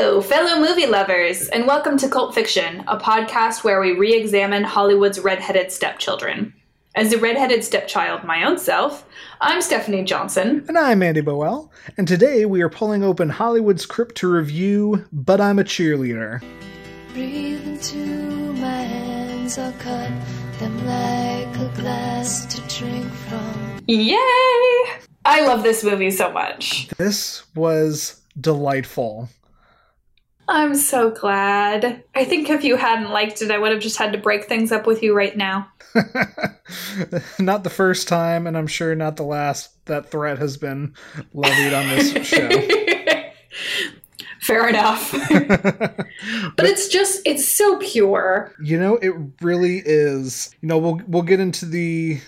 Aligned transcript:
Hello, 0.00 0.20
fellow 0.20 0.60
movie 0.60 0.86
lovers, 0.86 1.48
and 1.48 1.66
welcome 1.66 1.98
to 1.98 2.08
Cult 2.08 2.32
Fiction, 2.32 2.84
a 2.86 2.96
podcast 2.96 3.64
where 3.64 3.80
we 3.80 3.98
re 3.98 4.14
examine 4.14 4.62
Hollywood's 4.62 5.18
redheaded 5.18 5.72
stepchildren. 5.72 6.54
As 6.94 7.12
a 7.12 7.18
redheaded 7.18 7.64
stepchild 7.64 8.22
my 8.22 8.44
own 8.44 8.58
self, 8.58 9.04
I'm 9.40 9.60
Stephanie 9.60 10.04
Johnson. 10.04 10.64
And 10.68 10.78
I'm 10.78 11.02
Andy 11.02 11.20
Bowell, 11.20 11.72
and 11.96 12.06
today 12.06 12.46
we 12.46 12.62
are 12.62 12.68
pulling 12.68 13.02
open 13.02 13.28
Hollywood's 13.28 13.86
crypt 13.86 14.14
to 14.18 14.30
review 14.30 15.04
But 15.12 15.40
I'm 15.40 15.58
a 15.58 15.64
Cheerleader. 15.64 16.44
Breathe 17.12 17.66
into 17.66 17.96
my 18.52 18.82
hands, 18.82 19.58
I'll 19.58 19.72
cut 19.72 20.12
them 20.60 20.76
like 20.86 21.56
a 21.56 21.72
glass 21.74 22.46
to 22.54 22.60
drink 22.78 23.10
from. 23.12 23.80
Yay! 23.88 24.14
I 25.24 25.44
love 25.44 25.64
this 25.64 25.82
movie 25.82 26.12
so 26.12 26.30
much. 26.30 26.86
This 26.98 27.42
was 27.56 28.22
delightful. 28.40 29.28
I'm 30.48 30.74
so 30.74 31.10
glad. 31.10 32.02
I 32.14 32.24
think 32.24 32.48
if 32.48 32.64
you 32.64 32.76
hadn't 32.76 33.10
liked 33.10 33.42
it, 33.42 33.50
I 33.50 33.58
would 33.58 33.70
have 33.70 33.82
just 33.82 33.98
had 33.98 34.12
to 34.12 34.18
break 34.18 34.46
things 34.46 34.72
up 34.72 34.86
with 34.86 35.02
you 35.02 35.14
right 35.14 35.36
now. 35.36 35.68
not 37.38 37.64
the 37.64 37.70
first 37.70 38.08
time, 38.08 38.46
and 38.46 38.56
I'm 38.56 38.66
sure 38.66 38.94
not 38.94 39.16
the 39.16 39.24
last 39.24 39.84
that 39.84 40.10
threat 40.10 40.38
has 40.38 40.56
been 40.56 40.94
levied 41.34 41.74
on 41.74 41.88
this 41.88 42.26
show. 42.26 42.48
Fair 44.40 44.68
enough. 44.68 45.12
but 45.30 46.64
it's 46.64 46.88
just 46.88 47.20
it's 47.26 47.46
so 47.46 47.78
pure. 47.78 48.54
You 48.62 48.78
know, 48.78 48.96
it 48.96 49.12
really 49.42 49.82
is. 49.84 50.54
You 50.62 50.68
know, 50.68 50.78
we'll 50.78 51.00
we'll 51.06 51.22
get 51.22 51.40
into 51.40 51.66
the 51.66 52.20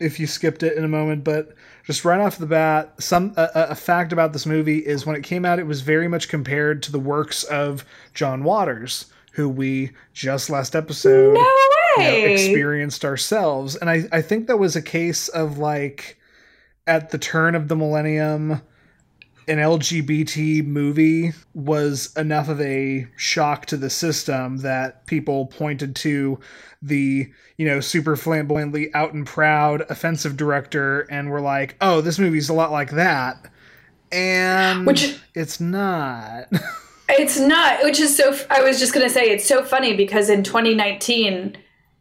if 0.00 0.20
you 0.20 0.28
skipped 0.28 0.62
it 0.62 0.76
in 0.76 0.84
a 0.84 0.88
moment, 0.88 1.24
but 1.24 1.54
just 1.84 2.04
right 2.04 2.20
off 2.20 2.38
the 2.38 2.46
bat, 2.46 2.94
some 2.98 3.34
a, 3.36 3.48
a, 3.54 3.74
fact 3.74 4.12
about 4.12 4.32
this 4.32 4.46
movie 4.46 4.78
is 4.78 5.04
when 5.04 5.16
it 5.16 5.22
came 5.22 5.44
out, 5.44 5.58
it 5.58 5.66
was 5.66 5.82
very 5.82 6.08
much 6.08 6.28
compared 6.28 6.82
to 6.82 6.92
the 6.92 6.98
works 6.98 7.44
of 7.44 7.84
John 8.14 8.42
Waters, 8.42 9.06
who 9.32 9.48
we 9.48 9.92
just 10.14 10.48
last 10.48 10.74
episode 10.74 11.34
no 11.34 11.40
you 11.98 12.02
know, 12.02 12.26
experienced 12.26 13.04
ourselves, 13.04 13.76
and 13.76 13.90
I 13.90 14.04
I 14.12 14.22
think 14.22 14.46
that 14.46 14.58
was 14.58 14.76
a 14.76 14.82
case 14.82 15.28
of 15.28 15.58
like 15.58 16.18
at 16.86 17.10
the 17.10 17.18
turn 17.18 17.54
of 17.54 17.68
the 17.68 17.76
millennium. 17.76 18.62
An 19.46 19.58
LGBT 19.58 20.66
movie 20.66 21.32
was 21.54 22.14
enough 22.16 22.48
of 22.48 22.60
a 22.60 23.06
shock 23.16 23.66
to 23.66 23.76
the 23.76 23.90
system 23.90 24.58
that 24.58 25.06
people 25.06 25.46
pointed 25.46 25.94
to 25.96 26.38
the 26.80 27.30
you 27.56 27.66
know 27.66 27.80
super 27.80 28.16
flamboyantly 28.16 28.92
out 28.94 29.14
and 29.14 29.26
proud 29.26 29.82
offensive 29.90 30.36
director 30.36 31.00
and 31.10 31.30
we're 31.30 31.40
like 31.40 31.76
oh 31.80 32.00
this 32.00 32.18
movie's 32.18 32.48
a 32.48 32.54
lot 32.54 32.70
like 32.70 32.90
that. 32.92 33.50
And 34.12 34.86
which 34.86 35.18
it's 35.34 35.60
not. 35.60 36.46
It's 37.06 37.38
not 37.38 37.84
which 37.84 38.00
is 38.00 38.16
so 38.16 38.34
i 38.48 38.62
was 38.62 38.78
just 38.78 38.94
going 38.94 39.06
to 39.06 39.12
say 39.12 39.30
it's 39.30 39.46
so 39.46 39.62
funny 39.62 39.94
because 39.94 40.30
in 40.30 40.42
2019 40.42 41.54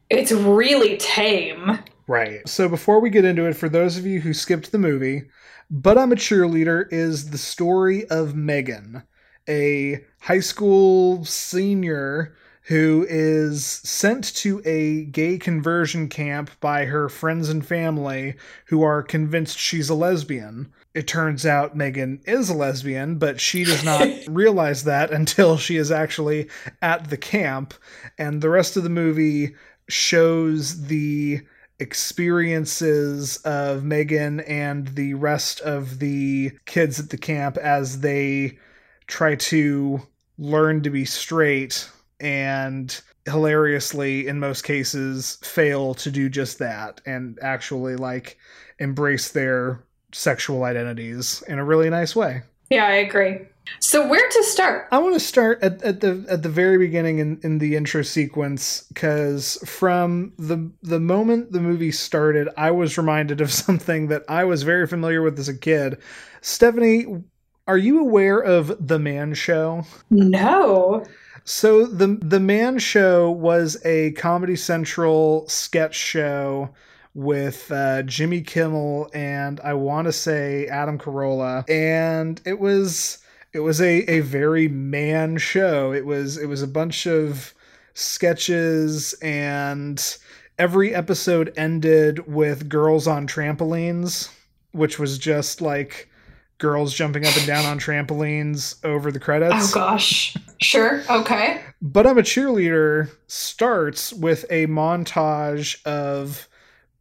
it's 0.09 0.31
really 0.31 0.95
tame. 0.95 1.79
Right. 2.07 2.47
So 2.47 2.69
before 2.69 3.01
we 3.01 3.09
get 3.09 3.25
into 3.25 3.45
it 3.45 3.55
for 3.57 3.67
those 3.67 3.97
of 3.97 4.05
you 4.05 4.21
who 4.21 4.33
skipped 4.33 4.71
the 4.71 4.77
movie 4.77 5.23
but 5.69 5.97
i'm 5.97 6.11
a 6.11 6.15
cheerleader 6.15 6.85
is 6.91 7.29
the 7.29 7.37
story 7.37 8.05
of 8.07 8.35
megan 8.35 9.03
a 9.49 10.03
high 10.21 10.39
school 10.39 11.25
senior 11.25 12.35
who 12.67 13.05
is 13.09 13.65
sent 13.65 14.33
to 14.35 14.61
a 14.63 15.03
gay 15.05 15.37
conversion 15.37 16.07
camp 16.07 16.49
by 16.61 16.85
her 16.85 17.09
friends 17.09 17.49
and 17.49 17.65
family 17.65 18.35
who 18.67 18.81
are 18.83 19.03
convinced 19.03 19.57
she's 19.57 19.89
a 19.89 19.95
lesbian. 19.95 20.71
It 20.93 21.05
turns 21.05 21.45
out 21.45 21.75
Megan 21.75 22.21
is 22.25 22.49
a 22.49 22.53
lesbian, 22.53 23.17
but 23.17 23.41
she 23.41 23.65
does 23.65 23.83
not 23.83 24.07
realize 24.29 24.85
that 24.85 25.11
until 25.11 25.57
she 25.57 25.75
is 25.75 25.91
actually 25.91 26.49
at 26.81 27.09
the 27.09 27.17
camp. 27.17 27.73
And 28.17 28.41
the 28.41 28.49
rest 28.49 28.77
of 28.77 28.83
the 28.83 28.89
movie 28.89 29.55
shows 29.89 30.85
the 30.85 31.41
experiences 31.83 33.37
of 33.45 33.83
Megan 33.83 34.39
and 34.41 34.87
the 34.89 35.13
rest 35.13 35.61
of 35.61 35.99
the 35.99 36.51
kids 36.65 36.99
at 36.99 37.11
the 37.11 37.17
camp 37.17 37.57
as 37.57 37.99
they 37.99 38.57
try 39.05 39.35
to 39.35 40.01
learn 40.39 40.81
to 40.81 40.89
be 40.89 41.05
straight 41.05 41.87
and 42.19 43.01
hilariously 43.25 44.27
in 44.27 44.39
most 44.39 44.63
cases 44.63 45.37
fail 45.43 45.93
to 45.93 46.09
do 46.09 46.29
just 46.29 46.57
that 46.59 46.99
and 47.05 47.37
actually 47.41 47.95
like 47.95 48.37
embrace 48.79 49.31
their 49.31 49.79
sexual 50.11 50.63
identities 50.63 51.43
in 51.47 51.59
a 51.59 51.65
really 51.65 51.89
nice 51.89 52.15
way. 52.15 52.41
Yeah, 52.69 52.85
I 52.85 52.95
agree. 52.95 53.41
So 53.79 54.07
where 54.07 54.27
to 54.27 54.43
start? 54.43 54.87
I 54.91 54.97
want 54.97 55.13
to 55.13 55.19
start 55.19 55.61
at, 55.61 55.81
at 55.83 56.01
the 56.01 56.25
at 56.29 56.43
the 56.43 56.49
very 56.49 56.77
beginning 56.77 57.19
in, 57.19 57.39
in 57.43 57.59
the 57.59 57.75
intro 57.75 58.01
sequence 58.01 58.85
because 58.89 59.57
from 59.65 60.33
the 60.37 60.71
the 60.81 60.99
moment 60.99 61.51
the 61.51 61.59
movie 61.59 61.91
started, 61.91 62.49
I 62.57 62.71
was 62.71 62.97
reminded 62.97 63.41
of 63.41 63.51
something 63.63 64.07
that 64.07 64.23
I 64.27 64.43
was 64.43 64.63
very 64.63 64.87
familiar 64.87 65.21
with 65.21 65.39
as 65.39 65.49
a 65.49 65.57
kid. 65.57 65.97
Stephanie, 66.41 67.23
are 67.67 67.77
you 67.77 67.99
aware 67.99 68.39
of 68.39 68.75
the 68.85 68.99
Man 68.99 69.33
Show? 69.33 69.85
No. 70.09 71.05
So 71.45 71.85
the 71.85 72.17
the 72.21 72.39
Man 72.39 72.79
Show 72.79 73.31
was 73.31 73.77
a 73.85 74.11
Comedy 74.13 74.55
Central 74.55 75.47
sketch 75.47 75.95
show 75.95 76.69
with 77.15 77.71
uh, 77.71 78.01
Jimmy 78.03 78.41
Kimmel 78.41 79.09
and 79.13 79.59
I 79.59 79.73
want 79.75 80.07
to 80.07 80.11
say 80.11 80.67
Adam 80.67 80.97
Carolla, 80.97 81.69
and 81.69 82.41
it 82.45 82.59
was 82.59 83.22
it 83.53 83.59
was 83.59 83.79
a 83.79 83.99
a 84.09 84.19
very 84.21 84.67
man 84.67 85.37
show. 85.37 85.93
It 85.93 86.05
was 86.05 86.37
it 86.37 86.47
was 86.47 86.61
a 86.61 86.67
bunch 86.67 87.05
of 87.05 87.53
sketches 87.93 89.13
and 89.21 90.17
every 90.57 90.93
episode 90.93 91.53
ended 91.55 92.27
with 92.27 92.69
girls 92.69 93.07
on 93.07 93.27
trampolines, 93.27 94.29
which 94.71 94.99
was 94.99 95.17
just 95.17 95.61
like 95.61 96.09
girls 96.57 96.93
jumping 96.93 97.25
up 97.25 97.35
and 97.37 97.45
down 97.45 97.65
on 97.65 97.79
trampolines 97.79 98.83
over 98.83 99.11
the 99.11 99.19
credits. 99.19 99.71
Oh 99.71 99.71
gosh. 99.73 100.35
Sure. 100.61 101.03
Okay. 101.09 101.61
But 101.81 102.07
I'm 102.07 102.17
a 102.17 102.21
cheerleader 102.21 103.09
starts 103.27 104.13
with 104.13 104.45
a 104.49 104.67
montage 104.67 105.83
of 105.85 106.47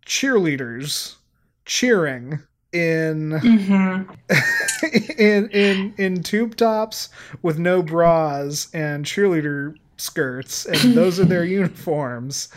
cheerleaders 0.05 1.15
cheering 1.65 2.43
in 2.73 3.31
mm-hmm. 3.31 4.11
in 5.19 5.49
in 5.51 5.95
in 5.99 6.23
tube 6.23 6.57
tops 6.57 7.11
with 7.43 7.59
no 7.59 7.83
bras 7.83 8.69
and 8.73 9.05
cheerleader 9.05 9.77
skirts 9.99 10.67
and 10.67 10.95
those 10.95 11.21
are 11.21 11.25
their 11.25 11.45
uniforms 11.61 12.49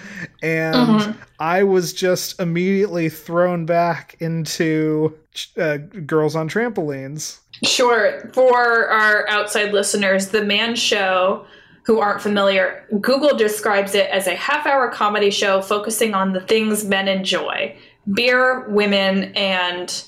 and 0.41 0.75
uh-huh. 0.75 1.13
i 1.39 1.61
was 1.61 1.93
just 1.93 2.39
immediately 2.39 3.09
thrown 3.09 3.65
back 3.65 4.15
into 4.19 5.13
uh, 5.57 5.77
girls 6.05 6.35
on 6.35 6.49
trampolines 6.49 7.39
sure 7.63 8.29
for 8.33 8.87
our 8.87 9.27
outside 9.29 9.73
listeners 9.73 10.29
the 10.29 10.43
man 10.43 10.75
show 10.75 11.45
who 11.83 11.99
aren't 11.99 12.21
familiar 12.21 12.83
google 13.01 13.37
describes 13.37 13.93
it 13.93 14.09
as 14.09 14.25
a 14.27 14.35
half 14.35 14.65
hour 14.65 14.89
comedy 14.89 15.29
show 15.29 15.61
focusing 15.61 16.15
on 16.15 16.33
the 16.33 16.41
things 16.41 16.85
men 16.85 17.07
enjoy 17.07 17.75
beer 18.13 18.67
women 18.69 19.33
and 19.35 20.05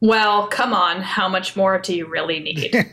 well 0.00 0.46
come 0.48 0.72
on 0.72 1.00
how 1.00 1.28
much 1.28 1.56
more 1.56 1.78
do 1.78 1.94
you 1.94 2.06
really 2.06 2.40
need 2.40 2.74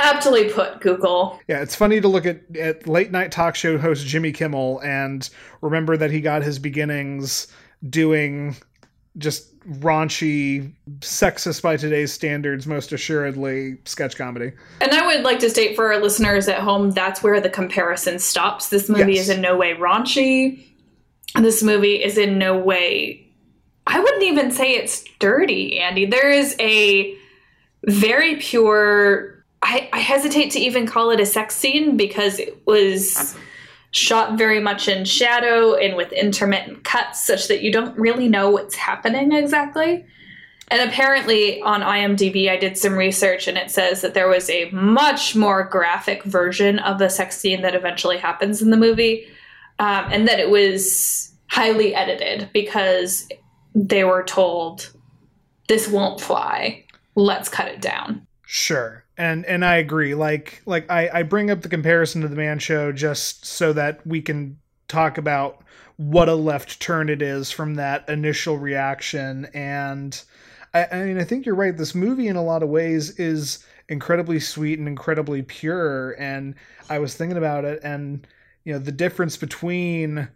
aptly 0.00 0.48
put, 0.48 0.80
Google. 0.80 1.38
Yeah, 1.46 1.60
it's 1.60 1.76
funny 1.76 2.00
to 2.00 2.08
look 2.08 2.26
at, 2.26 2.40
at 2.56 2.88
late 2.88 3.10
night 3.12 3.30
talk 3.30 3.54
show 3.54 3.78
host 3.78 4.06
Jimmy 4.06 4.32
Kimmel 4.32 4.80
and 4.82 5.28
remember 5.60 5.96
that 5.96 6.10
he 6.10 6.20
got 6.20 6.42
his 6.42 6.58
beginnings 6.58 7.46
doing 7.88 8.56
just 9.18 9.58
raunchy, 9.66 10.72
sexist 11.00 11.62
by 11.62 11.76
today's 11.76 12.12
standards, 12.12 12.66
most 12.66 12.92
assuredly, 12.92 13.76
sketch 13.84 14.16
comedy. 14.16 14.52
And 14.80 14.92
I 14.92 15.06
would 15.06 15.22
like 15.22 15.38
to 15.40 15.50
state 15.50 15.76
for 15.76 15.92
our 15.92 16.00
listeners 16.00 16.48
at 16.48 16.60
home 16.60 16.90
that's 16.90 17.22
where 17.22 17.40
the 17.40 17.50
comparison 17.50 18.18
stops. 18.18 18.70
This 18.70 18.88
movie 18.88 19.14
yes. 19.14 19.24
is 19.24 19.36
in 19.36 19.40
no 19.40 19.56
way 19.56 19.74
raunchy. 19.74 20.64
This 21.36 21.62
movie 21.62 22.02
is 22.02 22.18
in 22.18 22.38
no 22.38 22.56
way. 22.56 23.26
I 23.86 23.98
wouldn't 23.98 24.22
even 24.22 24.50
say 24.50 24.74
it's 24.74 25.04
dirty, 25.18 25.78
Andy. 25.78 26.06
There 26.06 26.30
is 26.30 26.56
a 26.60 27.16
very 27.86 28.36
pure 28.36 29.40
I, 29.62 29.88
I 29.92 29.98
hesitate 29.98 30.50
to 30.52 30.58
even 30.58 30.86
call 30.86 31.10
it 31.10 31.20
a 31.20 31.26
sex 31.26 31.54
scene 31.54 31.96
because 31.96 32.38
it 32.38 32.62
was 32.66 33.36
shot 33.90 34.38
very 34.38 34.60
much 34.60 34.88
in 34.88 35.04
shadow 35.04 35.74
and 35.74 35.96
with 35.96 36.12
intermittent 36.12 36.84
cuts 36.84 37.26
such 37.26 37.48
that 37.48 37.62
you 37.62 37.72
don't 37.72 37.98
really 37.98 38.28
know 38.28 38.50
what's 38.50 38.76
happening 38.76 39.32
exactly. 39.32 40.04
And 40.68 40.88
apparently 40.88 41.60
on 41.62 41.80
IMDb, 41.80 42.48
I 42.48 42.56
did 42.56 42.78
some 42.78 42.94
research 42.94 43.48
and 43.48 43.58
it 43.58 43.70
says 43.70 44.02
that 44.02 44.14
there 44.14 44.28
was 44.28 44.48
a 44.48 44.70
much 44.70 45.34
more 45.34 45.64
graphic 45.64 46.22
version 46.22 46.78
of 46.78 46.98
the 46.98 47.08
sex 47.08 47.36
scene 47.36 47.62
that 47.62 47.74
eventually 47.74 48.18
happens 48.18 48.62
in 48.62 48.70
the 48.70 48.76
movie, 48.76 49.28
um, 49.80 50.06
and 50.12 50.28
that 50.28 50.38
it 50.38 50.50
was 50.50 51.32
highly 51.48 51.94
edited 51.94 52.50
because 52.52 53.26
they 53.74 54.04
were 54.04 54.22
told, 54.22 54.92
this 55.68 55.88
won't 55.88 56.20
fly, 56.20 56.84
let's 57.14 57.48
cut 57.48 57.66
it 57.66 57.80
down. 57.80 58.26
Sure. 58.46 59.04
And 59.16 59.46
and 59.46 59.64
I 59.64 59.76
agree. 59.76 60.14
Like 60.14 60.60
like 60.66 60.90
I, 60.90 61.08
I 61.12 61.22
bring 61.22 61.50
up 61.50 61.62
the 61.62 61.68
comparison 61.68 62.20
to 62.22 62.28
the 62.28 62.36
man 62.36 62.58
show 62.58 62.92
just 62.92 63.46
so 63.46 63.72
that 63.72 64.06
we 64.06 64.20
can 64.20 64.58
talk 64.88 65.18
about 65.18 65.62
what 65.96 66.28
a 66.28 66.34
left 66.34 66.80
turn 66.80 67.08
it 67.08 67.22
is 67.22 67.50
from 67.50 67.74
that 67.76 68.08
initial 68.08 68.58
reaction. 68.58 69.46
And 69.54 70.20
I, 70.74 70.88
I 70.92 71.04
mean 71.04 71.18
I 71.18 71.24
think 71.24 71.46
you're 71.46 71.54
right. 71.54 71.76
This 71.76 71.94
movie 71.94 72.28
in 72.28 72.36
a 72.36 72.44
lot 72.44 72.62
of 72.62 72.68
ways 72.68 73.18
is 73.18 73.64
incredibly 73.88 74.40
sweet 74.40 74.78
and 74.78 74.88
incredibly 74.88 75.42
pure. 75.42 76.12
And 76.18 76.54
I 76.90 76.98
was 76.98 77.14
thinking 77.14 77.38
about 77.38 77.64
it 77.64 77.80
and 77.82 78.26
you 78.64 78.72
know, 78.72 78.78
the 78.78 78.92
difference 78.92 79.36
between 79.36 80.28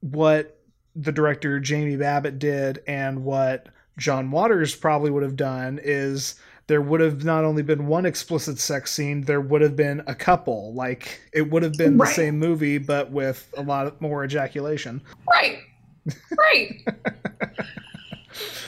what 0.00 0.58
the 0.96 1.12
director 1.12 1.58
Jamie 1.60 1.96
Babbit 1.96 2.38
did 2.38 2.82
and 2.86 3.24
what 3.24 3.68
John 3.98 4.30
Waters 4.30 4.74
probably 4.74 5.10
would 5.10 5.22
have 5.22 5.36
done 5.36 5.80
is 5.82 6.36
there 6.66 6.80
would 6.80 7.00
have 7.00 7.24
not 7.24 7.44
only 7.44 7.62
been 7.62 7.86
one 7.86 8.06
explicit 8.06 8.58
sex 8.58 8.90
scene, 8.90 9.22
there 9.22 9.40
would 9.40 9.60
have 9.60 9.76
been 9.76 10.02
a 10.06 10.14
couple. 10.14 10.72
Like 10.74 11.20
it 11.32 11.50
would 11.50 11.62
have 11.62 11.74
been 11.74 11.98
right. 11.98 12.08
the 12.08 12.14
same 12.14 12.38
movie, 12.38 12.78
but 12.78 13.10
with 13.10 13.52
a 13.56 13.62
lot 13.62 14.00
more 14.00 14.24
ejaculation. 14.24 15.02
Right. 15.30 15.58
Right. 16.38 16.86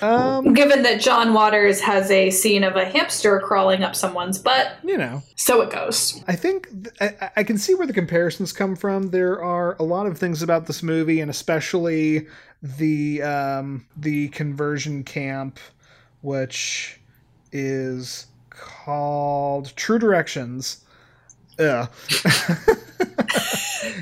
um, 0.02 0.54
Given 0.54 0.82
that 0.82 1.00
John 1.00 1.34
Waters 1.34 1.80
has 1.80 2.10
a 2.10 2.30
scene 2.30 2.64
of 2.64 2.76
a 2.76 2.84
hamster 2.84 3.40
crawling 3.40 3.82
up 3.82 3.94
someone's 3.96 4.38
butt, 4.38 4.76
you 4.84 4.96
know, 4.96 5.22
so 5.34 5.60
it 5.62 5.70
goes. 5.70 6.22
I 6.28 6.36
think 6.36 6.68
th- 6.84 6.94
I-, 7.00 7.30
I 7.36 7.44
can 7.44 7.58
see 7.58 7.74
where 7.74 7.86
the 7.86 7.92
comparisons 7.92 8.52
come 8.52 8.76
from. 8.76 9.10
There 9.10 9.42
are 9.42 9.76
a 9.78 9.82
lot 9.82 10.06
of 10.06 10.18
things 10.18 10.42
about 10.42 10.66
this 10.66 10.82
movie, 10.82 11.20
and 11.20 11.30
especially 11.30 12.26
the 12.62 13.22
um, 13.22 13.86
the 13.96 14.28
conversion 14.28 15.04
camp, 15.04 15.58
which 16.22 17.00
is 17.52 18.26
called 18.50 19.74
True 19.76 19.98
Directions. 19.98 20.84
Yeah. 21.58 21.86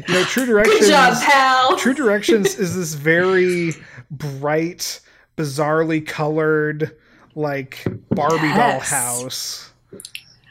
you 0.09 0.15
know, 0.15 0.25
True 0.25 0.47
Directions. 0.47 0.81
Good 0.81 0.91
job, 0.91 1.23
pal. 1.23 1.77
True 1.77 1.95
Directions 1.95 2.59
is 2.59 2.75
this 2.75 2.95
very 2.95 3.73
bright, 4.11 5.01
bizarrely 5.37 6.07
colored, 6.07 6.97
like 7.35 7.85
Barbie 8.11 8.47
yes. 8.47 8.57
doll 8.57 8.81
house. 8.81 9.71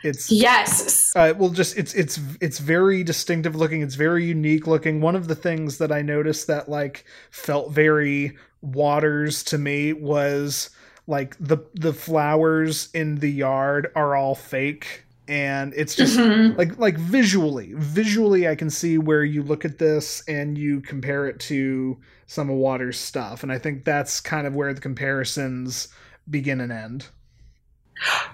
It's 0.03 0.29
yes. 0.29 1.15
Uh, 1.15 1.33
well, 1.37 1.49
just 1.49 1.77
it's 1.77 1.93
it's 1.93 2.19
it's 2.41 2.59
very 2.59 3.03
distinctive 3.03 3.55
looking. 3.55 3.81
It's 3.81 3.95
very 3.95 4.25
unique 4.25 4.67
looking. 4.67 4.99
One 4.99 5.15
of 5.15 5.27
the 5.27 5.35
things 5.35 5.77
that 5.77 5.91
I 5.91 6.01
noticed 6.01 6.47
that 6.47 6.67
like 6.67 7.05
felt 7.31 7.71
very 7.71 8.37
Waters 8.63 9.43
to 9.43 9.57
me 9.57 9.91
was 9.91 10.69
like 11.05 11.35
the 11.37 11.57
the 11.73 11.91
flowers 11.91 12.87
in 12.93 13.15
the 13.19 13.29
yard 13.29 13.91
are 13.93 14.15
all 14.15 14.35
fake 14.35 15.02
and 15.27 15.73
it's 15.75 15.95
just 15.95 16.17
mm-hmm. 16.17 16.57
like 16.57 16.77
like 16.77 16.97
visually 16.97 17.73
visually 17.75 18.47
i 18.47 18.55
can 18.55 18.69
see 18.69 18.97
where 18.97 19.23
you 19.23 19.41
look 19.41 19.63
at 19.63 19.79
this 19.79 20.21
and 20.27 20.57
you 20.57 20.81
compare 20.81 21.27
it 21.27 21.39
to 21.39 21.97
some 22.27 22.49
of 22.49 22.55
water's 22.55 22.99
stuff 22.99 23.43
and 23.43 23.51
i 23.51 23.57
think 23.57 23.83
that's 23.83 24.19
kind 24.19 24.45
of 24.45 24.55
where 24.55 24.73
the 24.73 24.81
comparisons 24.81 25.87
begin 26.29 26.59
and 26.59 26.71
end 26.71 27.07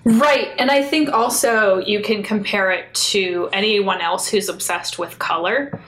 right 0.06 0.50
and 0.58 0.72
i 0.72 0.82
think 0.82 1.10
also 1.10 1.78
you 1.78 2.02
can 2.02 2.24
compare 2.24 2.72
it 2.72 2.94
to 2.96 3.50
anyone 3.54 4.02
else 4.02 4.28
who's 4.28 4.50
obsessed 4.50 4.98
with 4.98 5.20
color 5.20 5.80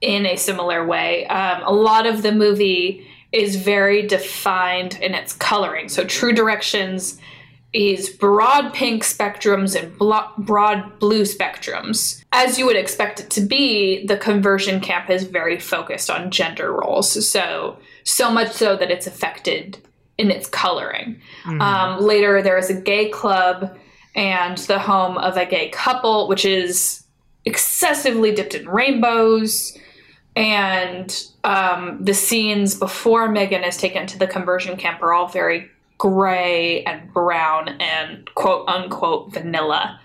in 0.00 0.26
a 0.26 0.36
similar 0.36 0.86
way 0.86 1.26
um, 1.28 1.62
a 1.64 1.72
lot 1.72 2.06
of 2.06 2.22
the 2.22 2.32
movie 2.32 3.06
is 3.32 3.56
very 3.56 4.06
defined 4.06 4.98
in 5.00 5.14
its 5.14 5.32
coloring. 5.32 5.88
So 5.88 6.04
True 6.04 6.32
Directions 6.32 7.18
is 7.72 8.10
broad 8.10 8.74
pink 8.74 9.02
spectrums 9.02 9.80
and 9.80 9.96
broad 10.46 10.98
blue 10.98 11.22
spectrums. 11.22 12.22
As 12.32 12.58
you 12.58 12.66
would 12.66 12.76
expect 12.76 13.20
it 13.20 13.30
to 13.30 13.40
be, 13.40 14.06
the 14.06 14.16
conversion 14.16 14.80
camp 14.80 15.08
is 15.08 15.24
very 15.24 15.58
focused 15.58 16.10
on 16.10 16.30
gender 16.30 16.72
roles. 16.72 17.28
So, 17.28 17.78
so 18.04 18.30
much 18.30 18.52
so 18.52 18.76
that 18.76 18.90
it's 18.90 19.06
affected 19.06 19.78
in 20.18 20.30
its 20.30 20.48
coloring. 20.48 21.20
Mm-hmm. 21.44 21.60
Um, 21.62 22.02
later, 22.02 22.42
there 22.42 22.58
is 22.58 22.68
a 22.68 22.78
gay 22.78 23.08
club 23.08 23.76
and 24.14 24.58
the 24.58 24.78
home 24.78 25.16
of 25.16 25.38
a 25.38 25.46
gay 25.46 25.70
couple, 25.70 26.28
which 26.28 26.44
is 26.44 27.04
excessively 27.46 28.34
dipped 28.34 28.54
in 28.54 28.68
rainbows 28.68 29.76
and 30.34 31.26
um, 31.44 31.98
the 32.00 32.14
scenes 32.14 32.74
before 32.74 33.28
Megan 33.28 33.64
is 33.64 33.76
taken 33.76 34.06
to 34.06 34.18
the 34.18 34.26
conversion 34.26 34.76
camp 34.76 35.02
are 35.02 35.12
all 35.12 35.28
very 35.28 35.70
gray 36.02 36.82
and 36.82 37.12
brown 37.12 37.68
and 37.80 38.28
quote 38.34 38.68
unquote 38.68 39.32
vanilla. 39.32 40.00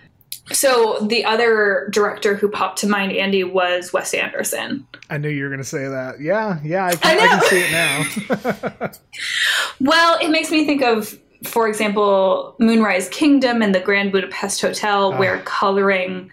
So 0.51 0.99
the 1.01 1.25
other 1.25 1.89
director 1.91 2.35
who 2.35 2.49
popped 2.49 2.77
to 2.79 2.87
mind, 2.87 3.13
Andy, 3.13 3.43
was 3.43 3.91
Wes 3.91 4.13
Anderson. 4.13 4.85
I 5.09 5.17
knew 5.17 5.27
you 5.27 5.41
were 5.41 5.49
going 5.49 5.57
to 5.57 5.65
say 5.65 5.87
that. 5.87 6.21
Yeah, 6.21 6.59
yeah, 6.63 6.85
I 6.85 6.95
can, 6.95 7.19
I 7.19 7.23
I 7.23 7.27
can 7.27 7.41
see 7.49 7.63
it 7.65 8.79
now. 8.79 8.91
well, 9.79 10.19
it 10.21 10.29
makes 10.29 10.51
me 10.51 10.67
think 10.67 10.83
of, 10.83 11.17
for 11.43 11.67
example, 11.67 12.55
Moonrise 12.59 13.09
Kingdom 13.09 13.63
and 13.63 13.73
the 13.73 13.79
Grand 13.79 14.11
Budapest 14.11 14.61
Hotel, 14.61 15.13
uh. 15.13 15.17
where 15.17 15.39
coloring 15.41 16.31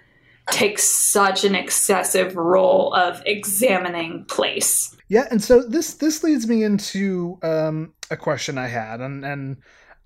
takes 0.50 0.84
such 0.84 1.44
an 1.44 1.54
excessive 1.54 2.36
role 2.36 2.92
of 2.94 3.22
examining 3.26 4.24
place. 4.26 4.96
Yeah, 5.08 5.26
and 5.30 5.42
so 5.42 5.62
this 5.62 5.94
this 5.94 6.22
leads 6.22 6.46
me 6.46 6.62
into 6.62 7.38
um, 7.42 7.92
a 8.10 8.16
question 8.16 8.58
I 8.58 8.68
had, 8.68 9.00
and 9.00 9.24
and 9.24 9.56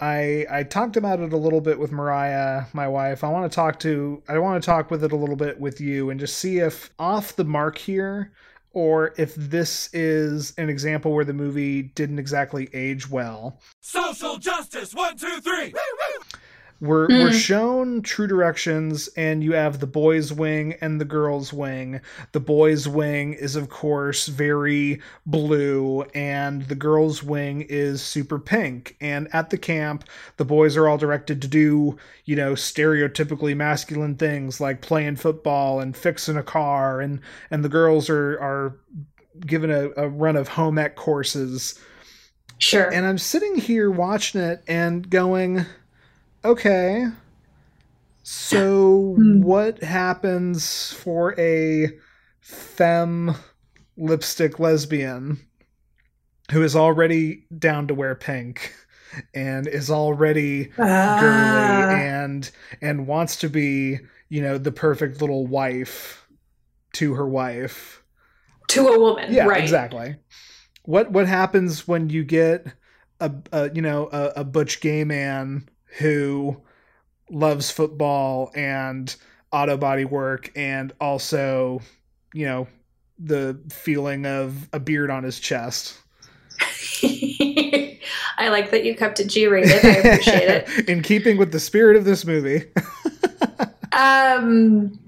I 0.01 0.47
I 0.51 0.63
talked 0.65 0.97
about 0.97 1.21
it 1.21 1.33
a 1.33 1.37
little 1.37 1.61
bit 1.61 1.79
with 1.79 1.93
Mariah, 1.93 2.65
my 2.73 2.89
wife. 2.89 3.25
I 3.25 3.29
want 3.29 3.51
to 3.51 3.55
talk 3.55 3.79
to 3.81 4.23
I 4.29 4.39
want 4.39 4.63
to 4.63 4.67
talk 4.67 4.91
with 4.91 5.05
it 5.05 5.13
a 5.13 5.17
little 5.17 5.37
bit 5.37 5.61
with 5.61 5.81
you, 5.81 6.11
and 6.11 6.21
just 6.21 6.39
see 6.39 6.59
if 6.59 6.91
off 6.99 7.37
the 7.37 7.45
mark 7.45 7.79
here, 7.79 8.33
or 8.73 9.15
if 9.17 9.35
this 9.35 9.89
is 9.93 10.53
an 10.59 10.69
example 10.69 11.13
where 11.13 11.25
the 11.25 11.33
movie 11.33 11.83
didn't 11.83 12.19
exactly 12.19 12.69
age 12.73 13.11
well. 13.11 13.61
Social 13.81 14.37
justice, 14.37 14.95
one, 14.95 15.17
two, 15.17 15.41
three. 15.41 15.73
We're 16.81 17.09
mm. 17.09 17.25
we're 17.25 17.33
shown 17.33 18.03
true 18.03 18.29
directions, 18.29 19.09
and 19.17 19.43
you 19.43 19.53
have 19.53 19.81
the 19.81 19.87
boys' 19.87 20.33
wing 20.33 20.77
and 20.81 21.01
the 21.01 21.05
girls' 21.05 21.53
wing. 21.53 22.01
The 22.33 22.41
boys' 22.41 22.87
wing 22.87 23.33
is, 23.33 23.57
of 23.57 23.69
course, 23.69 24.29
very 24.29 25.01
blue, 25.27 26.03
and 26.15 26.63
the 26.63 26.77
girls' 26.77 27.23
wing 27.23 27.63
is 27.63 28.01
super 28.01 28.39
pink. 28.39 28.97
And 29.01 29.29
at 29.33 29.51
the 29.51 29.59
camp, 29.59 30.05
the 30.37 30.45
boys 30.45 30.77
are 30.77 30.89
all 30.89 30.99
directed 30.99 31.43
to 31.43 31.49
do, 31.49 31.97
you 32.27 32.37
know, 32.37 32.53
stereotypically 32.53 33.57
masculine 33.57 34.15
things 34.15 34.61
like 34.61 34.81
playing 34.81 35.17
football 35.17 35.81
and 35.81 35.97
fixing 35.97 36.37
a 36.37 36.45
car, 36.45 37.01
and 37.01 37.21
and 37.51 37.65
the 37.65 37.69
girls 37.69 38.09
are 38.09 38.39
are 38.41 38.77
given 39.41 39.71
a, 39.71 39.91
a 39.97 40.09
run 40.09 40.37
of 40.37 40.47
home 40.47 40.79
ec 40.79 40.95
courses. 40.95 41.77
Sure. 42.59 42.93
And 42.93 43.07
I'm 43.07 43.19
sitting 43.19 43.55
here 43.55 43.91
watching 43.91 44.41
it 44.41 44.63
and 44.67 45.09
going 45.09 45.65
Okay. 46.49 47.05
So 48.23 49.15
hmm. 49.17 49.43
what 49.43 49.83
happens 49.83 50.95
for 50.95 51.39
a 51.39 51.91
femme 52.41 53.35
lipstick 53.99 54.59
lesbian 54.59 55.41
who 56.51 56.63
is 56.63 56.75
already 56.75 57.45
down 57.59 57.87
to 57.89 57.95
wear 57.95 58.15
pink 58.15 58.75
and 59.35 59.67
is 59.67 59.91
already 59.91 60.73
ah. 60.79 61.19
girly 61.21 62.01
and 62.01 62.51
and 62.81 63.07
wants 63.07 63.37
to 63.41 63.51
be, 63.51 63.99
you 64.31 64.41
know, 64.41 64.57
the 64.57 64.73
perfect 64.73 65.21
little 65.21 65.47
wife 65.47 66.27
to 66.95 67.13
her 67.13 67.29
wife. 67.29 68.03
To 68.69 68.89
a 68.89 68.99
woman, 68.99 69.35
yeah, 69.35 69.45
right. 69.45 69.63
exactly. 69.63 70.17
What 70.85 71.11
what 71.11 71.27
happens 71.27 71.87
when 71.87 72.09
you 72.09 72.25
get 72.25 72.73
a, 73.21 73.35
a 73.53 73.71
you 73.75 73.83
know 73.83 74.09
a, 74.11 74.33
a 74.37 74.45
butch 74.45 74.81
gay 74.81 75.05
man 75.05 75.69
who 75.99 76.57
loves 77.31 77.71
football 77.71 78.51
and 78.55 79.15
auto 79.53 79.77
body 79.77 80.05
work 80.05 80.51
and 80.57 80.93
also, 81.01 81.81
you 82.33 82.47
know, 82.47 82.67
the 83.19 83.59
feeling 83.71 84.27
of 84.27 84.69
a 84.73 84.81
beard 84.81 85.11
on 85.11 85.25
his 85.25 85.41
chest. 85.41 85.99
I 88.39 88.49
like 88.51 88.71
that 88.71 88.85
you 88.85 88.95
kept 88.95 89.19
it 89.21 89.27
G 89.27 89.47
rated. 89.49 89.85
I 89.85 89.89
appreciate 89.89 90.49
it. 90.49 90.89
In 90.89 91.03
keeping 91.03 91.37
with 91.37 91.53
the 91.53 91.61
spirit 91.61 91.97
of 91.97 92.05
this 92.05 92.25
movie. 92.25 92.65
um 93.93 94.99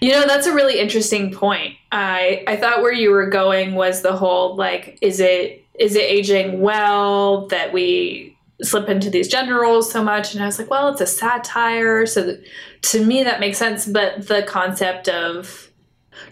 you 0.00 0.10
know, 0.10 0.26
that's 0.26 0.46
a 0.46 0.54
really 0.54 0.78
interesting 0.78 1.32
point. 1.32 1.76
I 1.92 2.42
I 2.48 2.56
thought 2.56 2.82
where 2.82 2.92
you 2.92 3.10
were 3.10 3.28
going 3.28 3.74
was 3.74 4.02
the 4.02 4.16
whole 4.16 4.56
like 4.56 4.98
is 5.00 5.20
it 5.20 5.64
is 5.78 5.94
it 5.94 6.02
aging 6.02 6.60
well 6.60 7.46
that 7.48 7.72
we 7.72 8.36
slip 8.62 8.88
into 8.88 9.08
these 9.08 9.28
gender 9.28 9.60
roles 9.60 9.90
so 9.90 10.02
much 10.02 10.34
and 10.34 10.42
i 10.42 10.46
was 10.46 10.58
like 10.58 10.70
well 10.70 10.88
it's 10.88 11.00
a 11.00 11.06
satire 11.06 12.04
so 12.06 12.36
to 12.82 13.04
me 13.04 13.22
that 13.22 13.40
makes 13.40 13.58
sense 13.58 13.86
but 13.86 14.26
the 14.26 14.42
concept 14.42 15.08
of 15.08 15.70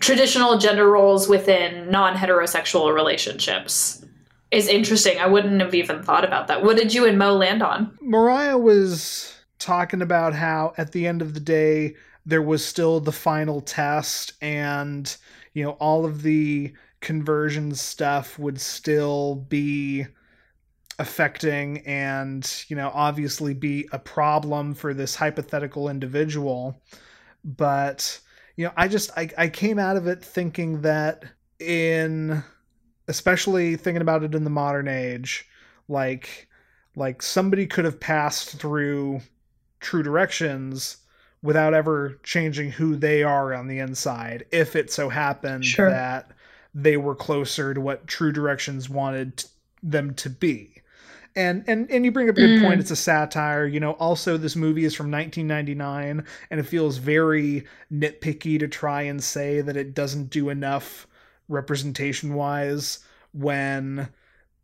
traditional 0.00 0.58
gender 0.58 0.90
roles 0.90 1.28
within 1.28 1.90
non-heterosexual 1.90 2.92
relationships 2.92 4.04
is 4.50 4.68
interesting. 4.68 5.18
I 5.18 5.26
wouldn't 5.26 5.60
have 5.60 5.74
even 5.74 6.02
thought 6.02 6.24
about 6.24 6.46
that. 6.48 6.62
What 6.62 6.76
did 6.76 6.94
you 6.94 7.06
and 7.06 7.18
mo 7.18 7.34
land 7.34 7.62
on? 7.62 7.96
Mariah 8.00 8.58
was 8.58 9.34
talking 9.58 10.02
about 10.02 10.34
how 10.34 10.72
at 10.76 10.92
the 10.92 11.06
end 11.06 11.22
of 11.22 11.34
the 11.34 11.40
day 11.40 11.94
there 12.24 12.42
was 12.42 12.64
still 12.64 13.00
the 13.00 13.12
final 13.12 13.60
test 13.60 14.32
and 14.42 15.16
you 15.54 15.64
know 15.64 15.70
all 15.72 16.04
of 16.04 16.22
the 16.22 16.72
conversion 17.00 17.74
stuff 17.74 18.38
would 18.38 18.60
still 18.60 19.36
be 19.48 20.06
affecting 20.98 21.78
and 21.86 22.64
you 22.68 22.76
know 22.76 22.90
obviously 22.94 23.52
be 23.52 23.86
a 23.92 23.98
problem 23.98 24.74
for 24.74 24.94
this 24.94 25.14
hypothetical 25.14 25.88
individual 25.90 26.80
but 27.44 28.18
you 28.56 28.64
know 28.64 28.72
i 28.76 28.88
just 28.88 29.10
I, 29.16 29.28
I 29.36 29.48
came 29.48 29.78
out 29.78 29.96
of 29.98 30.06
it 30.06 30.24
thinking 30.24 30.80
that 30.82 31.24
in 31.58 32.42
especially 33.08 33.76
thinking 33.76 34.00
about 34.02 34.24
it 34.24 34.34
in 34.34 34.44
the 34.44 34.50
modern 34.50 34.88
age 34.88 35.46
like 35.88 36.48
like 36.96 37.20
somebody 37.20 37.66
could 37.66 37.84
have 37.84 38.00
passed 38.00 38.58
through 38.58 39.20
true 39.80 40.02
directions 40.02 40.96
without 41.42 41.74
ever 41.74 42.18
changing 42.22 42.70
who 42.70 42.96
they 42.96 43.22
are 43.22 43.52
on 43.52 43.66
the 43.68 43.78
inside 43.78 44.46
if 44.50 44.74
it 44.74 44.90
so 44.90 45.10
happened 45.10 45.64
Sure. 45.64 45.90
that 45.90 46.30
they 46.74 46.96
were 46.96 47.14
closer 47.14 47.74
to 47.74 47.80
what 47.80 48.06
true 48.06 48.32
directions 48.32 48.88
wanted 48.88 49.44
them 49.82 50.14
to 50.14 50.30
be 50.30 50.75
and 51.36 51.64
and 51.68 51.90
and 51.90 52.04
you 52.04 52.10
bring 52.12 52.28
up 52.28 52.36
a 52.36 52.40
good 52.40 52.58
Mm. 52.58 52.62
point 52.62 52.80
it's 52.80 52.90
a 52.90 52.96
satire 52.96 53.66
you 53.66 53.80
know. 53.80 53.92
Also 53.92 54.36
this 54.36 54.56
movie 54.56 54.84
is 54.84 54.94
from 54.94 55.10
1999 55.10 56.24
and 56.50 56.60
it 56.60 56.64
feels 56.64 56.96
very 56.98 57.64
nitpicky 57.92 58.58
to 58.58 58.68
try 58.68 59.02
and 59.02 59.22
say 59.22 59.60
that 59.60 59.76
it 59.76 59.94
doesn't 59.94 60.30
do 60.30 60.48
enough 60.48 61.06
representation 61.48 62.34
wise 62.34 63.00
when 63.32 64.08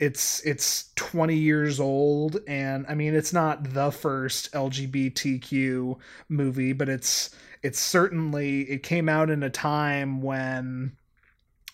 it's 0.00 0.40
it's 0.46 0.90
20 0.96 1.36
years 1.36 1.78
old. 1.80 2.38
And 2.48 2.86
i 2.88 2.94
mean 2.94 3.14
it's 3.14 3.32
not 3.32 3.74
the 3.74 3.90
first 3.92 4.52
lgbtq 4.52 5.98
movie 6.28 6.72
but 6.72 6.88
it's 6.88 7.30
it's 7.62 7.78
certainly 7.78 8.62
it 8.62 8.82
came 8.82 9.08
out 9.08 9.30
in 9.30 9.42
a 9.44 9.50
time 9.50 10.22
when 10.22 10.96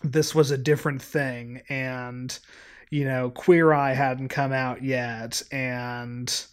this 0.03 0.33
was 0.35 0.51
a 0.51 0.57
different 0.57 1.01
thing. 1.01 1.61
And 1.69 2.37
you 2.89 3.05
know 3.05 3.29
queer 3.31 3.73
eye 3.73 3.93
hadn't 3.93 4.29
come 4.29 4.51
out 4.51 4.83
yet 4.83 5.41
and 5.51 6.45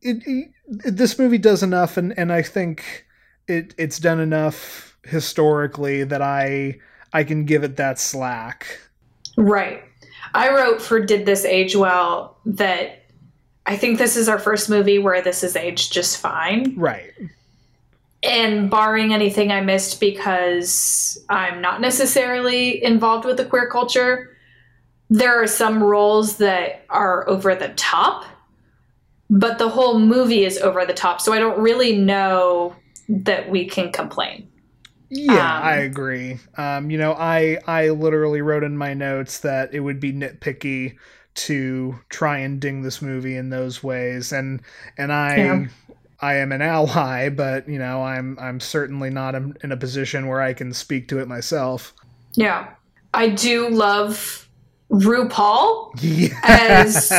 it, 0.00 0.22
it 0.26 0.96
this 0.96 1.18
movie 1.18 1.38
does 1.38 1.62
enough 1.62 1.96
and 1.96 2.16
and 2.18 2.32
i 2.32 2.42
think 2.42 3.06
it 3.48 3.74
it's 3.78 3.98
done 3.98 4.20
enough 4.20 4.96
historically 5.04 6.04
that 6.04 6.22
i 6.22 6.78
i 7.12 7.22
can 7.22 7.44
give 7.44 7.62
it 7.64 7.76
that 7.76 7.98
slack 7.98 8.78
Right. 9.36 9.82
I 10.34 10.50
wrote 10.50 10.80
for 10.80 11.00
Did 11.00 11.26
This 11.26 11.44
Age 11.44 11.76
Well 11.76 12.36
that 12.46 13.04
I 13.66 13.76
think 13.76 13.98
this 13.98 14.16
is 14.16 14.28
our 14.28 14.38
first 14.38 14.68
movie 14.68 14.98
where 14.98 15.22
this 15.22 15.44
is 15.44 15.56
aged 15.56 15.92
just 15.92 16.18
fine. 16.18 16.74
right 16.76 17.12
And 18.22 18.70
barring 18.70 19.12
anything 19.12 19.52
I 19.52 19.60
missed 19.60 20.00
because 20.00 21.22
I'm 21.28 21.60
not 21.60 21.80
necessarily 21.80 22.82
involved 22.82 23.24
with 23.24 23.36
the 23.36 23.44
queer 23.44 23.68
culture, 23.68 24.31
there 25.12 25.42
are 25.42 25.46
some 25.46 25.82
roles 25.82 26.38
that 26.38 26.84
are 26.90 27.28
over 27.28 27.54
the 27.54 27.68
top, 27.70 28.24
but 29.30 29.58
the 29.58 29.68
whole 29.68 29.98
movie 29.98 30.44
is 30.44 30.58
over 30.58 30.84
the 30.84 30.94
top. 30.94 31.20
So 31.20 31.32
I 31.32 31.38
don't 31.38 31.60
really 31.60 31.96
know 31.96 32.76
that 33.08 33.50
we 33.50 33.66
can 33.66 33.92
complain. 33.92 34.48
Yeah, 35.10 35.58
Um, 35.58 35.62
I 35.62 35.76
agree. 35.76 36.38
Um, 36.56 36.90
you 36.90 36.98
know, 36.98 37.12
I 37.12 37.58
I 37.66 37.90
literally 37.90 38.40
wrote 38.42 38.64
in 38.64 38.76
my 38.76 38.94
notes 38.94 39.40
that 39.40 39.74
it 39.74 39.80
would 39.80 40.00
be 40.00 40.12
nitpicky 40.12 40.96
to 41.34 41.98
try 42.10 42.38
and 42.38 42.60
ding 42.60 42.82
this 42.82 43.02
movie 43.02 43.36
in 43.36 43.50
those 43.50 43.82
ways, 43.82 44.32
and 44.32 44.62
and 44.96 45.12
I 45.12 45.36
Yeah. 45.36 45.66
I 46.20 46.34
am 46.36 46.52
an 46.52 46.62
ally, 46.62 47.28
but 47.28 47.68
you 47.68 47.78
know, 47.78 48.02
I'm 48.02 48.38
I'm 48.40 48.60
certainly 48.60 49.10
not 49.10 49.34
in 49.34 49.56
in 49.62 49.72
a 49.72 49.76
position 49.76 50.28
where 50.28 50.40
I 50.40 50.54
can 50.54 50.72
speak 50.72 51.08
to 51.08 51.18
it 51.20 51.28
myself. 51.28 51.94
Yeah. 52.34 52.70
I 53.14 53.28
do 53.28 53.68
love 53.68 54.48
RuPaul, 54.92 55.92
Yeah. 56.00 56.38
As- 56.42 57.10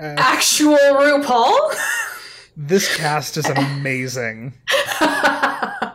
actual 0.00 0.76
RuPaul. 0.76 1.74
this 2.56 2.96
cast 2.96 3.36
is 3.36 3.46
amazing. 3.46 4.54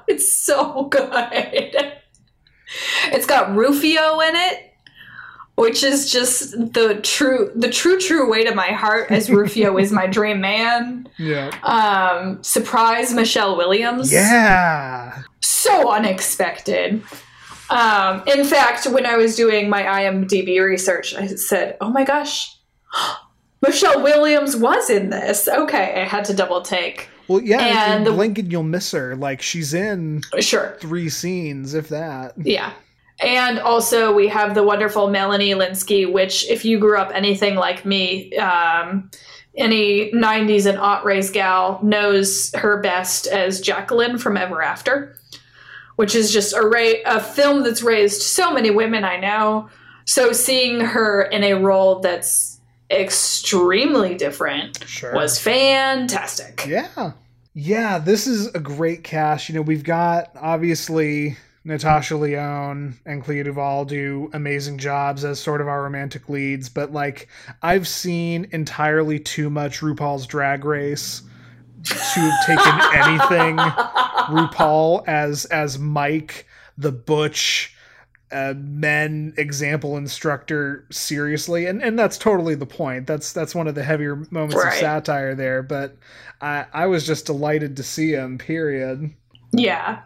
it's 0.08 0.32
so 0.36 0.84
good. 0.86 1.94
It's 3.06 3.26
got 3.26 3.56
Rufio 3.56 4.20
in 4.20 4.36
it, 4.36 4.74
which 5.56 5.84
is 5.84 6.12
just 6.12 6.52
the 6.74 7.00
true 7.04 7.52
the 7.56 7.70
true 7.70 8.00
true 8.00 8.30
way 8.30 8.44
to 8.44 8.54
my 8.56 8.68
heart 8.68 9.12
as 9.12 9.30
Rufio 9.30 9.78
is 9.78 9.92
my 9.92 10.08
dream 10.08 10.40
man. 10.42 11.08
Yeah. 11.18 11.50
Um 11.64 12.44
surprise 12.44 13.14
Michelle 13.14 13.58
Williams. 13.58 14.12
Yeah. 14.12 15.22
So 15.42 15.92
unexpected. 15.92 17.04
Um 17.70 18.24
in 18.28 18.44
fact, 18.46 18.86
when 18.88 19.06
I 19.06 19.16
was 19.18 19.36
doing 19.36 19.70
my 19.70 19.84
IMDb 19.84 20.60
research, 20.64 21.16
I 21.16 21.28
said, 21.28 21.78
"Oh 21.82 21.90
my 21.90 22.04
gosh, 22.04 22.56
Michelle 23.62 24.02
Williams 24.04 24.56
was 24.56 24.90
in 24.90 25.10
this." 25.10 25.48
Okay, 25.48 26.02
I 26.02 26.06
had 26.06 26.26
to 26.26 26.34
double 26.34 26.62
take. 26.62 27.10
Well, 27.28 27.42
yeah. 27.42 27.94
And 27.96 28.06
the- 28.06 28.12
blink 28.12 28.38
and 28.38 28.52
you'll 28.52 28.64
miss 28.64 28.92
her. 28.92 29.16
Like 29.16 29.42
she's 29.42 29.74
in 29.74 30.22
Sure. 30.40 30.76
three 30.82 31.10
scenes, 31.10 31.74
if 31.74 31.90
that. 31.90 32.34
Yeah. 32.38 32.74
And 33.22 33.60
also, 33.60 34.12
we 34.14 34.28
have 34.28 34.56
the 34.56 34.64
wonderful 34.64 35.08
Melanie 35.10 35.54
Lynskey, 35.54 36.12
which, 36.12 36.50
if 36.50 36.66
you 36.66 36.80
grew 36.80 36.98
up 36.98 37.12
anything 37.14 37.56
like 37.56 37.86
me, 37.86 38.36
um, 38.38 39.10
any 39.56 40.12
90s 40.12 40.66
and 40.66 40.80
aught 40.80 41.06
race 41.06 41.30
gal 41.30 41.80
knows 41.84 42.52
her 42.56 42.82
best 42.82 43.28
as 43.28 43.62
Jacqueline 43.62 44.18
from 44.18 44.36
Ever 44.36 44.62
After, 44.64 45.16
which 45.96 46.16
is 46.16 46.32
just 46.32 46.54
a, 46.56 46.62
ra- 46.62 47.02
a 47.06 47.20
film 47.20 47.64
that's 47.64 47.84
raised 47.84 48.22
so 48.22 48.52
many 48.54 48.70
women 48.72 49.04
I 49.04 49.18
know. 49.18 49.70
So, 50.06 50.34
seeing 50.34 50.82
her 50.82 51.22
in 51.24 51.44
a 51.44 51.54
role 51.54 52.00
that's 52.00 52.60
extremely 52.92 54.16
different 54.16 54.84
Sure. 54.88 55.14
was 55.14 55.40
fantastic. 55.40 56.66
Yeah. 56.68 57.12
Yeah, 57.56 58.00
this 58.00 58.26
is 58.28 58.48
a 58.56 58.60
great 58.60 59.04
cast. 59.04 59.48
You 59.48 59.56
know, 59.56 59.62
we've 59.62 59.84
got 59.84 60.32
obviously 60.36 61.38
Natasha 61.64 62.18
Leone 62.18 62.98
and 63.06 63.24
Clea 63.24 63.44
Duvall 63.44 63.86
do 63.86 64.30
amazing 64.34 64.80
jobs 64.80 65.24
as 65.24 65.40
sort 65.40 65.62
of 65.62 65.68
our 65.68 65.84
romantic 65.84 66.28
leads, 66.30 66.68
but 66.68 66.92
like 66.92 67.28
I've 67.62 67.88
seen 67.88 68.48
entirely 68.52 69.20
too 69.20 69.50
much 69.50 69.80
RuPaul's 69.82 70.26
Drag 70.28 70.66
Race 70.66 71.22
to 71.84 72.20
have 72.20 72.46
taken 72.46 72.80
anything 72.94 73.58
RuPaul 74.30 75.08
as 75.08 75.46
as 75.46 75.78
Mike 75.78 76.48
the 76.78 76.92
butch 76.92 77.76
uh, 78.32 78.54
men 78.58 79.34
example 79.38 79.96
instructor 79.96 80.88
seriously. 80.92 81.68
And 81.68 81.82
and 81.84 81.98
that's 81.98 82.18
totally 82.18 82.56
the 82.56 82.66
point. 82.66 83.06
That's 83.06 83.32
that's 83.32 83.54
one 83.54 83.68
of 83.68 83.76
the 83.76 83.84
heavier 83.84 84.16
moments 84.32 84.64
of 84.64 84.74
satire 84.74 85.36
there. 85.36 85.62
But 85.62 85.96
i 86.42 86.66
i 86.74 86.88
was 86.88 87.06
just 87.06 87.26
delighted 87.26 87.78
to 87.78 87.84
see 87.84 88.12
him 88.12 88.38
period. 88.38 89.14
Yeah. 89.52 90.02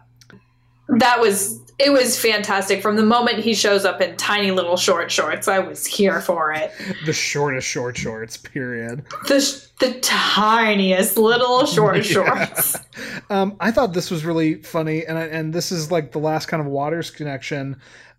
That 0.88 1.20
was 1.20 1.60
it 1.78 1.92
was 1.92 2.18
fantastic. 2.18 2.82
From 2.82 2.96
the 2.96 3.04
moment 3.04 3.38
he 3.38 3.54
shows 3.54 3.84
up 3.84 4.00
in 4.00 4.16
tiny 4.16 4.50
little 4.50 4.76
short 4.76 5.12
shorts, 5.12 5.46
I 5.46 5.60
was 5.60 5.86
here 5.86 6.20
for 6.20 6.52
it. 6.52 6.72
the 7.06 7.12
shortest 7.12 7.68
short 7.68 7.96
shorts 7.96 8.36
period 8.36 9.04
The 9.28 9.40
sh- 9.40 9.66
the 9.78 9.92
tiniest 10.00 11.16
little 11.16 11.64
short 11.66 11.96
Yeah. 11.98 12.02
shorts. 12.02 12.76
um 13.30 13.56
i 13.60 13.70
thought 13.70 13.92
this 13.92 14.10
was 14.10 14.24
really 14.24 14.60
funny 14.62 15.06
and 15.06 15.16
I, 15.16 15.24
and 15.26 15.52
this 15.52 15.70
is 15.70 15.92
like 15.92 16.10
the 16.10 16.18
last 16.18 16.46
kind 16.46 16.60
of 16.60 16.66
waters 16.66 17.10
connection 17.12 17.76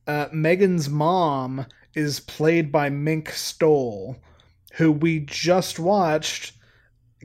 uh 0.07 0.27
megan's 0.31 0.88
mom 0.88 1.65
is 1.95 2.21
played 2.21 2.71
by 2.71 2.89
mink 2.89 3.29
stole 3.31 4.15
who 4.75 4.89
we 4.91 5.19
just 5.21 5.79
watched 5.79 6.53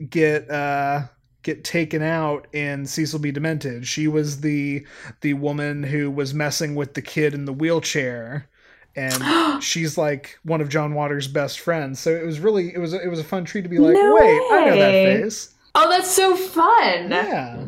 get 0.09 0.49
uh 0.51 1.03
get 1.45 1.63
taken 1.63 2.01
out 2.01 2.47
in 2.53 2.87
Cecil 2.87 3.19
B. 3.19 3.31
Demented. 3.31 3.87
She 3.87 4.07
was 4.07 4.41
the 4.41 4.85
the 5.21 5.35
woman 5.35 5.83
who 5.83 6.09
was 6.09 6.33
messing 6.33 6.75
with 6.75 6.95
the 6.95 7.01
kid 7.01 7.33
in 7.33 7.45
the 7.45 7.53
wheelchair. 7.53 8.49
And 8.95 9.63
she's 9.63 9.97
like 9.97 10.39
one 10.43 10.59
of 10.59 10.69
John 10.69 10.95
Waters' 10.95 11.27
best 11.27 11.59
friends. 11.59 11.99
So 11.99 12.09
it 12.09 12.25
was 12.25 12.39
really 12.39 12.73
it 12.73 12.79
was 12.79 12.93
it 12.93 13.07
was 13.07 13.19
a 13.19 13.23
fun 13.23 13.45
treat 13.45 13.61
to 13.61 13.69
be 13.69 13.77
like, 13.77 13.93
No 13.93 14.15
wait, 14.15 14.41
I 14.51 14.65
know 14.65 14.77
that 14.77 15.21
face. 15.21 15.53
Oh, 15.75 15.89
that's 15.89 16.09
so 16.09 16.35
fun. 16.35 17.11
Yeah. 17.11 17.67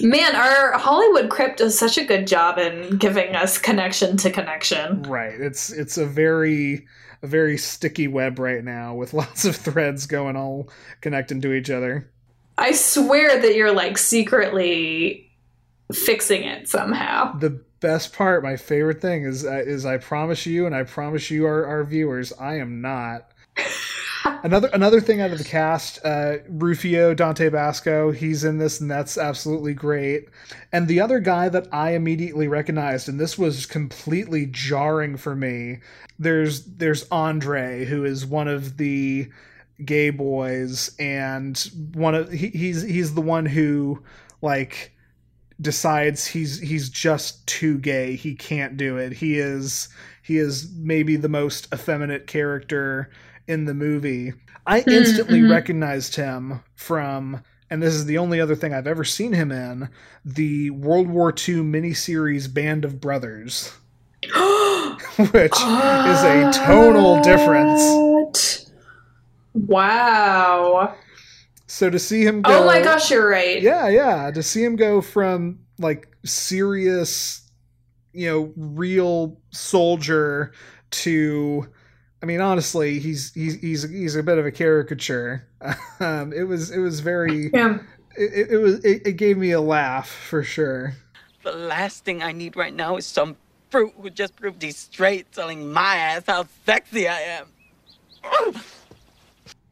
Man, 0.00 0.36
our 0.36 0.78
Hollywood 0.78 1.30
crypt 1.30 1.58
does 1.58 1.76
such 1.76 1.98
a 1.98 2.04
good 2.04 2.28
job 2.28 2.58
in 2.58 2.96
giving 2.98 3.34
us 3.34 3.58
connection 3.58 4.16
to 4.18 4.30
connection. 4.30 5.02
Right. 5.02 5.40
It's 5.40 5.72
it's 5.72 5.98
a 5.98 6.06
very 6.06 6.86
a 7.22 7.26
very 7.26 7.58
sticky 7.58 8.06
web 8.06 8.38
right 8.38 8.62
now 8.62 8.94
with 8.94 9.14
lots 9.14 9.44
of 9.44 9.56
threads 9.56 10.06
going 10.06 10.36
all 10.36 10.70
connecting 11.00 11.40
to 11.40 11.52
each 11.52 11.70
other. 11.70 12.08
I 12.60 12.72
swear 12.72 13.40
that 13.40 13.54
you're 13.54 13.72
like 13.72 13.96
secretly 13.96 15.32
fixing 15.92 16.44
it 16.44 16.68
somehow. 16.68 17.36
The 17.38 17.60
best 17.80 18.12
part, 18.12 18.42
my 18.42 18.56
favorite 18.56 19.00
thing 19.00 19.24
is 19.24 19.44
uh, 19.44 19.62
is 19.64 19.86
I 19.86 19.96
promise 19.96 20.44
you 20.44 20.66
and 20.66 20.74
I 20.74 20.82
promise 20.82 21.30
you 21.30 21.46
our, 21.46 21.64
our 21.64 21.84
viewers, 21.84 22.32
I 22.38 22.58
am 22.58 22.82
not. 22.82 23.30
another 24.42 24.68
another 24.74 25.00
thing 25.00 25.22
out 25.22 25.32
of 25.32 25.38
the 25.38 25.44
cast, 25.44 25.98
uh, 26.04 26.36
Rufio 26.48 27.14
Dante 27.14 27.48
Basco, 27.48 28.10
he's 28.10 28.44
in 28.44 28.58
this, 28.58 28.78
and 28.78 28.90
that's 28.90 29.16
absolutely 29.16 29.72
great. 29.72 30.28
And 30.70 30.86
the 30.86 31.00
other 31.00 31.18
guy 31.18 31.48
that 31.48 31.66
I 31.72 31.92
immediately 31.92 32.46
recognized, 32.46 33.08
and 33.08 33.18
this 33.18 33.38
was 33.38 33.64
completely 33.64 34.46
jarring 34.46 35.16
for 35.16 35.34
me. 35.34 35.78
There's 36.18 36.64
there's 36.64 37.08
Andre, 37.10 37.86
who 37.86 38.04
is 38.04 38.26
one 38.26 38.48
of 38.48 38.76
the 38.76 39.30
gay 39.84 40.10
boys, 40.10 40.94
and 40.98 41.58
one 41.94 42.14
of 42.14 42.30
he, 42.30 42.48
he's 42.48 42.82
he's 42.82 43.14
the 43.14 43.20
one 43.20 43.46
who 43.46 44.02
like 44.42 44.92
decides 45.60 46.26
he's 46.26 46.58
he's 46.60 46.88
just 46.88 47.46
too 47.46 47.78
gay. 47.78 48.16
He 48.16 48.34
can't 48.34 48.76
do 48.76 48.96
it. 48.96 49.12
He 49.12 49.38
is 49.38 49.88
he 50.22 50.38
is 50.38 50.70
maybe 50.76 51.16
the 51.16 51.28
most 51.28 51.72
effeminate 51.72 52.26
character 52.26 53.10
in 53.46 53.64
the 53.64 53.74
movie. 53.74 54.32
I 54.66 54.80
Mm-hmm, 54.80 54.90
instantly 54.90 55.42
recognized 55.42 56.16
him 56.16 56.60
from 56.76 57.42
and 57.70 57.82
this 57.82 57.94
is 57.94 58.06
the 58.06 58.18
only 58.18 58.40
other 58.40 58.56
thing 58.56 58.74
I've 58.74 58.86
ever 58.86 59.04
seen 59.04 59.32
him 59.32 59.52
in, 59.52 59.88
the 60.24 60.70
World 60.70 61.08
War 61.08 61.30
II 61.30 61.62
miniseries 61.62 62.52
Band 62.52 62.84
of 62.84 63.00
Brothers. 63.00 63.72
which 65.16 65.52
is 65.52 66.22
a 66.24 66.50
tonal 66.52 67.20
difference. 67.22 67.82
What? 69.52 69.68
Wow. 69.68 70.94
So 71.66 71.88
to 71.88 71.98
see 71.98 72.24
him 72.24 72.42
go 72.42 72.62
Oh 72.62 72.66
my 72.66 72.82
gosh, 72.82 73.10
you're 73.10 73.28
right. 73.28 73.62
Yeah, 73.62 73.88
yeah. 73.88 74.30
To 74.32 74.42
see 74.42 74.64
him 74.64 74.76
go 74.76 75.00
from 75.00 75.60
like 75.78 76.08
serious, 76.24 77.48
you 78.12 78.28
know, 78.28 78.52
real 78.56 79.40
soldier 79.50 80.52
to 80.90 81.68
I 82.22 82.26
mean, 82.26 82.40
honestly, 82.40 82.98
he's 82.98 83.32
he's 83.34 83.54
he's 83.60 83.88
he's 83.88 84.16
a 84.16 84.22
bit 84.22 84.38
of 84.38 84.46
a 84.46 84.52
caricature. 84.52 85.46
Um, 86.00 86.32
it 86.32 86.44
was 86.44 86.70
it 86.70 86.78
was 86.78 87.00
very 87.00 87.50
Yeah. 87.52 87.78
it, 88.16 88.52
it 88.52 88.56
was 88.56 88.82
it, 88.82 89.06
it 89.06 89.12
gave 89.18 89.36
me 89.36 89.50
a 89.50 89.60
laugh 89.60 90.08
for 90.08 90.42
sure. 90.42 90.94
The 91.42 91.52
last 91.52 92.04
thing 92.06 92.22
I 92.22 92.32
need 92.32 92.56
right 92.56 92.72
now 92.74 92.96
is 92.96 93.04
some 93.04 93.36
fruit 93.70 93.92
who 94.00 94.08
just 94.08 94.34
proved 94.36 94.62
he's 94.62 94.78
straight 94.78 95.30
telling 95.30 95.70
my 95.70 95.96
ass 95.96 96.22
how 96.26 96.46
sexy 96.64 97.06
I 97.06 97.20
am. 97.20 97.46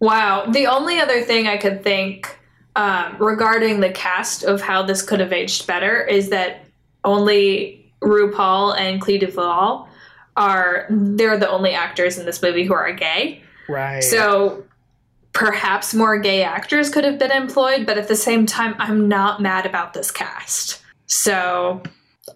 Wow. 0.00 0.46
The 0.46 0.66
only 0.66 1.00
other 1.00 1.22
thing 1.22 1.46
I 1.46 1.56
could 1.56 1.82
think 1.82 2.38
um, 2.76 3.16
regarding 3.18 3.80
the 3.80 3.90
cast 3.90 4.44
of 4.44 4.60
how 4.60 4.82
this 4.82 5.02
could 5.02 5.20
have 5.20 5.32
aged 5.32 5.66
better 5.66 6.02
is 6.02 6.28
that 6.30 6.64
only 7.04 7.92
RuPaul 8.00 8.78
and 8.78 9.00
Clea 9.00 9.18
Duvall 9.18 9.88
are 10.36 10.86
they're 10.88 11.36
the 11.36 11.50
only 11.50 11.72
actors 11.72 12.16
in 12.16 12.24
this 12.24 12.40
movie 12.40 12.64
who 12.64 12.74
are 12.74 12.92
gay. 12.92 13.42
Right. 13.68 14.00
So 14.02 14.64
perhaps 15.32 15.94
more 15.94 16.18
gay 16.18 16.42
actors 16.42 16.90
could 16.90 17.04
have 17.04 17.18
been 17.18 17.32
employed, 17.32 17.86
but 17.86 17.98
at 17.98 18.08
the 18.08 18.16
same 18.16 18.46
time, 18.46 18.74
I'm 18.78 19.08
not 19.08 19.42
mad 19.42 19.66
about 19.66 19.94
this 19.94 20.10
cast. 20.10 20.80
So 21.06 21.82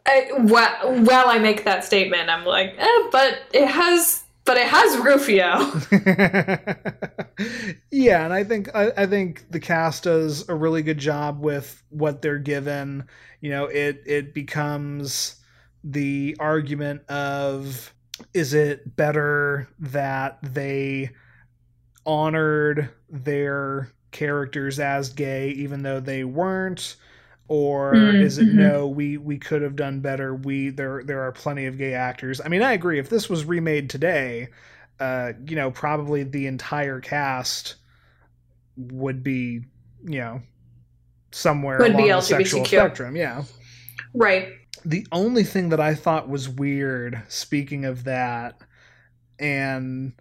I, 0.06 0.30
while, 0.36 1.02
while 1.02 1.28
I 1.28 1.38
make 1.38 1.64
that 1.64 1.84
statement, 1.84 2.28
I'm 2.28 2.44
like, 2.44 2.74
eh, 2.78 3.08
but 3.10 3.40
it 3.52 3.66
has, 3.66 4.21
but 4.44 4.56
it 4.56 4.66
has 4.66 4.98
Rufio. 4.98 5.72
yeah, 7.90 8.24
and 8.24 8.32
I 8.32 8.44
think 8.44 8.74
I, 8.74 8.92
I 8.96 9.06
think 9.06 9.50
the 9.50 9.60
cast 9.60 10.04
does 10.04 10.48
a 10.48 10.54
really 10.54 10.82
good 10.82 10.98
job 10.98 11.40
with 11.40 11.82
what 11.90 12.22
they're 12.22 12.38
given. 12.38 13.04
You 13.40 13.50
know, 13.50 13.66
it 13.66 14.02
it 14.06 14.34
becomes 14.34 15.36
the 15.84 16.36
argument 16.38 17.08
of 17.08 17.94
is 18.34 18.54
it 18.54 18.96
better 18.96 19.68
that 19.78 20.38
they 20.42 21.10
honored 22.06 22.90
their 23.08 23.92
characters 24.10 24.78
as 24.78 25.08
gay 25.08 25.50
even 25.50 25.82
though 25.82 26.00
they 26.00 26.22
weren't 26.22 26.96
or 27.52 27.92
Mm, 27.92 28.22
is 28.22 28.38
it 28.38 28.46
no 28.46 28.86
we 28.86 29.18
we 29.18 29.36
could 29.38 29.60
have 29.60 29.76
done 29.76 30.00
better. 30.00 30.34
We 30.34 30.70
there 30.70 31.02
there 31.04 31.20
are 31.20 31.32
plenty 31.32 31.66
of 31.66 31.76
gay 31.76 31.92
actors. 31.92 32.40
I 32.42 32.48
mean 32.48 32.62
i 32.62 32.72
agree. 32.72 32.98
If 32.98 33.10
this 33.10 33.28
was 33.28 33.44
remade 33.44 33.90
today 33.90 34.48
uh 35.00 35.32
you 35.46 35.56
know 35.56 35.70
probably 35.70 36.22
the 36.22 36.46
entire 36.46 37.00
cast 37.00 37.74
would 38.76 39.22
be 39.22 39.60
you 40.04 40.18
know 40.20 40.42
somewhere 41.32 41.78
Would 41.78 41.96
be 41.96 42.08
along 42.08 42.20
the 42.20 42.26
sexual 42.26 42.64
spectrum 42.64 43.16
yeah. 43.16 43.44
Right. 44.14 44.48
the 44.84 45.06
only 45.12 45.44
thing 45.44 45.68
that 45.70 45.80
I 45.80 45.94
thought 45.94 46.28
was 46.28 46.48
weird, 46.48 47.22
speaking 47.28 47.84
of 47.84 48.04
that, 48.04 48.56
and 49.38 50.12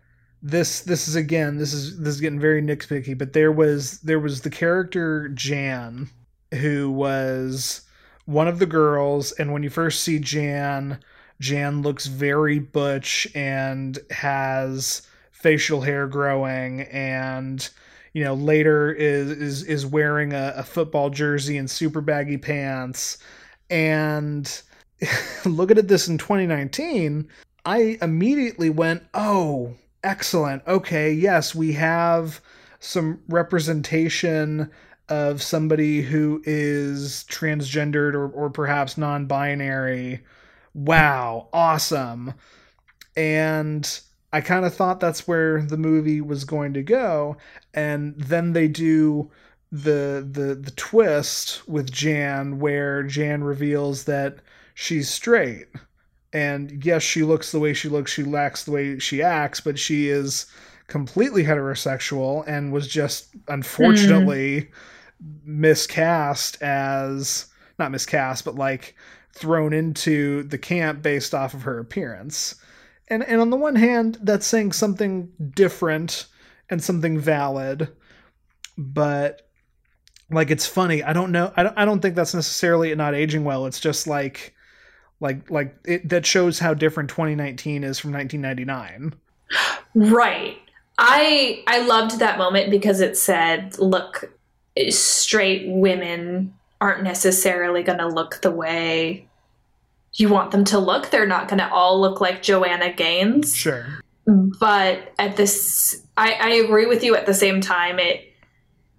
this 0.41 0.82
this 0.82 1.08
is 1.08 1.15
again 1.15 1.58
this 1.58 1.74
is 1.74 1.98
this 2.00 2.15
is 2.15 2.22
getting 2.22 2.39
very 2.39 2.62
nitpicky, 2.62 3.17
but 3.17 3.34
there 3.34 3.52
was 3.52 4.00
there 4.02 4.20
was 4.20 4.41
the 4.41 4.50
character 4.50 5.30
Jan 5.30 6.10
who 6.53 6.91
was 6.91 7.81
one 8.25 8.47
of 8.47 8.59
the 8.59 8.65
girls, 8.65 9.31
and 9.33 9.51
when 9.51 9.63
you 9.63 9.69
first 9.69 10.03
see 10.03 10.19
Jan, 10.19 10.99
Jan 11.39 11.81
looks 11.81 12.05
very 12.05 12.59
butch 12.59 13.27
and 13.33 13.97
has 14.11 15.01
facial 15.31 15.81
hair 15.81 16.05
growing 16.05 16.81
and 16.81 17.67
you 18.13 18.23
know 18.23 18.35
later 18.35 18.91
is 18.91 19.31
is 19.31 19.63
is 19.63 19.85
wearing 19.87 20.33
a, 20.33 20.53
a 20.55 20.63
football 20.63 21.09
jersey 21.09 21.57
and 21.57 21.69
super 21.69 21.99
baggy 21.99 22.37
pants. 22.37 23.17
And 23.71 24.61
looking 25.45 25.79
at 25.79 25.87
this 25.87 26.07
in 26.07 26.17
2019 26.19 27.27
i 27.65 27.97
immediately 28.01 28.69
went 28.69 29.03
oh 29.13 29.75
excellent. 30.03 30.61
Okay 30.67 31.11
yes 31.11 31.55
we 31.55 31.73
have 31.73 32.39
some 32.79 33.19
representation 33.27 34.69
of 35.12 35.43
somebody 35.43 36.02
who 36.02 36.41
is 36.45 37.26
transgendered 37.30 38.13
or, 38.13 38.30
or 38.30 38.50
perhaps 38.50 38.97
non-binary. 38.97 40.21
Wow 40.74 41.50
awesome. 41.52 42.34
And 43.17 44.00
i 44.32 44.39
kind 44.39 44.65
of 44.65 44.74
thought 44.74 45.02
that's 45.02 45.28
where 45.28 45.62
the 45.63 45.78
movie 45.78 46.21
was 46.21 46.45
going 46.45 46.74
to 46.74 46.82
go. 46.82 47.36
And 47.74 48.15
then 48.17 48.54
they 48.54 48.69
do 48.69 49.30
the 49.74 50.26
the 50.30 50.56
the 50.56 50.71
twist 50.71 51.67
with 51.67 51.91
Jan 51.91 52.60
where 52.60 53.04
Jan 53.04 53.43
reveals 53.43 54.06
that 54.06 54.38
she's 54.76 55.10
straight. 55.10 55.67
And 56.32 56.86
yes, 56.86 57.04
she 57.04 57.24
looks 57.24 57.52
the 57.52 57.60
way 57.60 57.74
she 57.74 57.89
looks, 57.89 58.12
she 58.12 58.24
acts 58.34 58.63
the 58.63 58.71
way 58.71 58.97
she 59.00 59.21
acts, 59.21 59.60
but 59.60 59.78
she 59.78 60.08
is 60.08 60.45
completely 60.88 61.43
heterosexual 61.43 62.45
and 62.47 62.71
was 62.71 62.88
just 62.88 63.34
hmm. 63.34 63.39
unfortunately 63.50 64.69
miscast 65.43 66.62
as 66.62 67.47
not 67.79 67.91
miscast, 67.91 68.45
but 68.45 68.55
like 68.55 68.95
thrown 69.34 69.73
into 69.73 70.43
the 70.43 70.57
camp 70.57 71.01
based 71.01 71.34
off 71.34 71.53
of 71.53 71.63
her 71.63 71.79
appearance. 71.79 72.55
And 73.07 73.23
and 73.23 73.41
on 73.41 73.49
the 73.49 73.57
one 73.57 73.75
hand, 73.75 74.17
that's 74.21 74.47
saying 74.47 74.71
something 74.71 75.31
different 75.53 76.27
and 76.69 76.84
something 76.84 77.19
valid, 77.19 77.89
but 78.77 79.49
like 80.29 80.49
it's 80.49 80.65
funny. 80.65 81.03
I 81.03 81.13
don't 81.13 81.31
know. 81.31 81.51
I 81.57 81.63
don't, 81.63 81.77
I 81.77 81.86
don't 81.86 82.01
think 82.01 82.15
that's 82.15 82.34
necessarily 82.34 82.93
not 82.95 83.15
aging 83.15 83.43
well. 83.43 83.65
It's 83.65 83.79
just 83.79 84.07
like 84.07 84.53
like 85.19 85.49
like 85.51 85.75
it 85.86 86.07
that 86.10 86.25
shows 86.25 86.60
how 86.60 86.73
different 86.73 87.10
2019 87.10 87.84
is 87.84 87.99
from 87.99 88.13
1999. 88.13 89.13
Right. 89.93 90.57
I 90.97 91.63
I 91.67 91.86
loved 91.86 92.19
that 92.19 92.38
moment 92.38 92.71
because 92.71 93.01
it 93.01 93.17
said, 93.17 93.77
look, 93.77 94.31
straight 94.89 95.67
women 95.67 96.53
aren't 96.79 97.03
necessarily 97.03 97.84
going 97.84 97.99
to 97.99 98.07
look 98.07 98.41
the 98.41 98.51
way 98.51 99.27
you 100.13 100.29
want 100.29 100.51
them 100.51 100.65
to 100.65 100.79
look. 100.79 101.10
They're 101.10 101.27
not 101.27 101.47
going 101.47 101.60
to 101.60 101.71
all 101.71 102.01
look 102.01 102.19
like 102.19 102.41
Joanna 102.41 102.91
Gaines. 102.91 103.55
Sure. 103.55 103.86
But 104.25 105.13
at 105.17 105.38
this 105.38 106.03
I, 106.17 106.34
I 106.34 106.49
agree 106.49 106.86
with 106.86 107.03
you 107.03 107.15
at 107.15 107.25
the 107.25 107.34
same 107.34 107.62
time 107.62 107.99
it 107.99 108.34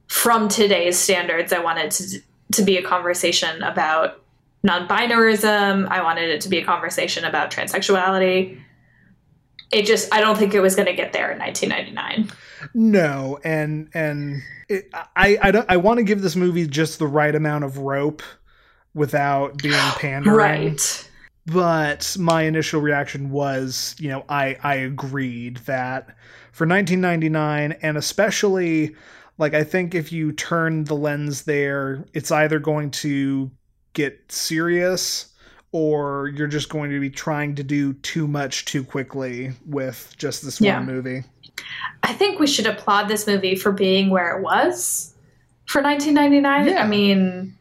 from 0.08 0.48
today's 0.48 0.98
standards 0.98 1.52
I 1.52 1.61
wanted 1.61 1.90
to 1.92 2.20
to 2.52 2.62
be 2.62 2.76
a 2.76 2.82
conversation 2.82 3.62
about 3.62 4.22
non-binarism. 4.62 5.88
I 5.88 6.02
wanted 6.02 6.28
it 6.30 6.40
to 6.42 6.48
be 6.48 6.58
a 6.58 6.64
conversation 6.64 7.24
about 7.24 7.50
transsexuality. 7.50 8.61
It 9.72 9.87
just 9.87 10.12
I 10.14 10.20
don't 10.20 10.37
think 10.37 10.54
it 10.54 10.61
was 10.61 10.74
going 10.74 10.87
to 10.87 10.92
get 10.92 11.12
there 11.12 11.32
in 11.32 11.38
1999. 11.38 12.30
No, 12.74 13.40
and 13.42 13.88
and 13.94 14.42
it, 14.68 14.88
I 15.16 15.38
I 15.42 15.50
don't 15.50 15.66
I 15.68 15.78
want 15.78 15.98
to 15.98 16.04
give 16.04 16.22
this 16.22 16.37
movie 16.37 16.66
just 16.66 16.98
the 16.98 17.06
right 17.06 17.35
amount 17.35 17.64
of 17.64 17.78
rope 17.78 18.22
without 18.94 19.58
being 19.58 19.74
pandering. 19.96 20.37
Right. 20.37 21.08
But 21.46 22.16
my 22.20 22.42
initial 22.42 22.80
reaction 22.80 23.30
was, 23.30 23.96
you 23.98 24.08
know, 24.08 24.24
I 24.28 24.58
I 24.62 24.74
agreed 24.76 25.56
that 25.58 26.16
for 26.52 26.66
1999 26.66 27.72
and 27.82 27.96
especially 27.96 28.94
like 29.38 29.54
I 29.54 29.64
think 29.64 29.94
if 29.94 30.12
you 30.12 30.32
turn 30.32 30.85
the 30.85 30.94
lens 30.94 31.42
there, 31.42 32.04
it's 32.12 32.30
either 32.30 32.58
going 32.58 32.90
to 32.90 33.50
get 33.94 34.30
serious 34.30 35.32
or 35.72 36.28
you're 36.37 36.46
just 36.46 36.68
going 36.68 36.90
to 36.90 37.00
be 37.00 37.11
trying 37.11 37.54
to 37.56 37.62
do 37.62 37.94
too 37.94 38.28
much 38.28 38.66
too 38.66 38.85
quickly 38.85 39.52
with 39.66 40.14
just 40.18 40.44
this 40.44 40.61
Yeah. 40.61 40.76
one 40.76 40.87
movie. 40.87 41.24
I 42.02 42.12
think 42.12 42.38
we 42.38 42.46
should 42.46 42.66
applaud 42.66 43.08
this 43.08 43.26
movie 43.26 43.54
for 43.56 43.72
being 43.72 44.11
where 44.11 44.37
it 44.37 44.42
was 44.42 45.14
for 45.66 45.80
1999. 45.82 46.66
Yeah. 46.68 46.82
I 46.82 46.87
mean, 46.87 47.56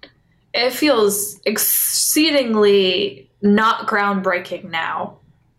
it 0.53 0.71
feels 0.71 1.39
exceedingly 1.45 3.29
not 3.41 3.87
groundbreaking 3.87 4.69
now, 4.69 5.17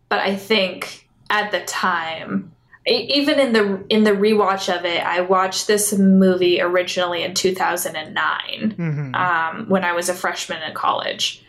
but 0.08 0.18
I 0.20 0.36
think 0.36 1.08
at 1.30 1.50
the 1.50 1.60
time, 1.64 2.52
even 2.86 3.38
in 3.38 3.52
the 3.52 3.84
in 3.88 4.04
the 4.04 4.10
rewatch 4.10 4.68
of 4.76 4.84
it, 4.84 5.02
I 5.04 5.20
watched 5.22 5.66
this 5.66 5.96
movie 5.96 6.60
originally 6.60 7.22
in 7.22 7.32
2009 7.32 8.74
Mhm. 8.76 9.14
um, 9.16 9.68
when 9.68 9.84
I 9.84 9.92
was 9.92 10.08
a 10.08 10.14
freshman 10.14 10.62
in 10.62 10.74
college. 10.74 11.41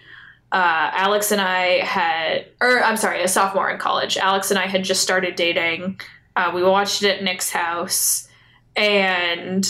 Uh, 0.53 0.91
Alex 0.93 1.31
and 1.31 1.41
I 1.41 1.83
had, 1.83 2.45
or 2.61 2.83
I'm 2.83 2.95
sorry, 2.95 3.23
a 3.23 3.27
sophomore 3.27 3.71
in 3.71 3.79
college. 3.79 4.17
Alex 4.17 4.51
and 4.51 4.59
I 4.59 4.67
had 4.67 4.83
just 4.83 5.01
started 5.01 5.35
dating. 5.35 5.99
Uh, 6.35 6.51
we 6.53 6.63
watched 6.63 7.01
it 7.01 7.17
at 7.17 7.23
Nick's 7.23 7.49
house, 7.49 8.27
and 8.75 9.65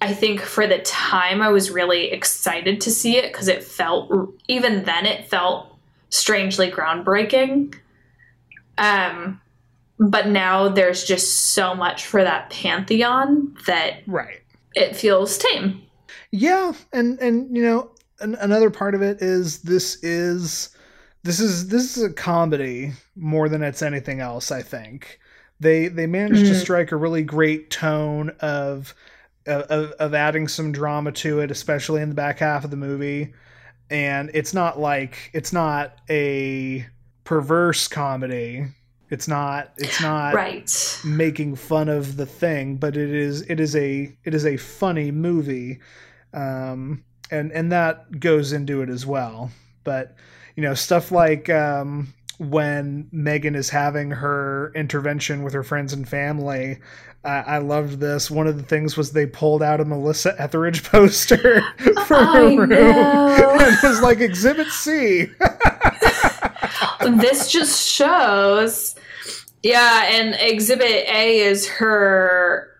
I 0.00 0.12
think 0.12 0.40
for 0.40 0.66
the 0.66 0.80
time 0.80 1.40
I 1.40 1.50
was 1.50 1.70
really 1.70 2.10
excited 2.10 2.80
to 2.80 2.90
see 2.90 3.16
it 3.16 3.32
because 3.32 3.46
it 3.46 3.62
felt, 3.62 4.12
even 4.48 4.82
then, 4.82 5.06
it 5.06 5.26
felt 5.26 5.72
strangely 6.10 6.72
groundbreaking. 6.72 7.76
Um, 8.78 9.40
but 10.00 10.26
now 10.26 10.68
there's 10.68 11.04
just 11.04 11.54
so 11.54 11.72
much 11.72 12.04
for 12.04 12.24
that 12.24 12.50
pantheon 12.50 13.56
that 13.68 14.02
right. 14.08 14.40
it 14.74 14.96
feels 14.96 15.38
tame. 15.38 15.82
Yeah, 16.32 16.72
and 16.92 17.18
and 17.20 17.56
you 17.56 17.62
know 17.62 17.90
an, 18.20 18.34
another 18.36 18.70
part 18.70 18.94
of 18.94 19.02
it 19.02 19.20
is 19.22 19.58
this 19.62 20.02
is 20.02 20.70
this 21.22 21.40
is 21.40 21.68
this 21.68 21.96
is 21.96 22.02
a 22.02 22.12
comedy 22.12 22.92
more 23.16 23.48
than 23.48 23.62
it's 23.62 23.82
anything 23.82 24.20
else. 24.20 24.50
I 24.50 24.62
think 24.62 25.18
they 25.60 25.88
they 25.88 26.06
managed 26.06 26.46
to 26.46 26.52
Mhm. 26.52 26.60
strike 26.60 26.92
a 26.92 26.96
really 26.96 27.22
great 27.22 27.70
tone 27.70 28.30
of, 28.40 28.94
of 29.46 29.90
of 29.92 30.14
adding 30.14 30.48
some 30.48 30.72
drama 30.72 31.12
to 31.12 31.40
it, 31.40 31.50
especially 31.50 32.02
in 32.02 32.08
the 32.10 32.14
back 32.14 32.38
half 32.38 32.64
of 32.64 32.70
the 32.70 32.76
movie. 32.76 33.32
And 33.90 34.30
it's 34.34 34.52
not 34.52 34.78
like 34.80 35.30
it's 35.32 35.52
not 35.52 35.98
a 36.10 36.86
perverse 37.24 37.86
comedy. 37.88 38.66
It's 39.10 39.28
not. 39.28 39.72
It's 39.78 40.00
not 40.00 40.34
Right. 40.34 41.00
making 41.04 41.54
fun 41.54 41.88
of 41.88 42.16
the 42.16 42.26
thing, 42.26 42.76
but 42.76 42.96
it 42.96 43.10
is 43.14 43.42
it 43.42 43.60
is 43.60 43.76
a 43.76 44.12
it 44.24 44.34
is 44.34 44.44
a 44.44 44.56
funny 44.56 45.12
movie, 45.12 45.78
um, 46.34 47.04
and 47.30 47.52
and 47.52 47.72
that 47.72 48.20
goes 48.20 48.52
into 48.52 48.82
it 48.82 48.88
as 48.88 49.06
well. 49.06 49.50
But 49.84 50.14
you 50.56 50.62
know 50.62 50.74
stuff 50.74 51.12
like 51.12 51.48
um, 51.48 52.12
when 52.38 53.08
Megan 53.12 53.54
is 53.54 53.70
having 53.70 54.10
her 54.10 54.72
intervention 54.74 55.42
with 55.42 55.54
her 55.54 55.62
friends 55.62 55.92
and 55.92 56.08
family. 56.08 56.78
Uh, 57.24 57.42
I 57.44 57.58
loved 57.58 57.98
this. 57.98 58.30
One 58.30 58.46
of 58.46 58.56
the 58.56 58.62
things 58.62 58.96
was 58.96 59.10
they 59.10 59.26
pulled 59.26 59.60
out 59.60 59.80
a 59.80 59.84
Melissa 59.84 60.40
Etheridge 60.40 60.84
poster 60.90 61.62
from 62.06 62.26
her 62.26 62.56
room 62.56 62.68
know. 62.68 63.56
and 63.60 63.72
it 63.72 63.82
was 63.82 64.00
like 64.00 64.20
Exhibit 64.20 64.68
C. 64.68 65.26
this 67.18 67.50
just 67.50 67.88
shows 67.88 68.94
yeah 69.62 70.04
and 70.04 70.36
exhibit 70.38 71.06
a 71.08 71.38
is 71.38 71.68
her 71.68 72.75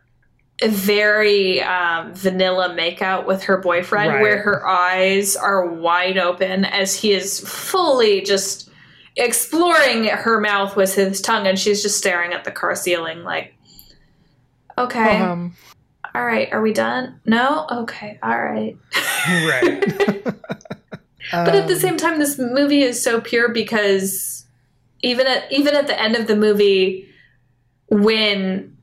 very 0.64 1.61
um, 1.62 2.14
vanilla 2.14 2.75
makeout 2.77 3.27
with 3.27 3.42
her 3.45 3.59
boyfriend 3.59 4.11
Right. 4.14 4.23
where 4.23 4.38
her 4.42 4.66
eyes 4.66 5.37
are 5.37 5.66
wide 5.66 6.16
open 6.19 6.64
as 6.64 6.95
he 6.99 7.12
is 7.12 7.40
fully 7.40 8.23
just 8.23 8.71
exploring 9.16 10.05
her 10.05 10.40
mouth 10.40 10.77
with 10.77 10.95
his 10.95 11.21
tongue 11.21 11.47
and 11.47 11.59
she's 11.59 11.83
just 11.83 11.99
staring 11.99 12.33
at 12.33 12.45
the 12.45 12.51
car 12.51 12.75
ceiling 12.75 13.23
like 13.23 13.55
okay. 14.79 15.19
Um, 15.19 15.55
all 16.14 16.25
right 16.25 16.51
are 16.53 16.62
we 16.62 16.73
done? 16.73 17.21
No? 17.27 17.66
Okay 17.71 18.19
all 18.23 18.38
right. 18.42 18.77
Right. 19.29 20.25
But 21.33 21.57
at 21.57 21.66
the 21.66 21.75
Um, 21.75 21.81
same 21.81 21.97
time, 21.97 22.21
this 22.21 22.38
movie 22.38 22.83
is 22.83 23.03
so 23.03 23.21
pure 23.21 23.49
because 23.49 24.47
even 25.03 25.27
at 25.27 25.51
even 25.51 25.75
at 25.75 25.88
the 25.88 26.01
end 26.01 26.14
of 26.14 26.29
the 26.29 26.37
movie, 26.37 27.09
when 27.88 28.77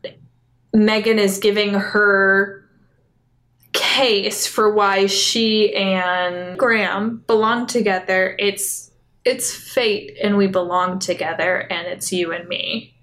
Megan 0.74 1.20
is 1.20 1.38
giving 1.38 1.76
her 1.76 2.64
case 3.74 4.48
for 4.48 4.74
why 4.74 5.06
she 5.06 5.74
and 5.76 6.58
Graham 6.58 7.24
belong 7.28 7.68
together, 7.68 8.36
it's 8.40 8.92
it's 9.26 9.54
fate 9.54 10.18
and 10.22 10.36
we 10.36 10.48
belong 10.48 11.00
together 11.00 11.60
and 11.60 11.88
it's 11.88 12.12
you 12.12 12.32
and 12.32 12.48
me. 12.48 12.96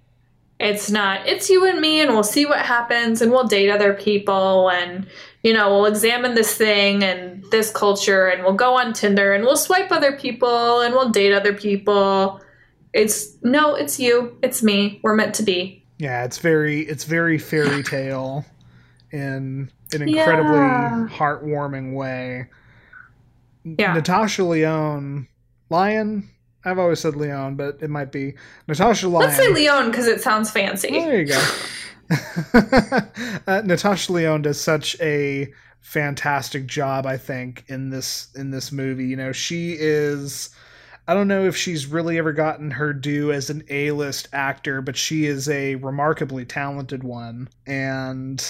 It's 0.59 0.91
not 0.91 1.27
it's 1.27 1.49
you 1.49 1.65
and 1.65 1.81
me 1.81 2.01
and 2.01 2.11
we'll 2.11 2.23
see 2.23 2.45
what 2.45 2.59
happens 2.59 3.23
and 3.23 3.31
we'll 3.31 3.47
date 3.47 3.71
other 3.71 3.95
people 3.95 4.71
and 4.71 5.07
you 5.43 5.55
know, 5.55 5.71
we'll 5.71 5.87
examine 5.87 6.35
this 6.35 6.55
thing 6.55 7.03
and 7.03 7.43
this 7.51 7.71
culture 7.71 8.27
and 8.27 8.43
we'll 8.43 8.53
go 8.53 8.77
on 8.77 8.93
Tinder 8.93 9.33
and 9.33 9.45
we'll 9.45 9.57
swipe 9.57 9.91
other 9.91 10.13
people 10.13 10.81
and 10.81 10.93
we'll 10.93 11.09
date 11.09 11.33
other 11.33 11.55
people. 11.55 12.41
It's 12.93 13.37
no, 13.43 13.75
it's 13.75 13.99
you, 13.99 14.37
it's 14.43 14.63
me. 14.63 15.01
We're 15.03 15.15
meant 15.15 15.35
to 15.37 15.43
be. 15.43 15.80
Yeah, 16.01 16.25
it's 16.25 16.39
very 16.39 16.81
it's 16.81 17.05
very 17.05 17.37
fairy 17.37 17.83
tale 17.83 18.47
in 19.11 19.71
an 19.93 20.03
incredibly 20.09 20.57
Yeah. 20.57 21.07
heartwarming 21.11 21.93
way. 21.93 22.47
Yeah. 23.65 23.93
Natasha 23.93 24.43
Leone, 24.45 25.29
Lion. 25.69 26.31
I've 26.65 26.79
always 26.79 27.01
said 27.01 27.17
Leone, 27.17 27.57
but 27.57 27.79
it 27.83 27.91
might 27.91 28.13
be 28.13 28.35
Natasha 28.67 29.09
Lyon. 29.09 29.29
Let's 29.29 29.37
say 29.37 29.53
Leon 29.53 29.91
because 29.91 30.07
it 30.07 30.23
sounds 30.23 30.51
fancy. 30.51 30.91
There 30.91 31.21
you 31.21 31.27
go. 31.27 31.49
uh, 33.47 33.63
Natasha 33.65 34.11
Leone 34.11 34.41
does 34.41 34.59
such 34.59 34.99
a 35.03 35.53
fantastic 35.81 36.67
job, 36.67 37.05
I 37.05 37.19
think, 37.19 37.65
in 37.69 37.91
this 37.91 38.29
in 38.35 38.51
this 38.51 38.73
movie. 38.73 39.05
You 39.05 39.17
know, 39.17 39.33
she 39.33 39.77
is. 39.79 40.49
I 41.11 41.14
don't 41.14 41.27
know 41.27 41.44
if 41.44 41.57
she's 41.57 41.88
really 41.88 42.18
ever 42.18 42.33
gotten 42.33 42.70
her 42.70 42.92
due 42.92 43.33
as 43.33 43.51
an 43.51 43.64
A-list 43.68 44.29
actor, 44.33 44.81
but 44.81 44.96
she 44.96 45.27
is 45.27 45.49
a 45.49 45.75
remarkably 45.75 46.44
talented 46.44 47.03
one, 47.03 47.49
and 47.66 48.40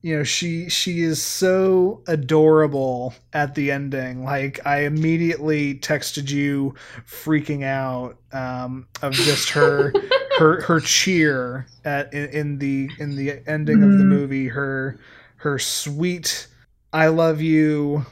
you 0.00 0.16
know 0.16 0.24
she 0.24 0.70
she 0.70 1.02
is 1.02 1.20
so 1.20 2.02
adorable 2.06 3.12
at 3.34 3.54
the 3.54 3.70
ending. 3.70 4.24
Like 4.24 4.66
I 4.66 4.84
immediately 4.84 5.74
texted 5.74 6.30
you, 6.30 6.76
freaking 7.06 7.62
out 7.62 8.16
um, 8.32 8.86
of 9.02 9.12
just 9.12 9.50
her 9.50 9.92
her 10.38 10.62
her 10.62 10.80
cheer 10.80 11.66
at 11.84 12.14
in, 12.14 12.30
in 12.30 12.58
the 12.58 12.88
in 13.00 13.16
the 13.16 13.42
ending 13.46 13.82
of 13.82 13.98
the 13.98 14.04
Mm. 14.04 14.08
movie 14.08 14.48
her 14.48 14.98
her 15.36 15.58
sweet 15.58 16.46
i 16.94 17.08
love 17.08 17.42
you 17.42 18.06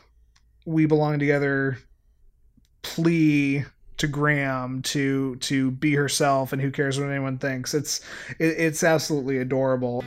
we 0.66 0.84
belong 0.84 1.18
together 1.18 1.78
plea 2.82 3.64
to 3.98 4.06
graham 4.06 4.80
to 4.82 5.36
to 5.36 5.70
be 5.72 5.94
herself 5.94 6.52
and 6.52 6.62
who 6.62 6.70
cares 6.70 6.98
what 6.98 7.08
anyone 7.10 7.36
thinks 7.38 7.74
it's 7.74 8.00
it, 8.38 8.54
it's 8.58 8.82
absolutely 8.82 9.38
adorable 9.38 10.02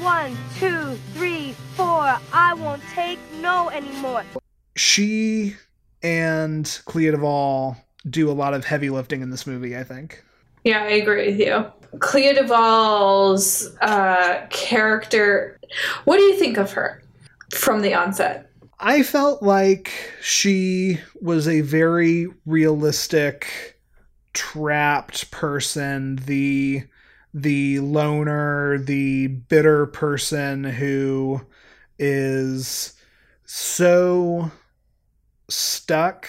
One, 0.00 0.36
two, 0.60 0.96
three, 1.14 1.54
four. 1.74 2.16
I 2.32 2.54
won't 2.54 2.82
take 2.94 3.18
no 3.40 3.68
anymore. 3.70 4.22
she 4.76 5.56
and 6.04 6.80
clea 6.84 7.10
duvall 7.10 7.76
do 8.08 8.30
a 8.30 8.32
lot 8.32 8.54
of 8.54 8.64
heavy 8.64 8.90
lifting 8.90 9.22
in 9.22 9.30
this 9.30 9.44
movie 9.46 9.76
i 9.76 9.82
think 9.82 10.22
Yeah, 10.64 10.82
I 10.84 10.90
agree 11.02 11.30
with 11.32 11.40
you. 11.40 11.64
Clea 12.00 12.34
Duvall's 12.34 13.74
uh, 13.80 14.46
character. 14.50 15.58
What 16.04 16.18
do 16.18 16.22
you 16.24 16.36
think 16.38 16.58
of 16.58 16.70
her 16.72 17.02
from 17.54 17.80
the 17.80 17.94
onset? 17.94 18.47
I 18.80 19.02
felt 19.02 19.42
like 19.42 19.90
she 20.22 21.00
was 21.20 21.48
a 21.48 21.62
very 21.62 22.28
realistic 22.46 23.80
trapped 24.34 25.30
person, 25.30 26.16
the 26.26 26.84
the 27.34 27.80
loner, 27.80 28.78
the 28.78 29.26
bitter 29.26 29.86
person 29.86 30.64
who 30.64 31.40
is 31.98 32.94
so 33.44 34.50
stuck 35.48 36.28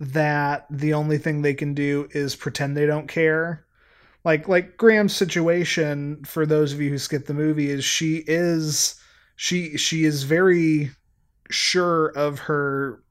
that 0.00 0.66
the 0.70 0.92
only 0.92 1.18
thing 1.18 1.42
they 1.42 1.54
can 1.54 1.72
do 1.72 2.08
is 2.10 2.34
pretend 2.36 2.76
they 2.76 2.86
don't 2.86 3.06
care. 3.08 3.64
Like 4.24 4.48
like 4.48 4.76
Graham's 4.76 5.14
situation 5.14 6.24
for 6.24 6.46
those 6.46 6.72
of 6.72 6.80
you 6.80 6.90
who 6.90 6.98
skip 6.98 7.26
the 7.26 7.34
movie 7.34 7.70
is 7.70 7.84
she 7.84 8.24
is 8.26 8.96
she 9.36 9.76
she 9.76 10.04
is 10.04 10.24
very 10.24 10.90
sure 11.50 12.08
of 12.08 12.38
her 12.40 13.02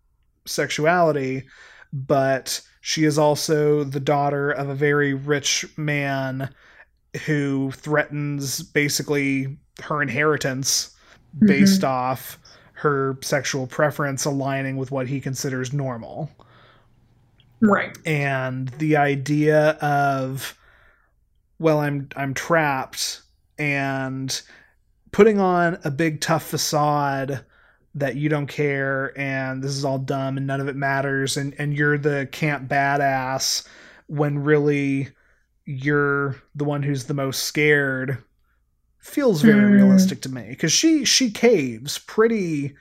sexuality, 0.45 1.43
but 1.91 2.61
she 2.81 3.05
is 3.05 3.17
also 3.17 3.83
the 3.83 3.99
daughter 3.99 4.51
of 4.51 4.69
a 4.69 4.75
very 4.75 5.13
rich 5.13 5.65
man 5.77 6.49
who 7.25 7.71
threatens 7.71 8.61
basically 8.61 9.57
her 9.81 10.01
inheritance 10.01 10.95
mm-hmm. 11.35 11.47
based 11.47 11.83
off 11.83 12.39
her 12.73 13.17
sexual 13.21 13.67
preference 13.67 14.25
aligning 14.25 14.77
with 14.77 14.91
what 14.91 15.07
he 15.07 15.21
considers 15.21 15.71
normal. 15.71 16.29
Right. 17.61 17.97
And 18.05 18.67
the 18.69 18.97
idea 18.97 19.71
of 19.81 20.57
well 21.59 21.79
I'm 21.79 22.09
I'm 22.17 22.33
trapped 22.33 23.21
and 23.57 24.41
putting 25.11 25.39
on 25.39 25.77
a 25.85 25.91
big 25.91 26.19
tough 26.19 26.43
facade 26.43 27.45
that 27.95 28.15
you 28.15 28.29
don't 28.29 28.47
care 28.47 29.17
and 29.19 29.63
this 29.63 29.71
is 29.71 29.85
all 29.85 29.99
dumb 29.99 30.37
and 30.37 30.47
none 30.47 30.59
of 30.61 30.67
it 30.67 30.75
matters 30.75 31.37
and 31.37 31.53
and 31.59 31.75
you're 31.77 31.97
the 31.97 32.27
camp 32.31 32.67
badass 32.69 33.67
when 34.07 34.39
really 34.39 35.09
you're 35.65 36.35
the 36.55 36.63
one 36.63 36.83
who's 36.83 37.05
the 37.05 37.13
most 37.13 37.43
scared 37.43 38.23
feels 38.99 39.41
very 39.41 39.65
Hmm. 39.65 39.71
realistic 39.71 40.21
to 40.21 40.29
me 40.29 40.47
because 40.49 40.71
she 40.71 41.05
she 41.05 41.29
caves 41.31 41.99
pretty 41.99 42.75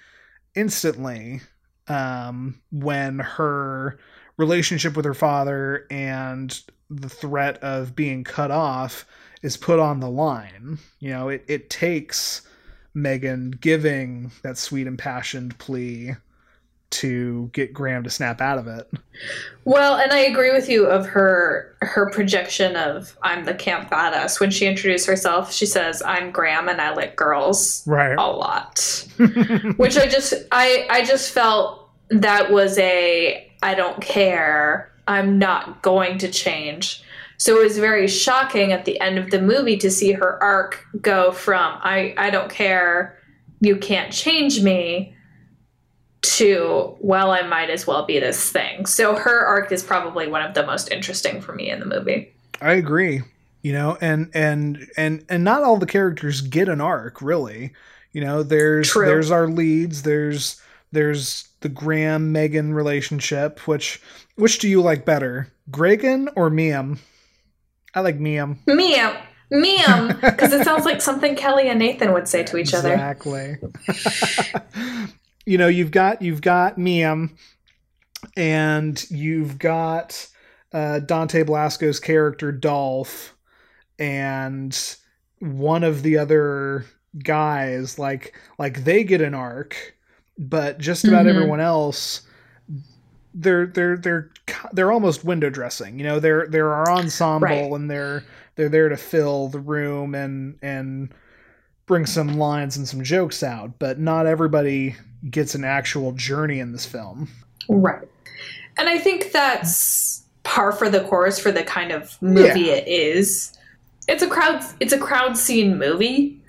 instantly 0.55 1.40
um 1.88 2.61
when 2.72 3.18
her 3.20 3.98
relationship 4.37 4.96
with 4.96 5.05
her 5.05 5.14
father 5.14 5.87
and 5.90 6.62
the 6.90 7.09
threat 7.09 7.59
of 7.62 7.96
being 7.96 8.25
cut 8.25 8.51
off 8.51 9.07
is 9.42 9.57
put 9.57 9.79
on 9.81 10.01
the 10.01 10.11
line 10.11 10.79
you 11.01 11.11
know 11.11 11.29
it, 11.29 11.44
it 11.48 11.70
takes 11.70 12.42
megan 12.95 13.51
giving 13.51 14.31
that 14.43 14.59
sweet 14.59 14.87
impassioned 14.87 15.57
plea 15.59 16.15
to 16.91 17.49
get 17.53 17.73
graham 17.73 18.03
to 18.03 18.11
snap 18.11 18.41
out 18.41 18.59
of 18.59 18.67
it 18.67 18.89
Well, 19.65 19.97
and 19.97 20.13
I 20.13 20.19
agree 20.19 20.51
with 20.53 20.69
you 20.69 20.87
of 20.87 21.07
her 21.07 21.77
her 21.81 22.11
projection 22.11 22.75
of 22.75 23.17
I'm 23.23 23.45
the 23.45 23.55
camp 23.55 23.91
badass. 23.91 24.41
When 24.41 24.51
she 24.51 24.67
introduced 24.67 25.07
herself, 25.07 25.53
she 25.53 25.67
says, 25.67 26.03
I'm 26.05 26.33
Graham 26.33 26.69
and 26.69 26.81
I 26.81 26.93
like 26.95 27.15
girls 27.15 27.87
right 27.87 28.17
a 28.19 28.31
lot. 28.31 29.07
Which 29.77 29.97
I 29.97 30.07
just 30.07 30.35
I 30.51 30.87
I 30.91 31.05
just 31.05 31.33
felt 31.33 31.89
that 32.11 32.51
was 32.51 32.77
a 32.79 33.49
I 33.63 33.75
don't 33.75 34.01
care. 34.01 34.93
I'm 35.07 35.39
not 35.39 35.83
going 35.83 36.19
to 36.19 36.29
change. 36.29 37.03
So 37.38 37.61
it 37.61 37.64
was 37.64 37.79
very 37.79 38.07
shocking 38.07 38.73
at 38.73 38.85
the 38.85 39.01
end 39.01 39.18
of 39.18 39.31
the 39.31 39.40
movie 39.40 39.77
to 39.79 39.90
see 39.90 40.12
her 40.12 40.42
arc 40.42 40.85
go 41.01 41.33
from 41.33 41.79
I 41.83 42.14
I 42.16 42.31
don't 42.31 42.51
care, 42.51 43.18
you 43.61 43.77
can't 43.77 44.12
change 44.12 44.62
me 44.62 45.14
to 46.23 46.97
well 47.01 47.31
I 47.33 47.42
might 47.42 47.68
as 47.68 47.87
well 47.87 48.07
be 48.07 48.18
this 48.18 48.51
thing. 48.51 48.87
So 48.87 49.16
her 49.16 49.45
arc 49.47 49.73
is 49.73 49.83
probably 49.83 50.29
one 50.29 50.42
of 50.42 50.55
the 50.55 50.64
most 50.64 50.90
interesting 50.90 51.40
for 51.40 51.53
me 51.53 51.71
in 51.71 51.81
the 51.81 51.87
movie. 51.87 52.33
I 52.61 52.75
agree. 52.75 53.23
You 53.62 53.73
know, 53.73 53.97
and 54.01 54.31
and 54.35 54.88
and 54.97 55.25
and 55.29 55.45
not 55.45 55.62
all 55.62 55.77
the 55.77 55.87
characters 55.87 56.40
get 56.40 56.68
an 56.68 56.81
arc, 56.81 57.23
really. 57.23 57.73
You 58.12 58.21
know, 58.21 58.42
there's 58.42 58.90
True. 58.90 59.07
there's 59.07 59.31
our 59.31 59.49
leads, 59.49 60.03
there's 60.03 60.61
there's 60.90 61.49
the 61.61 61.68
Graham 61.68 62.33
Megan 62.33 62.75
relationship, 62.75 63.66
which 63.66 64.01
which 64.37 64.59
do 64.59 64.68
you 64.68 64.83
like 64.83 65.05
better? 65.05 65.53
Gregan 65.71 66.29
or 66.37 66.51
Miam? 66.51 66.99
I 67.95 68.01
like 68.01 68.19
Miam. 68.19 68.59
Miam 68.67 69.15
Miam 69.51 70.09
because 70.21 70.53
it 70.53 70.65
sounds 70.65 70.85
like 70.85 71.01
something 71.03 71.37
Kelly 71.37 71.69
and 71.69 71.79
Nathan 71.79 72.13
would 72.13 72.27
say 72.29 72.43
to 72.45 72.57
each 72.57 72.73
other. 72.75 72.93
Exactly. 72.93 73.57
you 75.47 75.59
know, 75.59 75.69
you've 75.69 75.91
got 75.91 76.23
you've 76.23 76.41
got 76.41 76.79
Miam 76.79 77.37
and 78.37 79.05
you've 79.11 79.59
got 79.59 80.27
uh, 80.73 81.01
Dante 81.01 81.43
Basco's 81.45 82.01
character 82.01 82.51
Dolph 82.53 83.35
and 83.99 84.97
one 85.41 85.85
of 85.85 86.03
the 86.03 86.17
other 86.19 86.87
guys 87.23 87.99
like 87.99 88.35
like 88.59 88.85
they 88.85 89.05
get 89.05 89.21
an 89.21 89.35
arc 89.35 89.95
but 90.39 90.79
just 90.79 91.05
about 91.05 91.27
Mhm. 91.27 91.29
everyone 91.35 91.61
else 91.61 92.23
they're 93.35 93.66
they're 93.66 93.97
they're 93.97 94.31
they're 94.73 94.92
almost 94.92 95.25
window 95.25 95.49
dressing 95.51 95.99
you 95.99 96.05
know 96.05 96.21
they're 96.21 96.47
they're 96.49 96.73
our 96.73 96.90
ensemble 96.90 97.47
Right. 97.49 97.73
and 97.73 97.90
they're 97.90 98.25
they're 98.57 98.68
there 98.68 98.88
to 98.88 98.97
fill 98.97 99.49
the 99.49 99.61
room 99.61 100.14
and 100.14 100.59
and 100.62 101.12
bring 101.87 102.05
some 102.07 102.38
lines 102.38 102.77
and 102.77 102.87
some 102.87 103.03
jokes 103.03 103.42
out 103.42 103.79
but 103.79 103.99
not 103.99 104.27
everybody 104.27 104.95
gets 105.31 105.55
an 105.55 105.64
actual 105.64 106.12
journey 106.12 106.59
in 106.61 106.73
this 106.73 106.85
film 106.87 107.29
Right. 107.68 108.09
And 108.77 108.88
I 108.88 108.99
think 108.99 109.31
that's 109.33 110.25
par 110.42 110.73
for 110.73 110.88
the 110.90 111.01
course 111.05 111.38
for 111.38 111.53
the 111.53 111.62
kind 111.62 111.92
of 111.92 112.21
movie 112.21 112.62
Yeah. 112.62 112.73
it 112.75 112.88
is. 112.88 113.57
It's 114.09 114.23
a 114.23 114.29
crowd 114.29 114.62
it's 114.81 114.92
a 114.92 114.99
crowd 114.99 115.37
scene 115.38 115.79
movie. 115.79 116.42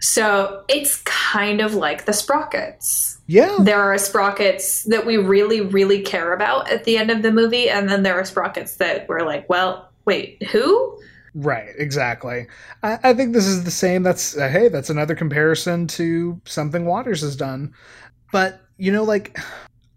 So 0.00 0.64
it's 0.68 1.02
kind 1.02 1.60
of 1.60 1.74
like 1.74 2.06
the 2.06 2.12
sprockets. 2.14 3.18
Yeah 3.30 3.58
There 3.60 3.80
are 3.80 3.96
sprockets 3.96 4.82
that 4.84 5.06
we 5.06 5.16
really, 5.16 5.60
really 5.60 6.02
care 6.02 6.32
about 6.32 6.68
at 6.68 6.82
the 6.82 6.96
end 6.96 7.10
of 7.10 7.22
the 7.22 7.30
movie, 7.30 7.70
and 7.70 7.88
then 7.88 8.02
there 8.02 8.14
are 8.14 8.24
sprockets 8.24 8.76
that 8.76 9.08
we're 9.08 9.24
like, 9.24 9.48
well, 9.48 9.88
wait, 10.04 10.42
who? 10.50 11.00
Right, 11.34 11.70
exactly. 11.78 12.48
I, 12.82 12.98
I 13.04 13.14
think 13.14 13.32
this 13.32 13.46
is 13.46 13.62
the 13.62 13.70
same. 13.70 14.02
That's 14.02 14.36
uh, 14.36 14.48
hey, 14.48 14.66
that's 14.66 14.90
another 14.90 15.14
comparison 15.14 15.86
to 15.88 16.40
something 16.44 16.86
Waters 16.86 17.20
has 17.20 17.36
done. 17.36 17.72
But 18.32 18.62
you 18.78 18.90
know, 18.90 19.04
like 19.04 19.38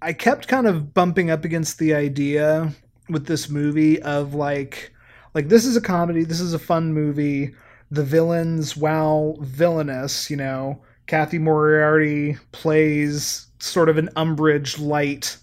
I 0.04 0.14
kept 0.14 0.48
kind 0.48 0.68
of 0.68 0.94
bumping 0.94 1.32
up 1.32 1.44
against 1.44 1.80
the 1.80 1.96
idea 1.96 2.72
with 3.10 3.26
this 3.26 3.50
movie 3.50 4.00
of 4.04 4.36
like, 4.36 4.94
like 5.34 5.50
this 5.50 5.66
is 5.66 5.76
a 5.76 5.82
comedy. 5.82 6.24
This 6.24 6.40
is 6.40 6.54
a 6.54 6.60
fun 6.60 6.94
movie. 6.94 7.56
The 7.90 8.04
villains, 8.04 8.78
while 8.78 9.38
villainous, 9.42 10.30
you 10.30 10.38
know, 10.38 10.84
Cathy 11.08 11.38
Moriarty 11.40 12.38
plays 12.52 13.48
sort 13.60 13.90
of 13.90 13.98
an 13.98 14.10
Umbridge 14.16 14.80
light 14.80 15.38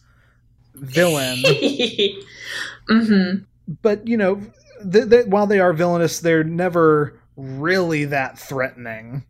villain 0.74 1.36
mm-hmm. 2.88 3.38
but 3.82 4.06
you 4.06 4.16
know, 4.16 4.40
th- 4.90 5.10
th- 5.10 5.26
while 5.26 5.46
they 5.46 5.60
are 5.60 5.72
villainous, 5.72 6.20
they're 6.20 6.44
never 6.44 7.20
really 7.36 8.04
that 8.06 8.38
threatening. 8.38 9.24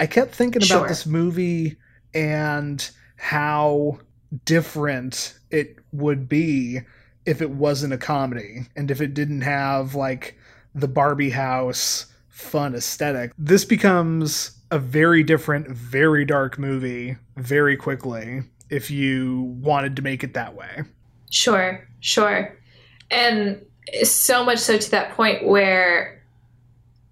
I 0.00 0.06
kept 0.06 0.34
thinking 0.34 0.62
about 0.62 0.66
Sure. 0.80 0.88
this 0.88 1.06
movie 1.06 1.76
and 2.14 2.88
how 3.16 3.98
different 4.44 5.38
it 5.50 5.76
would 5.92 6.28
be 6.28 6.80
if 7.26 7.42
it 7.42 7.50
wasn't 7.50 7.92
a 7.92 7.98
comedy 7.98 8.66
and 8.76 8.90
if 8.90 9.00
it 9.00 9.14
didn't 9.14 9.40
have 9.42 9.94
like 9.94 10.38
the 10.74 10.88
Barbie 10.88 11.30
house 11.30 12.06
fun 12.28 12.74
aesthetic. 12.74 13.32
This 13.38 13.64
becomes 13.64 14.52
a 14.70 14.78
very 14.78 15.22
different, 15.22 15.68
very 15.68 16.24
dark 16.24 16.58
movie 16.58 17.16
very 17.36 17.76
quickly 17.76 18.42
if 18.70 18.90
you 18.90 19.56
wanted 19.60 19.96
to 19.96 20.02
make 20.02 20.22
it 20.22 20.34
that 20.34 20.54
way. 20.54 20.82
Sure, 21.30 21.86
sure. 22.00 22.56
And 23.10 23.64
so 24.02 24.44
much 24.44 24.58
so 24.58 24.78
to 24.78 24.90
that 24.90 25.12
point 25.12 25.46
where 25.46 26.22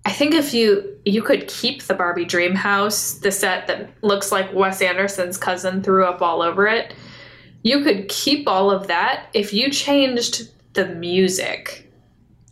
I 0.05 0.13
think 0.13 0.35
if 0.35 0.55
you 0.55 0.99
you 1.05 1.23
could 1.23 1.49
keep 1.49 1.83
the 1.83 1.95
Barbie 1.95 2.25
dream 2.25 2.55
house, 2.55 3.15
the 3.15 3.33
set 3.33 3.67
that 3.67 3.91
looks 4.03 4.31
like 4.31 4.53
Wes 4.53 4.81
Anderson's 4.83 5.37
cousin 5.37 5.83
threw 5.83 6.05
up 6.05 6.23
all 6.23 6.43
over 6.43 6.67
it, 6.67 6.95
you 7.63 7.83
could 7.83 8.09
keep 8.09 8.47
all 8.47 8.71
of 8.71 8.87
that 8.87 9.27
if 9.35 9.53
you 9.53 9.71
changed 9.71 10.51
the 10.75 10.87
music. 10.87 11.91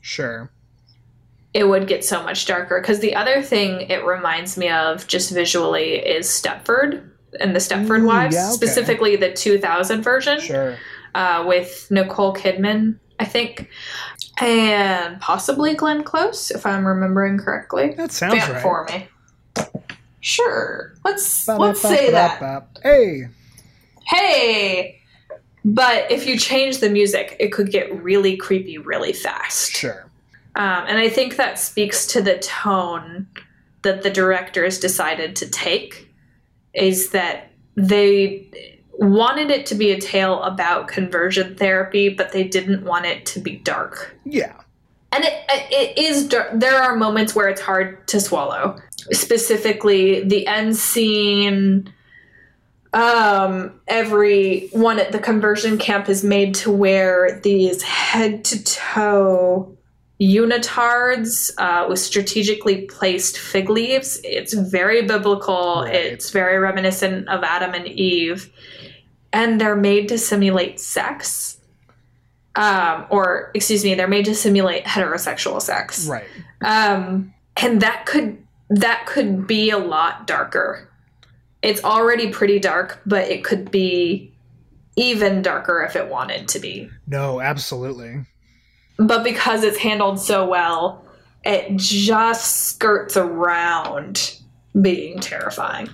Sure. 0.01 0.51
It 1.55 1.64
would 1.69 1.87
get 1.87 2.05
so 2.05 2.23
much 2.23 2.47
darker 2.47 2.81
because 2.81 2.99
the 2.99 3.14
other 3.14 3.40
thing 3.40 3.83
it 3.88 4.05
reminds 4.05 4.57
me 4.59 4.69
of 4.69 5.07
just 5.07 5.31
visually 5.33 5.95
is 5.95 6.27
Stepford 6.27 7.09
and 7.40 7.55
the 7.55 7.61
Stepford 7.61 8.03
Ooh, 8.03 8.07
Wives, 8.07 8.35
yeah, 8.35 8.47
okay. 8.49 8.55
specifically 8.55 9.17
the 9.17 9.33
2000 9.33 10.03
version 10.03 10.40
Sure. 10.40 10.77
uh, 11.14 11.45
with 11.47 11.87
Nicole 11.90 12.35
Kidman, 12.35 12.99
I 13.21 13.25
think, 13.25 13.69
and 14.40 15.21
possibly 15.21 15.75
Glenn 15.75 16.03
Close, 16.03 16.51
if 16.51 16.67
I'm 16.67 16.85
remembering 16.87 17.38
correctly. 17.38 17.95
That 17.97 18.11
sounds 18.12 18.35
Vamp 18.35 18.53
right. 18.53 18.62
for 18.62 18.85
me. 18.90 19.09
Sure. 20.21 20.95
Let's 21.05 21.47
let's 21.49 21.81
say 21.81 22.11
that. 22.11 22.69
Hey, 22.83 23.29
Hey. 24.07 25.01
But 25.64 26.11
if 26.11 26.27
you 26.27 26.38
change 26.38 26.79
the 26.79 26.90
music, 26.90 27.37
it 27.40 27.49
could 27.53 27.71
get 27.71 28.03
really 28.03 28.37
creepy 28.37 28.77
really 28.79 29.12
fast. 29.12 29.73
sure. 29.73 30.11
Um, 30.57 30.85
and 30.87 30.99
I 30.99 31.09
think 31.09 31.37
that 31.37 31.59
speaks 31.59 32.07
to 32.09 32.23
the 32.23 32.38
tone 32.38 33.27
that 33.83 34.03
the 34.03 34.11
directors 34.11 34.79
decided 34.79 35.37
to 35.37 35.49
take 35.49 36.09
is 36.73 37.11
that 37.11 37.51
they 37.77 38.49
wanted 38.99 39.51
it 39.51 39.67
to 39.67 39.75
be 39.75 39.90
a 39.90 40.01
tale 40.01 40.43
about 40.43 40.88
conversion 40.88 41.57
therapy, 41.57 42.09
but 42.09 42.33
they 42.33 42.45
didn't 42.45 42.85
want 42.85 43.05
it 43.07 43.27
to 43.27 43.40
be 43.40 43.57
dark. 43.57 44.17
Yeah. 44.25 44.55
And 45.12 45.25
it, 45.25 45.45
it 45.49 45.99
is 45.99 46.29
there 46.29 46.83
are 46.83 46.97
moments 46.97 47.35
where 47.35 47.49
it's 47.49 47.61
hard 47.61 48.07
to 48.09 48.21
swallow. 48.21 48.77
Specifically, 49.12 50.25
the 50.25 50.47
end 50.47 50.77
scene. 50.77 51.93
Um, 52.93 53.81
every 53.88 54.69
one 54.73 55.01
at 55.01 55.11
the 55.11 55.19
conversion 55.19 55.79
camp 55.79 56.09
is 56.09 56.23
made 56.23 56.55
to 56.57 56.71
wear 56.71 57.40
these 57.43 57.83
head 57.83 58.45
to 58.45 58.62
toe 58.62 59.77
unitards 60.20 61.50
uh, 61.59 61.87
with 61.88 61.98
strategically 61.98 62.83
placed 62.83 63.38
fig 63.38 63.68
leaves. 63.68 64.20
It's 64.22 64.55
very 64.55 65.03
biblical. 65.03 65.83
Right. 65.85 65.94
It's 65.94 66.31
very 66.31 66.59
reminiscent 66.59 67.29
of 67.29 67.42
Adam 67.42 67.74
and 67.74 67.87
Eve, 67.88 68.53
and 69.33 69.61
they're 69.61 69.77
made 69.77 70.09
to 70.09 70.18
simulate 70.18 70.81
sex. 70.81 71.59
Um, 72.57 73.07
or 73.11 73.50
excuse 73.55 73.83
me, 73.83 73.94
they're 73.94 74.07
made 74.07 74.27
to 74.27 74.35
simulate 74.35 74.85
heterosexual 74.85 75.61
sex. 75.61 76.07
Right. 76.07 76.27
Um, 76.62 77.35
and 77.57 77.81
that 77.83 78.07
could 78.07 78.38
that 78.70 79.07
could 79.07 79.46
be 79.46 79.70
a 79.70 79.79
lot 79.79 80.27
darker. 80.27 80.88
It's 81.62 81.83
already 81.83 82.31
pretty 82.31 82.59
dark, 82.59 83.00
but 83.07 83.29
it 83.29 83.42
could 83.42 83.70
be 83.70 84.33
even 84.96 85.42
darker 85.42 85.83
if 85.83 85.96
it 85.96 86.09
wanted 86.09 86.46
to 86.48 86.61
be. 86.61 86.88
No, 87.07 87.40
absolutely. 87.40 88.24
But 88.97 89.25
because 89.25 89.65
it's 89.65 89.79
handled 89.79 90.21
so 90.21 90.47
well, 90.47 91.05
it 91.45 91.77
just 91.77 92.69
skirts 92.69 93.17
around 93.17 94.39
being 94.81 95.21
terrifying. 95.21 95.91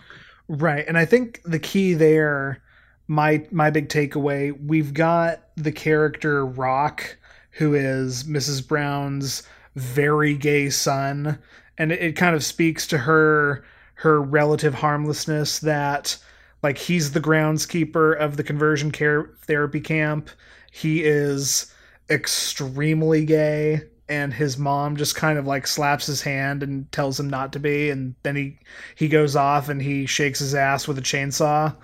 Right. 0.48 0.84
And 0.86 0.98
I 0.98 1.04
think 1.04 1.40
the 1.44 1.58
key 1.58 1.94
there 1.94 2.62
my 3.08 3.44
my 3.50 3.70
big 3.70 3.88
takeaway, 3.88 4.52
we've 4.64 4.94
got 4.94 5.48
the 5.56 5.72
character 5.72 6.46
Rock 6.46 7.16
who 7.52 7.74
is 7.74 8.22
Mrs. 8.24 8.66
Brown's 8.66 9.42
very 9.74 10.36
gay 10.36 10.70
son 10.70 11.38
and 11.76 11.90
it, 11.90 12.00
it 12.00 12.16
kind 12.16 12.36
of 12.36 12.44
speaks 12.44 12.86
to 12.86 12.98
her 12.98 13.64
her 13.94 14.22
relative 14.22 14.74
harmlessness 14.74 15.58
that 15.58 16.16
like 16.62 16.78
he's 16.78 17.12
the 17.12 17.20
groundskeeper 17.20 18.16
of 18.16 18.36
the 18.36 18.44
conversion 18.44 18.90
care 18.90 19.30
therapy 19.42 19.80
camp. 19.80 20.30
He 20.70 21.02
is 21.02 21.72
extremely 22.10 23.24
gay 23.24 23.82
and 24.08 24.34
his 24.34 24.58
mom 24.58 24.96
just 24.96 25.14
kind 25.14 25.38
of 25.38 25.46
like 25.46 25.66
slaps 25.66 26.06
his 26.06 26.20
hand 26.20 26.62
and 26.64 26.90
tells 26.90 27.18
him 27.20 27.30
not 27.30 27.52
to 27.52 27.60
be 27.60 27.90
and 27.90 28.14
then 28.24 28.34
he 28.34 28.58
he 28.96 29.08
goes 29.08 29.36
off 29.36 29.68
and 29.68 29.80
he 29.80 30.06
shakes 30.06 30.40
his 30.40 30.54
ass 30.54 30.88
with 30.88 30.98
a 30.98 31.02
chainsaw. 31.02 31.74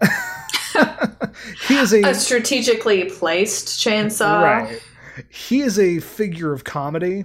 he 1.68 1.76
is 1.76 1.92
a, 1.92 2.02
a 2.02 2.14
strategically 2.14 3.04
placed 3.10 3.68
chainsaw. 3.68 4.42
Right. 4.42 4.82
He 5.30 5.60
is 5.60 5.78
a 5.78 6.00
figure 6.00 6.52
of 6.52 6.64
comedy, 6.64 7.24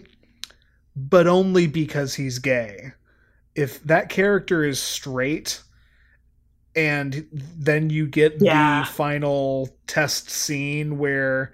but 0.96 1.28
only 1.28 1.68
because 1.68 2.14
he's 2.14 2.40
gay. 2.40 2.92
If 3.56 3.84
that 3.84 4.08
character 4.10 4.64
is 4.64 4.80
straight, 4.80 5.62
and 6.74 7.28
then 7.32 7.90
you 7.90 8.08
get 8.08 8.38
Yeah. 8.42 8.82
the 8.82 8.86
final 8.92 9.70
test 9.88 10.30
scene 10.30 10.98
where 10.98 11.52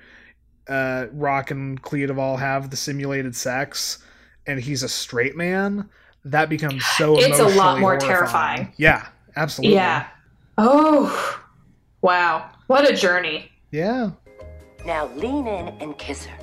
uh, 0.70 1.08
Rock 1.14 1.52
and 1.52 1.82
Clea 1.82 2.06
Duvall 2.08 2.38
have 2.38 2.70
the 2.70 2.78
simulated 2.78 3.36
sex, 3.36 4.00
and 4.46 4.60
he's 4.60 4.84
a 4.84 4.90
straight 4.90 5.36
man, 5.36 5.90
that 6.26 6.50
becomes 6.50 6.86
so 6.98 7.18
It's 7.20 7.40
a 7.40 7.44
lot 7.46 7.80
more 7.80 7.92
horrifying. 7.92 8.10
terrifying. 8.10 8.74
Yeah, 8.78 9.08
absolutely. 9.36 9.76
Yeah. 9.76 10.08
Oh, 10.58 11.40
wow. 12.02 12.50
What 12.68 12.90
a 12.90 12.96
journey. 12.96 13.52
Yeah. 13.72 14.12
Now 14.86 15.08
lean 15.16 15.48
in 15.48 15.68
and 15.80 15.98
kiss 15.98 16.26
her. 16.26 16.38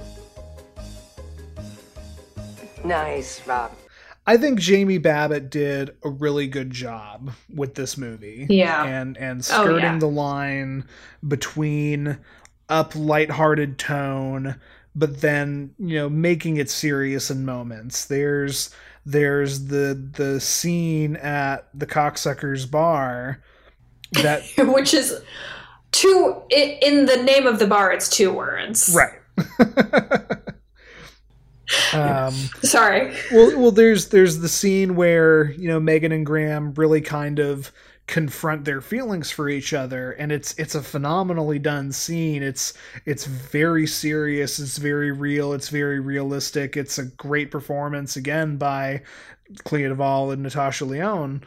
Nice, 2.85 3.47
Rob. 3.47 3.73
I 4.27 4.37
think 4.37 4.59
Jamie 4.59 4.99
Babbit 4.99 5.51
did 5.51 5.97
a 6.03 6.09
really 6.11 6.47
good 6.47 6.71
job 6.71 7.33
with 7.55 7.75
this 7.75 7.99
movie. 7.99 8.47
Yeah. 8.49 8.85
And 8.85 9.17
and 9.19 9.41
Oh, 9.41 9.43
skirting 9.43 9.83
yeah. 9.85 9.99
the 9.99 10.07
line 10.07 10.85
between 11.27 12.19
up 12.69 12.95
lighthearted 12.95 13.79
tone 13.79 14.57
but 14.95 15.21
then, 15.21 15.75
you 15.79 15.97
know, 15.97 16.09
making 16.09 16.57
it 16.57 16.71
serious 16.71 17.31
in 17.31 17.45
moments. 17.45 18.05
There's 18.05 18.71
there's 19.05 19.67
the 19.67 20.11
the 20.13 20.41
scene 20.41 21.17
at 21.17 21.69
the 21.75 21.87
cocksuckers 21.87 22.71
bar 22.71 23.43
that 24.13 24.43
Which 24.59 24.95
is 24.95 25.21
two, 25.93 26.43
in 26.51 27.07
the 27.07 27.23
name 27.23 27.47
of 27.47 27.59
the 27.59 27.67
bar, 27.67 27.93
it's 27.93 28.09
two 28.09 28.33
words. 28.33 28.95
right. 28.97 29.21
um 31.93 32.33
Sorry. 32.63 33.13
well 33.33 33.59
well 33.59 33.71
there's 33.73 34.11
there's 34.11 34.39
the 34.39 34.49
scene 34.49 34.95
where 34.95 35.51
you 35.53 35.67
know 35.67 35.81
megan 35.81 36.13
and 36.13 36.25
graham 36.25 36.73
really 36.75 37.01
kind 37.01 37.41
of 37.41 37.73
confront 38.07 38.65
their 38.67 38.81
feelings 38.83 39.31
for 39.31 39.49
each 39.49 39.73
other 39.73 40.13
and 40.13 40.31
it's 40.31 40.53
it's 40.59 40.75
a 40.75 40.83
phenomenally 40.83 41.59
done 41.59 41.91
scene. 41.93 42.43
It's 42.43 42.75
it's 43.07 43.25
very 43.25 43.87
serious 43.87 44.59
it's 44.59 44.79
very 44.79 45.11
real 45.13 45.53
it's 45.55 45.69
very 45.71 46.01
realistic. 46.01 46.77
It's 46.77 46.99
a 46.99 47.07
great 47.07 47.51
performance 47.51 48.17
again 48.17 48.57
by 48.59 49.03
clea 49.65 49.85
duvall 49.89 50.31
and 50.31 50.43
natasha 50.43 50.85
lyonne 50.85 51.43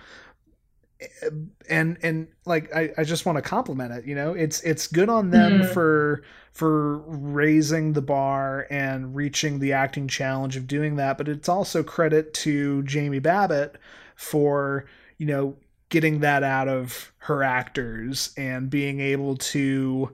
and 1.70 1.98
and 2.02 2.28
like 2.46 2.74
I, 2.76 2.92
I 2.98 3.04
just 3.04 3.26
want 3.26 3.38
to 3.38 3.42
compliment 3.42 3.94
it 3.94 4.06
you 4.06 4.16
know? 4.16 4.34
It's 4.34 4.62
it's 4.62 4.88
good 4.88 5.10
on 5.10 5.30
them 5.30 5.62
Mhm. 5.62 5.74
for 5.74 6.24
for 6.54 6.98
raising 7.00 7.94
the 7.94 8.02
bar 8.02 8.66
and 8.72 9.16
reaching 9.16 9.60
the 9.60 9.74
acting 9.74 10.08
challenge 10.08 10.58
of 10.58 10.66
doing 10.68 10.96
that 10.96 11.18
but 11.18 11.28
it's 11.28 11.50
also 11.50 11.84
credit 11.84 12.34
to 12.36 12.82
jamie 12.84 13.20
babbit 13.20 13.78
for 14.16 14.86
you 15.18 15.28
know 15.28 15.56
getting 15.90 16.20
that 16.20 16.44
out 16.44 16.68
of 16.68 17.12
her 17.20 17.44
actors 17.44 18.34
and 18.38 18.70
being 18.70 19.00
able 19.00 19.38
to 19.38 20.12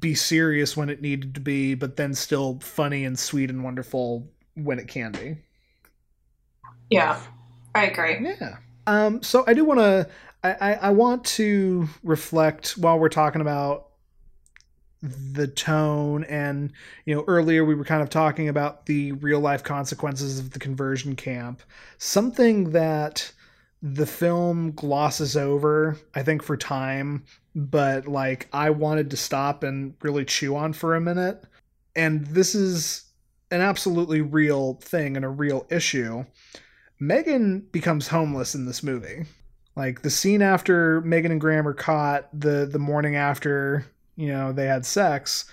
be 0.00 0.14
serious 0.14 0.76
when 0.76 0.88
it 0.90 1.00
needed 1.00 1.34
to 1.34 1.40
be 1.40 1.74
but 1.74 1.96
then 1.96 2.14
still 2.14 2.58
funny 2.60 3.04
and 3.04 3.18
sweet 3.18 3.50
and 3.50 3.62
wonderful 3.64 4.28
when 4.54 4.78
it 4.78 4.88
can 4.88 5.12
be 5.12 5.36
Yeah. 6.90 7.20
I 7.74 7.86
agree. 7.86 8.18
yeah. 8.20 8.56
Um, 8.86 9.22
so 9.22 9.44
I 9.46 9.52
do 9.52 9.64
want 9.64 9.80
to. 9.80 10.08
I, 10.42 10.52
I, 10.52 10.72
I 10.74 10.90
want 10.90 11.24
to 11.24 11.88
reflect 12.02 12.78
while 12.78 12.98
we're 12.98 13.08
talking 13.08 13.40
about 13.40 13.88
the 15.02 15.46
tone 15.46 16.24
and 16.24 16.72
you 17.04 17.14
know 17.14 17.22
earlier 17.28 17.64
we 17.64 17.74
were 17.74 17.84
kind 17.84 18.02
of 18.02 18.08
talking 18.08 18.48
about 18.48 18.86
the 18.86 19.12
real 19.12 19.40
life 19.40 19.62
consequences 19.62 20.38
of 20.38 20.50
the 20.50 20.58
conversion 20.58 21.14
camp 21.14 21.62
something 21.98 22.70
that 22.70 23.30
the 23.94 24.06
film 24.06 24.72
glosses 24.72 25.36
over 25.36 25.96
i 26.14 26.22
think 26.22 26.42
for 26.42 26.56
time 26.56 27.24
but 27.54 28.06
like 28.08 28.48
i 28.52 28.70
wanted 28.70 29.10
to 29.10 29.16
stop 29.16 29.62
and 29.62 29.94
really 30.02 30.24
chew 30.24 30.56
on 30.56 30.72
for 30.72 30.94
a 30.94 31.00
minute 31.00 31.44
and 31.94 32.26
this 32.26 32.54
is 32.54 33.04
an 33.50 33.60
absolutely 33.60 34.20
real 34.20 34.74
thing 34.74 35.16
and 35.16 35.24
a 35.24 35.28
real 35.28 35.66
issue 35.70 36.24
Megan 36.98 37.60
becomes 37.72 38.08
homeless 38.08 38.54
in 38.54 38.66
this 38.66 38.82
movie. 38.82 39.26
Like 39.74 40.02
the 40.02 40.10
scene 40.10 40.40
after 40.40 41.00
Megan 41.02 41.32
and 41.32 41.40
Graham 41.40 41.68
are 41.68 41.74
caught, 41.74 42.28
the 42.38 42.66
the 42.70 42.78
morning 42.78 43.16
after, 43.16 43.86
you 44.16 44.28
know, 44.28 44.52
they 44.52 44.66
had 44.66 44.86
sex, 44.86 45.44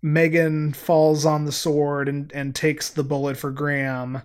Megan 0.00 0.72
falls 0.72 1.26
on 1.26 1.44
the 1.44 1.52
sword 1.52 2.08
and 2.08 2.32
and 2.32 2.54
takes 2.54 2.90
the 2.90 3.04
bullet 3.04 3.36
for 3.36 3.50
Graham 3.50 4.22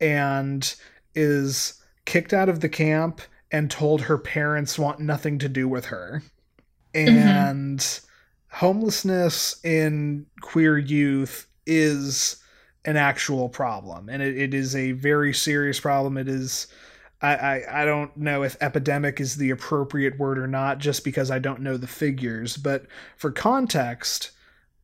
and 0.00 0.74
is 1.14 1.77
kicked 2.08 2.32
out 2.32 2.48
of 2.48 2.60
the 2.60 2.70
camp 2.70 3.20
and 3.52 3.70
told 3.70 4.00
her 4.00 4.16
parents 4.16 4.78
want 4.78 4.98
nothing 4.98 5.38
to 5.38 5.48
do 5.48 5.68
with 5.68 5.84
her. 5.86 6.22
Mm-hmm. 6.94 7.18
And 7.18 8.00
homelessness 8.50 9.62
in 9.62 10.24
queer 10.40 10.78
youth 10.78 11.46
is 11.66 12.42
an 12.86 12.96
actual 12.96 13.50
problem. 13.50 14.08
And 14.08 14.22
it, 14.22 14.38
it 14.38 14.54
is 14.54 14.74
a 14.74 14.92
very 14.92 15.34
serious 15.34 15.78
problem. 15.78 16.16
It 16.16 16.28
is 16.28 16.66
I, 17.20 17.34
I 17.34 17.82
i 17.82 17.84
don't 17.84 18.16
know 18.16 18.42
if 18.42 18.56
epidemic 18.62 19.20
is 19.20 19.36
the 19.36 19.50
appropriate 19.50 20.18
word 20.18 20.38
or 20.38 20.46
not 20.46 20.78
just 20.78 21.02
because 21.02 21.32
i 21.32 21.38
don't 21.38 21.60
know 21.60 21.76
the 21.76 21.86
figures. 21.86 22.56
But 22.56 22.86
for 23.18 23.30
context 23.30 24.30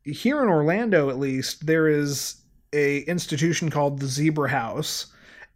here 0.03 0.43
in 0.43 0.49
orlando 0.49 1.09
at 1.09 1.19
least 1.19 1.65
there 1.65 1.89
is 1.89 2.43
a 2.75 2.99
institution 3.03 3.71
called 3.71 4.01
the 4.01 4.09
zebra 4.09 4.51
house 4.51 5.07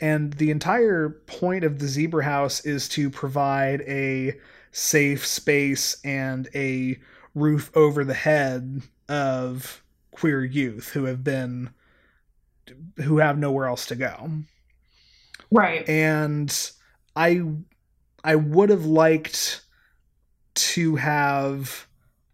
and 0.01 0.33
the 0.35 0.51
entire 0.51 1.11
point 1.27 1.65
of 1.65 1.79
the 1.79 1.87
zebra 1.89 2.25
house 2.25 2.65
is 2.65 2.89
to 2.89 3.11
provide 3.11 3.81
a 3.83 4.35
safe 4.71 5.27
space 5.27 5.97
and 6.05 6.49
a 6.55 6.99
roof 7.35 7.71
over 7.75 8.05
the 8.05 8.15
head 8.15 8.83
of 9.09 9.83
queer 10.11 10.45
youth 10.45 10.91
who 10.91 11.05
have 11.05 11.25
been 11.25 11.71
who 13.03 13.19
have 13.19 13.39
nowhere 13.39 13.67
else 13.67 13.87
to 13.87 13.95
go 13.97 14.31
Right. 15.51 15.89
and 15.89 16.71
i 17.17 17.43
i 18.25 18.35
would 18.35 18.69
have 18.71 18.85
liked 18.85 19.63
to 20.55 20.97
have 20.97 21.87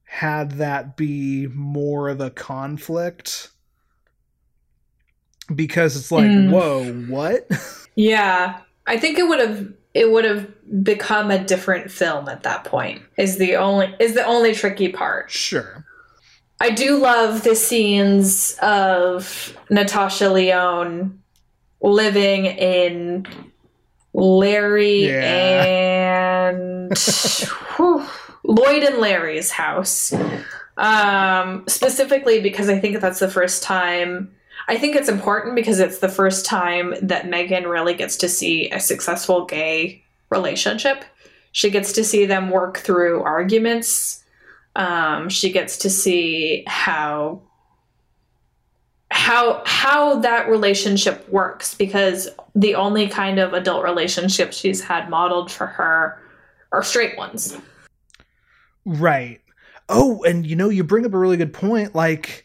had 0.04 0.52
that 0.52 0.96
be 0.96 1.46
more 1.48 2.08
of 2.08 2.20
a 2.20 2.30
conflict 2.30 3.50
because 5.54 5.96
it's 5.96 6.12
like 6.12 6.24
Mm. 6.26 6.50
whoa 6.50 6.92
what 7.12 7.48
Yeah. 7.96 8.58
I 8.86 8.98
think 8.98 9.18
it 9.18 9.28
would 9.28 9.40
have 9.40 9.72
it 9.94 10.10
would 10.10 10.24
have 10.24 10.48
become 10.82 11.30
a 11.30 11.42
different 11.42 11.90
film 11.90 12.28
at 12.28 12.42
that 12.42 12.64
point. 12.64 13.02
Is 13.16 13.38
the 13.38 13.56
only 13.56 13.94
is 14.00 14.14
the 14.14 14.24
only 14.24 14.54
tricky 14.54 14.88
part. 14.88 15.30
sure 15.30 15.84
I 16.60 16.70
do 16.70 16.96
love 16.98 17.44
the 17.44 17.54
scenes 17.56 18.56
of 18.62 19.56
Natasha 19.70 20.28
Lyonne 20.28 21.20
living 21.82 22.46
in 22.46 23.26
Larry 24.14 25.10
and 25.12 26.96
whew, 27.76 28.06
Lloyd 28.44 28.82
and 28.84 28.98
Larry's 28.98 29.50
house. 29.50 30.12
Um, 30.76 31.64
specifically 31.68 32.40
because 32.40 32.68
I 32.68 32.78
think 32.78 33.00
that's 33.00 33.20
the 33.20 33.30
first 33.30 33.62
time 33.62 34.32
I 34.68 34.78
think 34.78 34.96
it's 34.96 35.08
important 35.08 35.54
because 35.54 35.78
it's 35.78 35.98
the 35.98 36.08
first 36.08 36.46
time 36.46 36.94
that 37.02 37.28
Megan 37.28 37.66
really 37.66 37.94
gets 37.94 38.16
to 38.18 38.28
see 38.28 38.70
a 38.70 38.80
successful 38.80 39.44
gay 39.44 40.02
relationship. 40.30 41.04
She 41.52 41.70
gets 41.70 41.92
to 41.92 42.04
see 42.04 42.26
them 42.26 42.50
work 42.50 42.78
through 42.78 43.22
arguments. 43.22 44.24
Um, 44.74 45.28
she 45.28 45.52
gets 45.52 45.78
to 45.78 45.90
see 45.90 46.64
how 46.66 47.42
how 49.10 49.62
how 49.64 50.18
that 50.20 50.48
relationship 50.48 51.28
works 51.28 51.74
because 51.74 52.28
the 52.56 52.74
only 52.74 53.06
kind 53.06 53.38
of 53.38 53.52
adult 53.52 53.84
relationship 53.84 54.52
she's 54.52 54.82
had 54.82 55.08
modeled 55.08 55.52
for 55.52 55.66
her 55.66 56.20
are 56.72 56.82
straight 56.82 57.16
ones. 57.16 57.56
Right. 58.84 59.40
Oh, 59.88 60.22
and 60.24 60.44
you 60.44 60.56
know, 60.56 60.68
you 60.68 60.82
bring 60.82 61.06
up 61.06 61.14
a 61.14 61.18
really 61.18 61.36
good 61.36 61.52
point. 61.52 61.94
Like, 61.94 62.44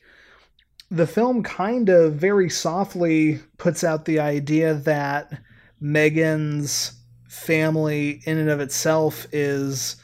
the 0.92 1.08
film 1.08 1.44
kind 1.44 1.90
of 1.90 2.16
very 2.16 2.50
softly 2.50 3.40
puts 3.58 3.84
out 3.84 4.06
the 4.06 4.20
idea 4.20 4.74
that 4.74 5.42
Megan's 5.80 6.94
family, 7.28 8.22
in 8.26 8.38
and 8.38 8.50
of 8.50 8.60
itself, 8.60 9.28
is 9.32 9.96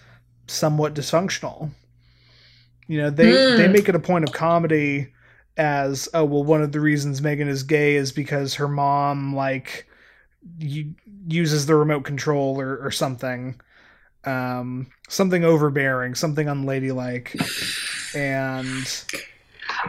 somewhat 0.48 0.94
dysfunctional. 0.94 1.72
You 2.88 3.02
know, 3.02 3.10
they 3.10 3.32
Mm. 3.34 3.58
they 3.58 3.68
make 3.68 3.90
it 3.90 3.96
a 3.96 4.00
point 4.00 4.26
of 4.26 4.32
comedy 4.34 5.08
as 5.58 6.08
oh 6.14 6.26
well, 6.26 6.44
one 6.44 6.62
of 6.62 6.72
the 6.72 6.80
reasons 6.80 7.22
Megan 7.22 7.48
is 7.48 7.64
gay 7.64 7.96
is 7.96 8.12
because 8.12 8.56
her 8.56 8.68
mom 8.68 9.36
like 9.36 9.88
uses 11.28 11.66
the 11.66 11.76
remote 11.76 12.04
control 12.04 12.60
or, 12.62 12.78
or 12.78 12.92
something 12.92 13.60
um, 14.26 14.88
something 15.08 15.44
overbearing, 15.44 16.16
something 16.16 16.48
unladylike, 16.48 17.36
and 18.16 19.04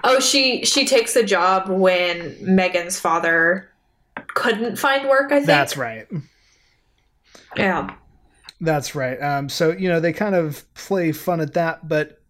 Oh, 0.05 0.21
she 0.21 0.65
she 0.65 0.87
takes 0.87 1.17
a 1.17 1.23
job 1.23 1.69
when 1.69 2.37
Megan's 2.41 2.99
father 2.99 3.71
couldn't 4.29 4.77
find 4.77 5.09
work. 5.09 5.33
I 5.33 5.37
think 5.37 5.47
that's 5.47 5.77
right. 5.77 6.07
Yeah. 7.57 7.95
That's 8.61 8.95
right. 8.95 9.21
Um, 9.23 9.49
so 9.49 9.73
you 9.73 9.89
know 9.89 10.01
they 10.01 10.13
kind 10.13 10.35
of 10.35 10.65
play 10.75 11.13
fun 11.13 11.41
at 11.41 11.55
that, 11.55 11.89
but 11.89 12.21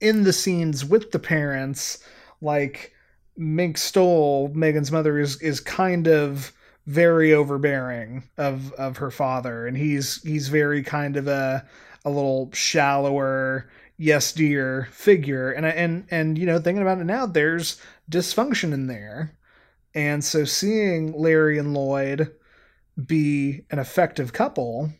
in 0.00 0.24
the 0.24 0.32
scenes 0.32 0.84
with 0.84 1.10
the 1.12 1.18
parents, 1.18 2.02
like 2.40 2.92
Mink 3.36 3.78
Stole, 3.78 4.50
Megan's 4.54 4.92
mother 4.92 5.18
is 5.18 5.40
is 5.40 5.60
kind 5.60 6.08
of 6.08 6.52
very 6.86 7.32
overbearing 7.32 8.22
of 8.38 8.72
of 8.74 8.98
her 8.98 9.10
father, 9.10 9.66
and 9.66 9.76
he's 9.76 10.22
he's 10.22 10.48
very 10.48 10.82
kind 10.82 11.16
of 11.16 11.26
a 11.26 11.66
a 12.04 12.10
little 12.10 12.50
shallower 12.52 13.68
yes 13.98 14.32
dear 14.32 14.88
figure, 14.92 15.50
and 15.52 15.64
and 15.66 16.06
and 16.10 16.38
you 16.38 16.46
know 16.46 16.58
thinking 16.58 16.82
about 16.82 16.98
it 16.98 17.04
now, 17.04 17.26
there's 17.26 17.80
dysfunction 18.10 18.72
in 18.72 18.86
there, 18.86 19.36
and 19.94 20.24
so 20.24 20.44
seeing 20.44 21.12
Larry 21.12 21.58
and 21.58 21.74
Lloyd 21.74 22.32
be 23.06 23.62
an 23.70 23.78
effective 23.78 24.32
couple 24.32 24.90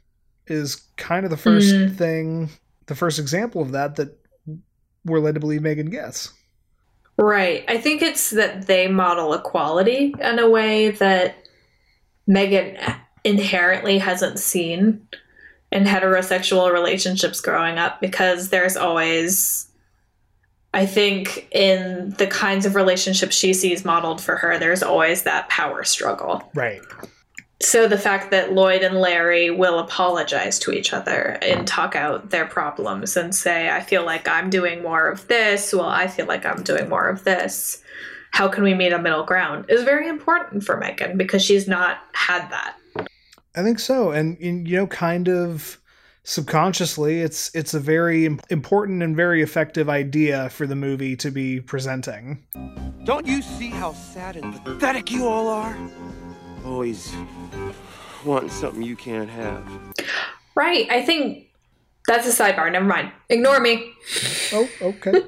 is 0.46 0.76
kind 0.96 1.24
of 1.24 1.30
the 1.30 1.36
first 1.36 1.74
Mhm. 1.74 1.96
thing, 1.96 2.50
the 2.86 2.94
first 2.94 3.18
example 3.18 3.62
of 3.62 3.72
that 3.72 3.96
that 3.96 4.16
we're 5.04 5.20
led 5.20 5.34
to 5.34 5.40
believe 5.40 5.62
Megan 5.62 5.90
gets. 5.90 6.32
Right. 7.18 7.64
I 7.68 7.78
think 7.78 8.02
it's 8.02 8.30
that 8.30 8.66
they 8.66 8.88
model 8.88 9.32
equality 9.32 10.14
in 10.20 10.38
a 10.38 10.50
way 10.50 10.90
that 10.90 11.36
Megan 12.26 12.76
inherently 13.24 13.98
hasn't 13.98 14.38
seen 14.38 15.06
in 15.72 15.84
heterosexual 15.84 16.72
relationships 16.72 17.40
growing 17.40 17.78
up 17.78 18.00
because 18.00 18.50
there's 18.50 18.76
always 18.76 19.68
I 20.76 20.84
think 20.84 21.48
in 21.52 22.10
the 22.18 22.26
kinds 22.26 22.66
of 22.66 22.74
relationships 22.74 23.34
she 23.34 23.54
sees 23.54 23.84
modeled 23.84 24.20
for 24.20 24.36
her, 24.36 24.58
there's 24.58 24.82
always 24.82 25.22
that 25.22 25.48
power 25.48 25.84
struggle. 25.84 26.50
Right. 26.54 26.82
So 27.62 27.88
the 27.88 27.96
fact 27.96 28.30
that 28.32 28.52
Lloyd 28.52 28.82
and 28.82 29.00
Larry 29.00 29.50
will 29.50 29.78
apologize 29.78 30.58
to 30.58 30.72
each 30.72 30.92
other 30.92 31.38
and 31.40 31.66
talk 31.66 31.96
out 31.96 32.28
their 32.28 32.44
problems 32.44 33.16
and 33.16 33.34
say, 33.34 33.70
I 33.70 33.80
feel 33.80 34.04
like 34.04 34.28
I'm 34.28 34.50
doing 34.50 34.82
more 34.82 35.08
of 35.08 35.26
this, 35.28 35.72
well, 35.72 35.88
I 35.88 36.08
feel 36.08 36.26
like 36.26 36.44
I'm 36.44 36.62
doing 36.62 36.90
more 36.90 37.08
of 37.08 37.24
this. 37.24 37.82
How 38.32 38.46
can 38.48 38.62
we 38.62 38.74
meet 38.74 38.92
a 38.92 38.98
middle 38.98 39.24
ground? 39.24 39.64
is 39.70 39.82
very 39.82 40.06
important 40.06 40.62
for 40.64 40.76
Megan 40.76 41.16
because 41.16 41.42
she's 41.42 41.66
not 41.66 42.00
had 42.12 42.50
that. 42.50 42.76
I 43.56 43.62
think 43.62 43.78
so, 43.78 44.10
and, 44.10 44.38
and 44.38 44.68
you 44.68 44.76
know, 44.76 44.86
kind 44.86 45.28
of 45.28 45.80
subconsciously, 46.24 47.20
it's 47.20 47.54
it's 47.54 47.72
a 47.72 47.80
very 47.80 48.26
important 48.50 49.02
and 49.02 49.16
very 49.16 49.42
effective 49.42 49.88
idea 49.88 50.50
for 50.50 50.66
the 50.66 50.76
movie 50.76 51.16
to 51.16 51.30
be 51.30 51.60
presenting. 51.60 52.44
Don't 53.04 53.26
you 53.26 53.40
see 53.40 53.68
how 53.68 53.94
sad 53.94 54.36
and 54.36 54.62
pathetic 54.64 55.10
you 55.10 55.26
all 55.26 55.48
are? 55.48 55.76
Always 56.66 57.14
wanting 58.24 58.50
something 58.50 58.82
you 58.82 58.96
can't 58.96 59.30
have. 59.30 59.64
Right. 60.54 60.90
I 60.90 61.02
think 61.02 61.45
that's 62.06 62.26
a 62.26 62.30
sidebar. 62.42 62.70
Never 62.70 62.84
mind. 62.84 63.10
Ignore 63.28 63.60
me. 63.60 63.92
Oh, 64.52 64.68
okay. 64.80 65.10
well, 65.12 65.24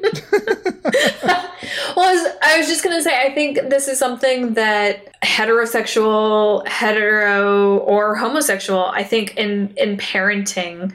I 1.96 2.14
was, 2.14 2.32
I 2.42 2.58
was 2.58 2.68
just 2.68 2.84
going 2.84 2.96
to 2.96 3.02
say, 3.02 3.20
I 3.20 3.34
think 3.34 3.68
this 3.68 3.88
is 3.88 3.98
something 3.98 4.54
that 4.54 5.20
heterosexual, 5.22 6.66
hetero, 6.68 7.78
or 7.78 8.14
homosexual, 8.14 8.84
I 8.86 9.02
think 9.02 9.36
in, 9.36 9.74
in 9.76 9.96
parenting, 9.96 10.92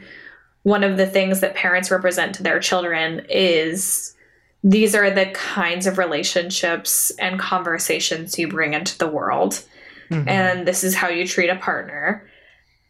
one 0.63 0.83
of 0.85 0.95
the 0.95 1.05
things 1.05 1.41
that 1.41 1.55
parents 1.55 1.91
represent 1.91 2.35
to 2.35 2.43
their 2.43 2.59
children 2.59 3.25
is 3.29 4.15
these 4.63 4.95
are 4.95 5.11
the 5.11 5.25
kinds 5.27 5.85
of 5.85 5.97
relationships 5.97 7.11
and 7.19 7.37
conversations 7.37 8.39
you 8.39 8.47
bring 8.47 8.73
into 8.73 8.97
the 8.97 9.07
world. 9.07 9.61
Mhm. 10.09 10.27
And 10.29 10.65
this 10.65 10.85
is 10.85 10.95
how 10.95 11.09
you 11.09 11.27
treat 11.27 11.49
a 11.49 11.55
partner. 11.57 12.25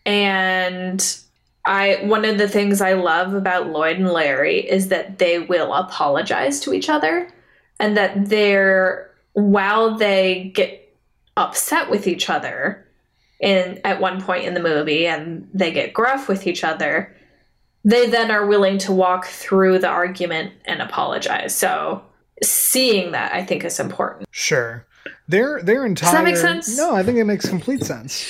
And 0.06 1.04
I 1.66 2.00
one 2.04 2.26
of 2.26 2.38
the 2.38 2.48
things 2.48 2.82
I 2.82 2.94
love 2.94 3.34
about 3.34 3.70
Lloyd 3.70 3.98
and 3.98 4.10
Larry 4.10 4.60
is 4.60 4.90
that 4.90 5.18
they 5.20 5.40
will 5.40 5.74
apologize 5.74 6.60
to 6.62 6.74
each 6.74 6.90
other 6.90 7.30
and 7.80 7.96
that 7.98 8.30
they're 8.30 9.12
while 9.34 9.98
they 9.98 10.52
get 10.54 10.96
upset 11.38 11.90
with 11.90 12.08
each 12.08 12.30
other 12.30 12.86
in 13.40 13.80
at 13.84 14.00
one 14.00 14.22
point 14.22 14.46
in 14.46 14.54
the 14.54 14.60
movie 14.60 15.08
and 15.08 15.50
they 15.54 15.72
get 15.72 15.94
gruff 15.94 16.28
with 16.28 16.48
each 16.48 16.64
other, 16.64 17.16
they 17.84 18.10
then 18.10 18.32
are 18.32 18.46
willing 18.46 18.78
to 18.78 18.92
walk 18.92 19.26
through 19.26 19.80
the 19.80 19.88
argument 19.88 20.54
and 20.66 20.82
apologize. 20.82 21.56
So 21.56 22.04
seeing 22.42 23.12
that 23.12 23.34
I 23.34 23.44
think 23.44 23.64
is 23.64 23.80
important. 23.80 24.28
Sure. 24.32 24.86
Their 25.28 25.62
their 25.62 25.86
entire 25.86 26.12
Does 26.12 26.14
that 26.14 26.24
make 26.24 26.38
sense? 26.38 26.78
No, 26.78 26.96
I 26.96 27.04
think 27.04 27.18
it 27.18 27.26
makes 27.26 27.48
complete 27.48 27.84
sense. 27.84 28.30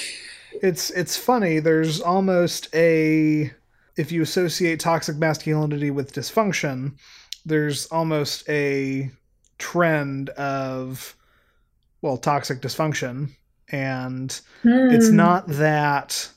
It's 0.61 0.89
it's 0.91 1.17
funny. 1.17 1.59
There's 1.59 2.01
almost 2.01 2.69
a 2.73 3.51
if 3.95 4.11
you 4.11 4.21
associate 4.21 4.79
toxic 4.79 5.17
masculinity 5.17 5.91
with 5.91 6.13
dysfunction, 6.13 6.93
there's 7.45 7.85
almost 7.87 8.47
a 8.49 9.11
trend 9.57 10.29
of 10.31 11.15
well, 12.01 12.17
toxic 12.17 12.61
dysfunction 12.61 13.29
and 13.71 14.41
it's 14.89 15.09
Hmm. 15.09 15.15
not 15.15 15.47
that 15.47 16.29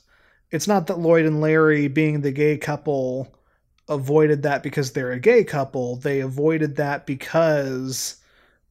it's 0.51 0.67
not 0.67 0.87
that 0.87 0.99
Lloyd 0.99 1.25
and 1.25 1.41
Larry 1.41 1.87
being 1.87 2.21
the 2.21 2.31
gay 2.31 2.57
couple 2.57 3.33
avoided 3.89 4.43
that 4.43 4.63
because 4.63 4.91
they're 4.91 5.11
a 5.11 5.19
gay 5.19 5.43
couple. 5.43 5.97
They 5.97 6.19
avoided 6.21 6.75
that 6.77 7.05
because 7.05 8.17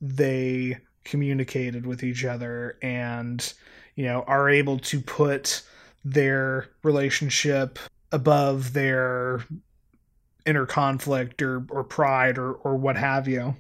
they 0.01 0.79
communicated 1.05 1.87
with 1.87 2.03
each 2.03 2.25
other 2.25 2.79
and 2.83 3.53
you 3.97 4.05
know 4.05 4.23
are 4.27 4.49
able 4.49 4.79
to 4.79 5.01
put 5.01 5.63
their 6.05 6.69
relationship 6.85 7.79
above 8.13 8.73
their 8.73 9.45
inner 10.47 10.67
conflict 10.67 11.43
or 11.43 11.67
or 11.71 11.83
pride 11.83 12.39
or 12.39 12.53
or 12.53 12.77
what 12.77 12.97
have 12.97 13.27
you. 13.27 13.57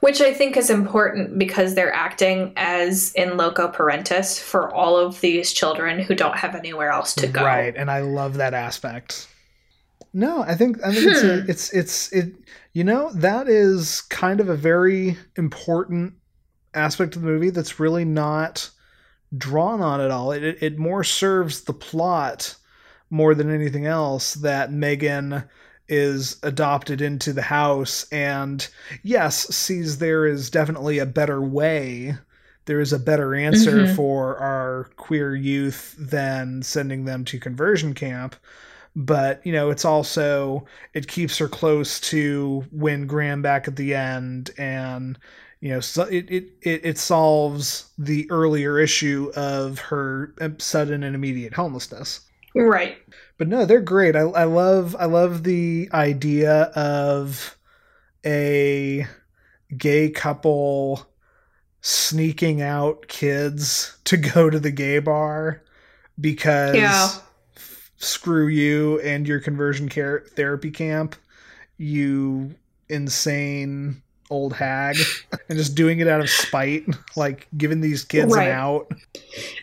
Which 0.00 0.20
I 0.20 0.34
think 0.34 0.58
is 0.58 0.68
important 0.68 1.38
because 1.38 1.74
they're 1.74 1.92
acting 1.92 2.52
as 2.56 3.12
in 3.14 3.38
loco 3.38 3.66
parentis 3.72 4.38
for 4.38 4.72
all 4.72 4.98
of 4.98 5.20
these 5.22 5.52
children 5.54 5.98
who 6.00 6.14
don't 6.14 6.36
have 6.36 6.54
anywhere 6.54 6.90
else 6.90 7.14
to 7.14 7.26
go. 7.26 7.42
Right, 7.42 7.74
and 7.74 7.90
I 7.90 8.00
love 8.00 8.34
that 8.34 8.52
aspect. 8.52 9.26
No, 10.12 10.42
I 10.42 10.54
think 10.54 10.78
I 10.84 10.92
think 10.92 11.06
it's 11.06 11.22
a, 11.22 11.40
Hmm. 11.40 11.50
it's 11.50 11.72
it's 11.72 12.12
it. 12.12 12.34
You 12.74 12.84
know 12.84 13.10
that 13.14 13.48
is 13.48 14.02
kind 14.02 14.38
of 14.38 14.48
a 14.50 14.56
very 14.56 15.16
important 15.36 16.14
aspect 16.74 17.16
of 17.16 17.22
the 17.22 17.28
movie 17.28 17.50
that's 17.50 17.80
really 17.80 18.04
not 18.04 18.68
drawn 19.36 19.80
on 19.80 20.00
at 20.00 20.10
all. 20.10 20.32
It 20.32 20.42
it, 20.44 20.62
it 20.62 20.78
more 20.78 21.04
serves 21.04 21.62
the 21.62 21.72
plot 21.72 22.54
more 23.10 23.34
than 23.34 23.52
anything 23.54 23.86
else 23.86 24.34
that 24.34 24.72
Megan 24.72 25.44
is 25.88 26.38
adopted 26.42 27.02
into 27.02 27.32
the 27.32 27.42
house 27.42 28.06
and 28.10 28.66
yes 29.02 29.54
sees 29.54 29.98
there 29.98 30.26
is 30.26 30.48
definitely 30.48 30.98
a 30.98 31.04
better 31.04 31.42
way 31.42 32.16
there 32.64 32.80
is 32.80 32.94
a 32.94 32.98
better 32.98 33.34
answer 33.34 33.84
Mhm. 33.84 33.94
for 33.94 34.38
our 34.38 34.88
queer 34.96 35.36
youth 35.36 35.94
than 35.98 36.62
sending 36.62 37.04
them 37.04 37.22
to 37.26 37.38
conversion 37.38 37.92
camp 37.92 38.34
but 38.96 39.44
you 39.46 39.52
know 39.52 39.68
it's 39.68 39.84
also 39.84 40.64
it 40.94 41.06
keeps 41.06 41.36
her 41.36 41.48
close 41.48 42.00
to 42.00 42.64
when 42.72 43.06
graham 43.06 43.42
back 43.42 43.68
at 43.68 43.76
the 43.76 43.94
end 43.94 44.50
and 44.56 45.18
you 45.64 45.70
know 45.70 45.80
so 45.80 46.02
it, 46.02 46.30
it 46.30 46.44
it 46.60 46.84
it 46.84 46.98
solves 46.98 47.90
the 47.96 48.30
earlier 48.30 48.78
issue 48.78 49.32
of 49.34 49.78
her 49.78 50.34
um, 50.42 50.58
sudden 50.60 51.02
and 51.02 51.14
immediate 51.14 51.54
homelessness 51.54 52.20
Right. 52.54 52.98
but 53.38 53.48
no 53.48 53.64
they're 53.64 53.80
great 53.80 54.14
i, 54.14 54.20
I 54.20 54.44
love 54.44 54.94
i 54.98 55.06
love 55.06 55.42
the 55.42 55.88
idea 55.94 56.64
of 56.76 57.56
a 58.26 59.06
gay 59.76 60.10
couple 60.10 61.06
sneaking 61.80 62.60
out 62.62 63.08
kids 63.08 63.96
to 64.04 64.18
go 64.18 64.50
to 64.50 64.60
the 64.60 64.70
gay 64.70 64.98
bar 64.98 65.62
because 66.20 66.74
Yeah. 66.76 67.08
f- 67.56 67.90
screw 67.96 68.48
you 68.48 69.00
and 69.00 69.26
your 69.26 69.40
conversion 69.40 69.88
care 69.88 70.26
therapy 70.36 70.70
camp 70.70 71.16
you 71.78 72.54
insane 72.88 74.02
old 74.30 74.52
hag 74.54 74.96
and 75.48 75.58
just 75.58 75.74
doing 75.74 75.98
it 76.00 76.08
out 76.08 76.20
of 76.20 76.30
spite 76.30 76.84
like 77.16 77.46
giving 77.56 77.80
these 77.80 78.04
kids 78.04 78.32
Right. 78.34 78.48
an 78.48 78.54
out 78.54 78.90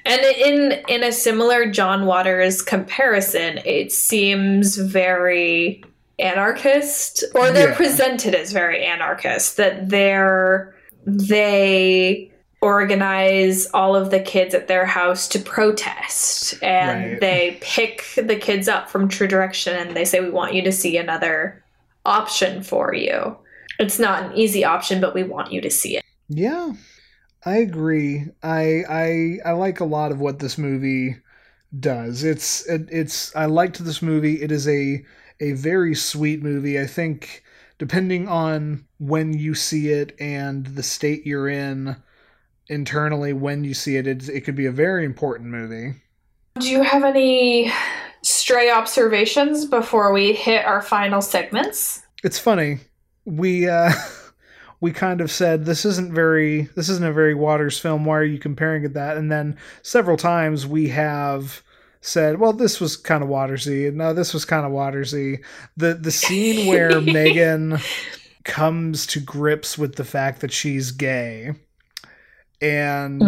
And 0.05 0.21
in 0.21 0.71
in 0.87 1.03
a 1.03 1.11
similar 1.11 1.69
John 1.71 2.05
Waters 2.05 2.61
comparison, 2.61 3.59
it 3.65 3.91
seems 3.91 4.77
very 4.77 5.83
anarchist, 6.19 7.23
or 7.33 7.51
they're 7.51 7.69
Yeah. 7.69 7.75
presented 7.75 8.35
as 8.35 8.51
very 8.51 8.83
anarchist. 8.85 9.57
That 9.57 9.89
they're 9.89 10.75
they 11.05 12.31
organize 12.61 13.65
all 13.73 13.95
of 13.95 14.11
the 14.11 14.19
kids 14.19 14.53
at 14.53 14.67
their 14.67 14.85
house 14.85 15.27
to 15.29 15.39
protest, 15.39 16.53
and 16.61 17.11
Right. 17.13 17.19
they 17.19 17.57
pick 17.61 18.03
the 18.15 18.35
kids 18.35 18.67
up 18.67 18.87
from 18.89 19.07
True 19.09 19.27
Direction, 19.27 19.75
and 19.75 19.95
they 19.95 20.05
say, 20.05 20.19
"We 20.19 20.29
want 20.29 20.53
you 20.53 20.61
to 20.61 20.71
see 20.71 20.95
another 20.97 21.63
option 22.05 22.61
for 22.61 22.93
you." 22.93 23.35
It's 23.81 23.99
not 23.99 24.23
an 24.23 24.37
easy 24.37 24.63
option, 24.63 25.01
but 25.01 25.15
we 25.15 25.23
want 25.23 25.51
you 25.51 25.59
to 25.61 25.71
see 25.71 25.97
it. 25.97 26.03
Yeah, 26.29 26.73
I 27.45 27.57
agree. 27.57 28.25
I 28.43 28.83
I 28.87 29.37
I 29.43 29.51
like 29.53 29.79
a 29.79 29.85
lot 29.85 30.11
of 30.11 30.19
what 30.19 30.39
this 30.39 30.57
movie 30.57 31.17
does. 31.79 32.23
It's 32.23 32.65
it, 32.67 32.87
it's 32.91 33.35
I 33.35 33.45
liked 33.45 33.83
this 33.83 34.01
movie. 34.01 34.41
It 34.41 34.51
is 34.51 34.67
a 34.67 35.03
a 35.39 35.53
very 35.53 35.95
sweet 35.95 36.43
movie. 36.43 36.79
I 36.79 36.85
think 36.85 37.43
depending 37.79 38.27
on 38.27 38.85
when 38.99 39.33
you 39.33 39.55
see 39.55 39.89
it 39.89 40.15
and 40.19 40.67
the 40.67 40.83
state 40.83 41.25
you're 41.25 41.49
in 41.49 41.95
internally 42.67 43.33
when 43.33 43.63
you 43.63 43.73
see 43.73 43.97
it, 43.97 44.05
it, 44.05 44.29
it 44.29 44.41
could 44.41 44.55
be 44.55 44.67
a 44.67 44.71
very 44.71 45.03
important 45.03 45.49
movie. 45.49 45.95
Do 46.59 46.69
you 46.69 46.83
have 46.83 47.03
any 47.03 47.71
stray 48.21 48.69
observations 48.69 49.65
before 49.65 50.13
we 50.13 50.33
hit 50.33 50.65
our 50.65 50.83
final 50.83 51.21
segments? 51.21 52.03
It's 52.23 52.37
funny. 52.37 52.77
We 53.25 53.67
uh 53.67 53.91
we 54.81 54.91
kind 54.91 55.21
of 55.21 55.31
said 55.31 55.65
this 55.65 55.85
isn't 55.85 56.13
very 56.13 56.63
this 56.75 56.89
isn't 56.89 57.05
a 57.05 57.13
very 57.13 57.35
Waters 57.35 57.79
film. 57.79 58.05
Why 58.05 58.17
are 58.17 58.23
you 58.23 58.39
comparing 58.39 58.83
it 58.83 58.93
that? 58.93 59.17
And 59.17 59.31
then 59.31 59.57
several 59.81 60.17
times 60.17 60.65
we 60.65 60.89
have 60.89 61.61
said, 62.01 62.39
well, 62.39 62.51
this 62.53 62.81
was 62.81 62.97
kind 62.97 63.23
of 63.23 63.29
Watersy. 63.29 63.93
No, 63.93 64.13
this 64.13 64.33
was 64.33 64.43
kind 64.43 64.65
of 64.65 64.71
Watersy. 64.71 65.43
The 65.77 65.93
the 65.93 66.11
scene 66.11 66.67
where 66.67 66.99
Megan 67.01 67.77
comes 68.43 69.05
to 69.07 69.19
grips 69.19 69.77
with 69.77 69.95
the 69.95 70.03
fact 70.03 70.41
that 70.41 70.51
she's 70.51 70.91
gay 70.91 71.53
and 72.61 73.23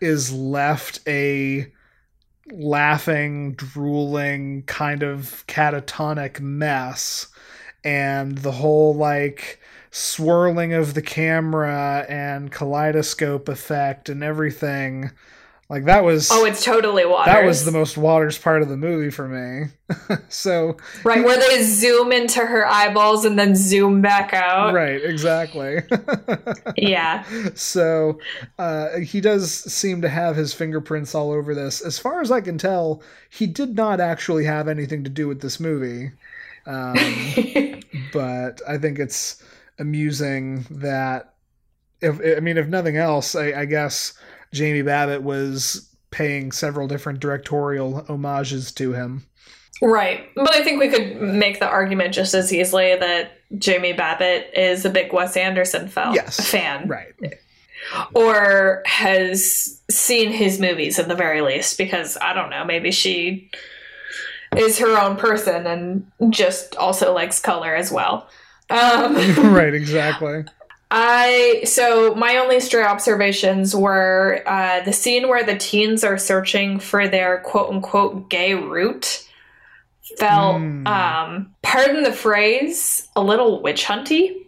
is 0.00 0.32
left 0.32 1.00
a 1.06 1.72
laughing, 2.50 3.52
drooling, 3.54 4.62
kind 4.64 5.02
of 5.02 5.44
catatonic 5.46 6.40
mess. 6.40 7.28
And 7.84 8.38
the 8.38 8.52
whole 8.52 8.94
like 8.94 9.60
swirling 9.90 10.72
of 10.72 10.94
the 10.94 11.02
camera 11.02 12.06
and 12.08 12.50
kaleidoscope 12.50 13.48
effect 13.48 14.08
and 14.08 14.22
everything. 14.24 15.10
Like 15.68 15.84
that 15.86 16.04
was 16.04 16.28
Oh, 16.30 16.44
it's 16.44 16.62
totally 16.64 17.06
Waters. 17.06 17.32
that 17.32 17.44
was 17.46 17.64
the 17.64 17.70
most 17.72 17.96
Waters 17.96 18.36
part 18.36 18.60
of 18.62 18.68
the 18.68 18.76
movie 18.76 19.10
for 19.10 19.26
me. 19.26 19.68
so 20.28 20.76
right 21.02 21.24
where 21.24 21.38
they 21.38 21.62
zoom 21.62 22.12
into 22.12 22.40
her 22.40 22.66
eyeballs 22.66 23.24
and 23.24 23.38
then 23.38 23.54
zoom 23.56 24.02
back 24.02 24.34
out. 24.34 24.74
right, 24.74 25.02
exactly. 25.02 25.78
Yeah. 26.76 27.24
so 27.54 28.18
uh, 28.58 28.98
he 28.98 29.20
does 29.20 29.50
seem 29.50 30.02
to 30.02 30.08
have 30.08 30.36
his 30.36 30.52
fingerprints 30.52 31.14
all 31.14 31.30
over 31.30 31.54
this. 31.54 31.80
As 31.80 31.98
far 31.98 32.20
as 32.20 32.30
I 32.30 32.40
can 32.40 32.58
tell, 32.58 33.02
he 33.30 33.46
did 33.46 33.74
not 33.74 34.00
actually 34.00 34.44
have 34.44 34.68
anything 34.68 35.04
to 35.04 35.10
do 35.10 35.26
with 35.28 35.40
this 35.40 35.58
movie. 35.60 36.12
Um, 36.66 36.94
but 38.12 38.60
I 38.68 38.78
think 38.78 38.98
it's 38.98 39.42
amusing 39.78 40.66
that 40.70 41.34
if 42.00 42.20
I 42.36 42.40
mean 42.40 42.58
if 42.58 42.68
nothing 42.68 42.96
else, 42.96 43.34
I, 43.34 43.52
I 43.52 43.64
guess 43.64 44.14
Jamie 44.52 44.82
Babbit 44.82 45.22
was 45.22 45.88
paying 46.10 46.52
several 46.52 46.86
different 46.86 47.20
directorial 47.20 48.04
homages 48.04 48.72
to 48.72 48.92
him. 48.92 49.26
Right. 49.80 50.28
But 50.36 50.54
I 50.54 50.62
think 50.62 50.78
we 50.78 50.88
could 50.88 51.20
make 51.20 51.58
the 51.58 51.68
argument 51.68 52.14
just 52.14 52.34
as 52.34 52.52
easily 52.52 52.94
that 52.94 53.32
Jamie 53.58 53.94
Babbit 53.94 54.46
is 54.56 54.84
a 54.84 54.90
big 54.90 55.12
Wes 55.12 55.36
Anderson 55.36 55.88
fel- 55.88 56.14
Yes, 56.14 56.38
fan. 56.48 56.86
Right. 56.86 57.12
Or 58.14 58.82
has 58.86 59.80
seen 59.90 60.30
his 60.30 60.60
movies 60.60 61.00
at 61.00 61.08
the 61.08 61.16
very 61.16 61.40
least, 61.40 61.78
because 61.78 62.16
I 62.20 62.32
don't 62.32 62.50
know, 62.50 62.64
maybe 62.64 62.92
she 62.92 63.50
is 64.56 64.78
her 64.78 64.98
own 65.00 65.16
person 65.16 65.66
and 65.66 66.10
just 66.30 66.76
also 66.76 67.12
likes 67.12 67.40
color 67.40 67.74
as 67.74 67.90
well. 67.90 68.28
Um, 68.70 69.14
right, 69.54 69.74
exactly. 69.74 70.44
I 70.90 71.62
so 71.64 72.14
my 72.14 72.36
only 72.36 72.60
stray 72.60 72.84
observations 72.84 73.74
were 73.74 74.42
uh, 74.46 74.82
the 74.82 74.92
scene 74.92 75.28
where 75.28 75.42
the 75.42 75.56
teens 75.56 76.04
are 76.04 76.18
searching 76.18 76.78
for 76.78 77.08
their 77.08 77.38
quote 77.40 77.70
unquote 77.70 78.28
gay 78.28 78.54
root 78.54 79.26
felt 80.18 80.56
Hmm. 80.58 80.86
um, 80.86 81.54
pardon 81.62 82.02
the 82.02 82.12
phrase 82.12 83.08
a 83.16 83.22
little 83.22 83.62
witch 83.62 83.84
hunty 83.86 84.41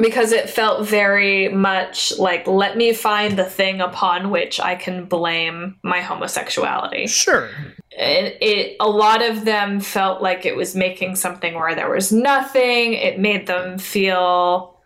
because 0.00 0.32
it 0.32 0.50
felt 0.50 0.86
very 0.86 1.48
much 1.48 2.16
like 2.18 2.46
let 2.46 2.76
me 2.76 2.92
find 2.92 3.38
the 3.38 3.44
thing 3.44 3.80
upon 3.80 4.30
which 4.30 4.60
I 4.60 4.74
can 4.74 5.04
blame 5.04 5.76
my 5.82 6.00
homosexuality. 6.00 7.06
Sure. 7.06 7.50
it, 7.90 8.38
it 8.40 8.76
a 8.80 8.88
lot 8.88 9.22
of 9.22 9.44
them 9.44 9.80
felt 9.80 10.22
like 10.22 10.46
it 10.46 10.56
was 10.56 10.74
making 10.74 11.16
something 11.16 11.54
where 11.54 11.74
there 11.74 11.90
was 11.90 12.12
nothing. 12.12 12.94
It 12.94 13.18
made 13.18 13.46
them 13.46 13.78
feel 13.78 14.76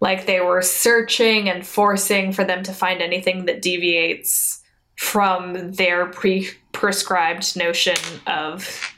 like 0.00 0.26
they 0.26 0.40
were 0.40 0.62
searching 0.62 1.48
and 1.48 1.66
forcing 1.66 2.32
for 2.32 2.44
them 2.44 2.62
to 2.62 2.72
find 2.72 3.02
anything 3.02 3.46
that 3.46 3.62
deviates 3.62 4.62
from 4.96 5.72
their 5.72 6.06
pre 6.06 6.48
prescribed 6.72 7.56
notion 7.56 7.96
of 8.26 8.94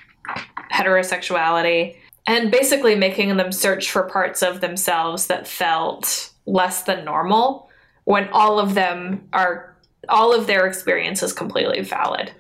heterosexuality 0.71 1.97
and 2.27 2.51
basically 2.51 2.95
making 2.95 3.37
them 3.37 3.53
search 3.53 3.91
for 3.91 4.05
parts 4.05 4.43
of 4.43 4.61
themselves 4.61 5.27
that 5.27 5.47
felt 5.47 6.31
less 6.47 6.83
than 6.85 7.05
normal 7.05 7.69
when 8.05 8.29
all 8.29 8.59
of 8.59 8.75
them 8.75 9.29
are 9.33 9.77
all 10.09 10.35
of 10.35 10.47
their 10.47 10.67
experience 10.67 11.23
is 11.23 11.33
completely 11.33 11.83
valid 11.83 12.33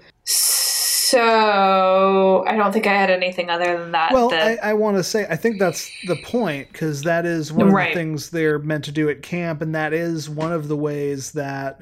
so 1.10 2.44
I 2.46 2.56
don't 2.56 2.72
think 2.72 2.86
I 2.86 2.94
had 2.94 3.10
anything 3.10 3.50
other 3.50 3.76
than 3.76 3.90
that. 3.92 4.12
Well, 4.12 4.28
that 4.28 4.62
I, 4.62 4.70
I 4.70 4.72
want 4.74 4.96
to 4.96 5.02
say 5.02 5.26
I 5.28 5.34
think 5.34 5.58
that's 5.58 5.90
the 6.06 6.14
point 6.14 6.70
because 6.70 7.02
that 7.02 7.26
is 7.26 7.52
one 7.52 7.66
of 7.66 7.72
Right. 7.72 7.88
the 7.88 7.94
things 7.94 8.30
they're 8.30 8.60
meant 8.60 8.84
to 8.84 8.92
do 8.92 9.08
at 9.08 9.20
camp, 9.20 9.60
and 9.60 9.74
that 9.74 9.92
is 9.92 10.30
one 10.30 10.52
of 10.52 10.68
the 10.68 10.76
ways 10.76 11.32
that 11.32 11.80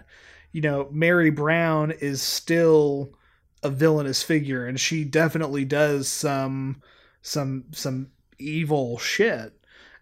you 0.52 0.62
know 0.62 0.88
Mary 0.90 1.28
Brown 1.28 1.90
is 1.90 2.22
still 2.22 3.12
a 3.62 3.68
villainous 3.68 4.22
figure, 4.22 4.66
and 4.66 4.80
she 4.80 5.04
definitely 5.04 5.66
does 5.66 6.08
some 6.08 6.80
some 7.28 7.64
some 7.72 8.10
evil 8.38 8.98
shit, 8.98 9.52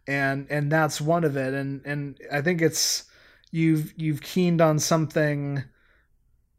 and 0.07 0.47
and 0.51 0.71
that's 0.71 1.01
one 1.01 1.25
of 1.25 1.37
it, 1.37 1.55
and 1.55 1.85
and 1.85 2.19
I 2.33 2.41
think 2.41 2.63
it's 2.63 3.05
you've 3.51 3.93
you've 3.97 4.23
keened 4.23 4.61
on 4.61 4.79
something 4.79 5.65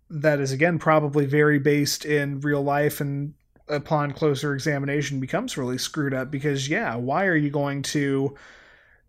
that 0.09 0.39
is 0.39 0.51
again 0.51 0.79
probably 0.79 1.25
very 1.25 1.59
based 1.59 2.05
in 2.05 2.39
real 2.41 2.63
life 2.63 3.01
and 3.01 3.33
upon 3.67 4.11
closer 4.11 4.53
examination 4.53 5.19
becomes 5.19 5.57
really 5.57 5.77
screwed 5.77 6.13
up 6.13 6.31
because 6.31 6.69
yeah 6.69 6.95
why 6.95 7.25
are 7.25 7.35
you 7.35 7.49
going 7.49 7.81
to 7.81 8.33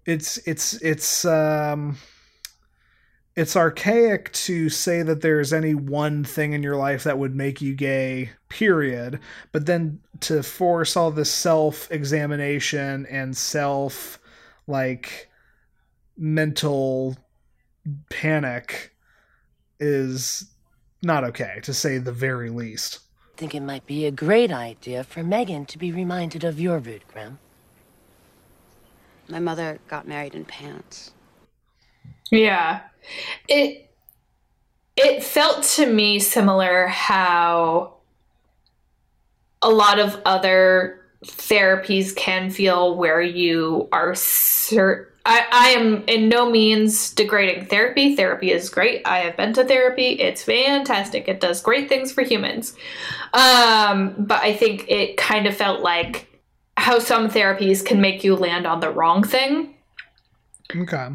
it's 0.04 0.38
it's 0.38 0.74
it's 0.82 1.24
um 1.24 1.96
it's 3.39 3.55
archaic 3.55 4.32
to 4.32 4.68
say 4.68 5.01
that 5.01 5.20
there's 5.20 5.53
any 5.53 5.72
one 5.72 6.24
thing 6.24 6.55
in 6.55 6.62
your 6.64 6.74
life 6.74 7.05
that 7.05 7.20
would 7.20 7.36
make 7.36 7.61
you 7.61 7.72
gay 7.72 8.30
period 8.49 9.20
but 9.53 9.64
then 9.64 10.01
to 10.18 10.43
force 10.43 10.97
all 10.97 11.12
this 11.12 11.30
self 11.30 11.89
examination 11.93 13.07
and 13.07 13.36
self 13.36 14.18
like 14.66 15.30
mental 16.16 17.16
panic 18.11 18.93
is 19.78 20.51
not 21.05 21.22
okay 21.22 21.61
to 21.62 21.72
say 21.72 21.97
the 21.97 22.12
very 22.12 22.51
least 22.51 22.99
I 23.34 23.39
Think 23.39 23.55
it 23.55 23.61
might 23.61 23.86
be 23.86 24.05
a 24.05 24.11
great 24.11 24.51
idea 24.51 25.05
for 25.05 25.22
Megan 25.22 25.64
to 25.66 25.78
be 25.78 25.93
reminded 25.93 26.43
of 26.43 26.59
your 26.59 26.80
root, 26.80 27.03
Graham. 27.12 27.39
My 29.28 29.39
mother 29.39 29.78
got 29.86 30.09
married 30.09 30.34
in 30.34 30.45
pants. 30.45 31.12
Yeah. 32.31 32.81
It 33.49 33.91
it 34.97 35.22
felt 35.22 35.62
to 35.62 35.87
me 35.87 36.18
similar 36.18 36.89
how 36.89 37.95
a 39.62 39.70
lot 39.70 39.99
of 39.99 40.20
other 40.24 41.01
therapies 41.24 42.14
can 42.14 42.51
feel 42.51 42.97
where 42.97 43.20
you 43.20 43.89
are 43.93 44.12
cert- 44.12 45.07
I, 45.26 45.47
I 45.53 45.68
am 45.70 46.05
in 46.07 46.31
no 46.31 46.51
means 46.51 47.12
degrading 47.12 47.66
therapy. 47.66 48.16
Therapy 48.16 48.51
is 48.51 48.70
great. 48.70 49.03
I 49.05 49.18
have 49.18 49.37
been 49.37 49.53
to 49.55 49.64
therapy. 49.64 50.12
It's 50.12 50.43
fantastic. 50.43 51.29
It 51.29 51.39
does 51.39 51.61
great 51.61 51.89
things 51.89 52.11
for 52.12 52.22
humans. 52.22 52.74
Um, 53.35 54.14
but 54.18 54.43
I 54.43 54.55
think 54.55 54.87
it 54.89 55.18
kind 55.18 55.47
of 55.47 55.55
felt 55.55 55.81
like 55.81 56.41
how 56.79 56.99
some 56.99 57.29
therapies 57.29 57.85
can 57.85 58.01
make 58.01 58.24
you 58.24 58.37
land 58.37 58.66
on 58.66 58.81
the 58.81 58.91
wrong 58.91 59.22
thing. 59.22 59.74
Okay. 60.74 61.09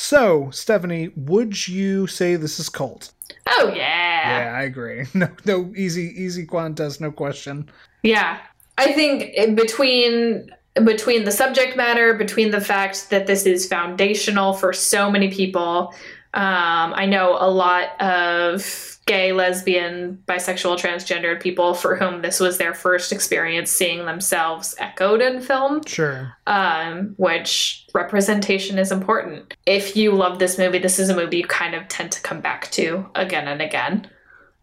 So, 0.00 0.48
Stephanie, 0.52 1.10
would 1.16 1.66
you 1.66 2.06
say 2.06 2.36
this 2.36 2.60
is 2.60 2.68
cult? 2.68 3.10
Oh 3.48 3.72
yeah. 3.74 4.44
Yeah, 4.44 4.56
I 4.56 4.62
agree. 4.62 5.06
No, 5.14 5.28
no 5.44 5.72
easy, 5.76 6.14
easy 6.16 6.46
contest, 6.46 7.00
no 7.00 7.10
question. 7.10 7.68
Yeah. 8.04 8.38
I 8.78 8.92
think 8.92 9.56
between 9.56 10.50
between 10.84 11.24
the 11.24 11.32
subject 11.32 11.76
matter, 11.76 12.14
between 12.14 12.52
the 12.52 12.60
fact 12.60 13.10
that 13.10 13.26
this 13.26 13.44
is 13.44 13.66
foundational 13.66 14.52
for 14.52 14.72
so 14.72 15.10
many 15.10 15.32
people. 15.32 15.92
Um, 16.34 16.92
I 16.94 17.06
know 17.06 17.36
a 17.38 17.50
lot 17.50 18.00
of 18.00 18.98
gay, 19.06 19.32
lesbian, 19.32 20.22
bisexual, 20.28 20.78
transgendered 20.78 21.40
people 21.40 21.72
for 21.72 21.96
whom 21.96 22.20
this 22.20 22.38
was 22.38 22.58
their 22.58 22.74
first 22.74 23.10
experience 23.10 23.70
seeing 23.70 24.04
themselves 24.04 24.74
echoed 24.78 25.22
in 25.22 25.40
film. 25.40 25.82
Sure. 25.86 26.34
Um, 26.46 27.14
which 27.16 27.86
representation 27.94 28.78
is 28.78 28.92
important. 28.92 29.54
If 29.64 29.96
you 29.96 30.12
love 30.12 30.38
this 30.38 30.58
movie, 30.58 30.78
this 30.78 30.98
is 30.98 31.08
a 31.08 31.16
movie 31.16 31.38
you 31.38 31.46
kind 31.46 31.74
of 31.74 31.88
tend 31.88 32.12
to 32.12 32.20
come 32.20 32.42
back 32.42 32.70
to 32.72 33.08
again 33.14 33.48
and 33.48 33.62
again. 33.62 34.10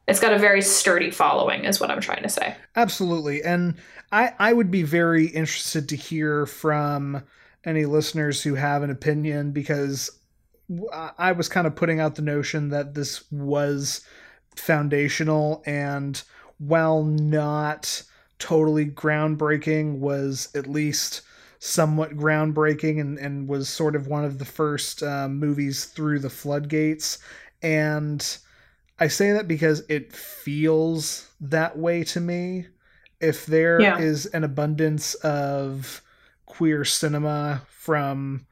It's 0.07 0.19
got 0.19 0.33
a 0.33 0.37
very 0.37 0.61
sturdy 0.61 1.09
following, 1.09 1.65
is 1.65 1.79
what 1.79 1.89
I'm 1.89 1.99
trying 1.99 2.21
to 2.21 2.29
say. 2.29 2.55
Absolutely. 2.75 3.41
And 3.41 3.73
I, 4.11 4.33
I 4.37 4.53
would 4.53 4.69
be 4.69 4.83
very 4.83 5.25
interested 5.25 5.89
to 5.89 5.95
hear 5.95 6.45
from 6.45 7.23
any 7.65 7.85
listeners 7.85 8.43
who 8.43 8.53
have 8.53 8.83
an 8.83 8.91
opinion 8.91 9.51
because 9.51 10.11
I 11.17 11.31
was 11.33 11.47
kind 11.49 11.67
of 11.67 11.75
putting 11.75 11.99
out 11.99 12.15
the 12.15 12.21
notion 12.21 12.69
that 12.69 12.93
this 12.93 13.29
was 13.31 14.01
foundational 14.55 15.61
and 15.65 16.21
while 16.57 17.03
not 17.03 18.01
totally 18.39 18.85
groundbreaking 18.85 19.99
was 19.99 20.49
at 20.55 20.67
least 20.67 21.21
somewhat 21.59 22.11
groundbreaking 22.17 22.99
and, 22.99 23.17
and 23.17 23.47
was 23.47 23.67
sort 23.69 23.95
of 23.95 24.07
one 24.07 24.23
of 24.25 24.39
the 24.39 24.45
first 24.45 25.03
uh, 25.03 25.27
movies 25.27 25.85
through 25.85 26.19
the 26.19 26.29
floodgates 26.29 27.17
and 27.61 28.37
i 28.99 29.07
say 29.07 29.31
that 29.31 29.47
because 29.47 29.83
it 29.89 30.13
feels 30.13 31.29
that 31.41 31.77
way 31.77 32.03
to 32.03 32.19
me 32.19 32.67
if 33.19 33.45
there 33.45 33.81
Yeah. 33.81 33.97
is 33.99 34.25
an 34.27 34.43
abundance 34.43 35.15
of 35.15 36.01
queer 36.45 36.85
cinema 36.85 37.61
from 37.69 38.45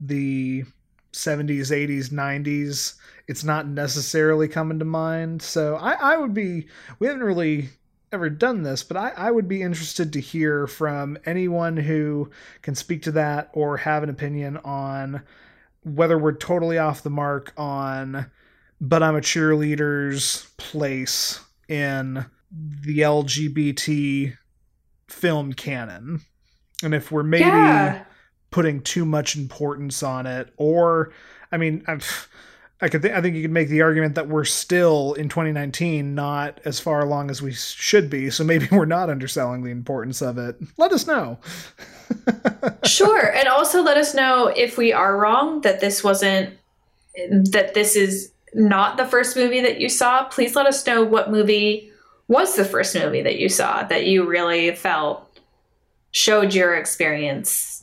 the 0.00 0.64
70s 1.12 1.70
80s 1.70 2.10
90s 2.10 2.94
it's 3.26 3.44
not 3.44 3.66
necessarily 3.66 4.48
coming 4.48 4.78
to 4.78 4.84
mind 4.84 5.42
so 5.42 5.76
i, 5.76 5.92
I 5.92 6.16
would 6.16 6.34
be 6.34 6.66
we 6.98 7.06
haven't 7.06 7.22
really 7.22 7.70
ever 8.12 8.30
done 8.30 8.62
this 8.62 8.82
but 8.82 8.96
I, 8.96 9.10
I 9.10 9.30
would 9.30 9.48
be 9.48 9.62
interested 9.62 10.12
to 10.12 10.20
hear 10.20 10.66
from 10.66 11.18
anyone 11.26 11.76
who 11.76 12.30
can 12.62 12.74
speak 12.74 13.02
to 13.02 13.12
that 13.12 13.50
or 13.52 13.76
have 13.76 14.02
an 14.02 14.08
opinion 14.08 14.56
on 14.58 15.22
whether 15.84 16.18
we're 16.18 16.32
totally 16.32 16.78
off 16.78 17.02
the 17.02 17.10
mark 17.10 17.52
on 17.56 18.30
but 18.80 19.02
i'm 19.02 19.16
a 19.16 19.20
cheerleader's 19.20 20.48
place 20.56 21.40
in 21.68 22.24
the 22.50 23.00
lgbt 23.00 24.36
film 25.08 25.52
canon 25.52 26.20
and 26.82 26.94
if 26.94 27.10
we're 27.12 27.22
maybe 27.22 27.44
Yeah. 27.44 28.04
Putting 28.50 28.80
too 28.80 29.04
much 29.04 29.36
importance 29.36 30.02
on 30.02 30.26
it 30.26 30.52
or 30.56 31.12
i 31.52 31.56
mean 31.56 31.84
I've, 31.86 32.28
i 32.80 32.88
could 32.88 33.02
th- 33.02 33.14
i 33.14 33.20
think 33.20 33.36
you 33.36 33.42
could 33.42 33.50
make 33.50 33.68
the 33.68 33.82
argument 33.82 34.14
that 34.14 34.28
we're 34.28 34.44
still 34.44 35.14
in 35.14 35.28
2019 35.28 36.14
not 36.14 36.60
as 36.64 36.80
far 36.80 37.00
along 37.00 37.30
as 37.30 37.42
we 37.42 37.52
should 37.52 38.08
be 38.08 38.30
so 38.30 38.44
maybe 38.44 38.68
we're 38.72 38.84
not 38.84 39.10
underselling 39.10 39.62
the 39.62 39.70
importance 39.70 40.22
of 40.22 40.38
it. 40.38 40.56
Let 40.76 40.92
us 40.92 41.06
know. 41.06 41.38
Sure 42.84 43.32
and 43.32 43.48
also 43.48 43.82
let 43.82 43.98
us 43.98 44.14
know 44.14 44.46
if 44.46 44.78
we 44.78 44.94
are 44.94 45.18
wrong 45.18 45.60
that 45.60 45.80
this 45.80 46.02
wasn't 46.02 46.56
that 47.28 47.74
this 47.74 47.96
is 47.96 48.32
not 48.54 48.96
the 48.96 49.04
first 49.04 49.36
movie 49.36 49.60
that 49.60 49.78
you 49.78 49.88
saw. 49.88 50.24
Please 50.24 50.56
let 50.56 50.66
us 50.66 50.86
know 50.86 51.04
what 51.04 51.30
movie 51.30 51.92
was 52.28 52.56
the 52.56 52.64
first 52.64 52.94
movie 52.94 53.22
that 53.22 53.38
you 53.38 53.48
saw 53.48 53.82
that 53.84 54.06
you 54.06 54.26
really 54.26 54.74
felt 54.74 55.38
showed 56.12 56.54
your 56.54 56.74
experience 56.74 57.77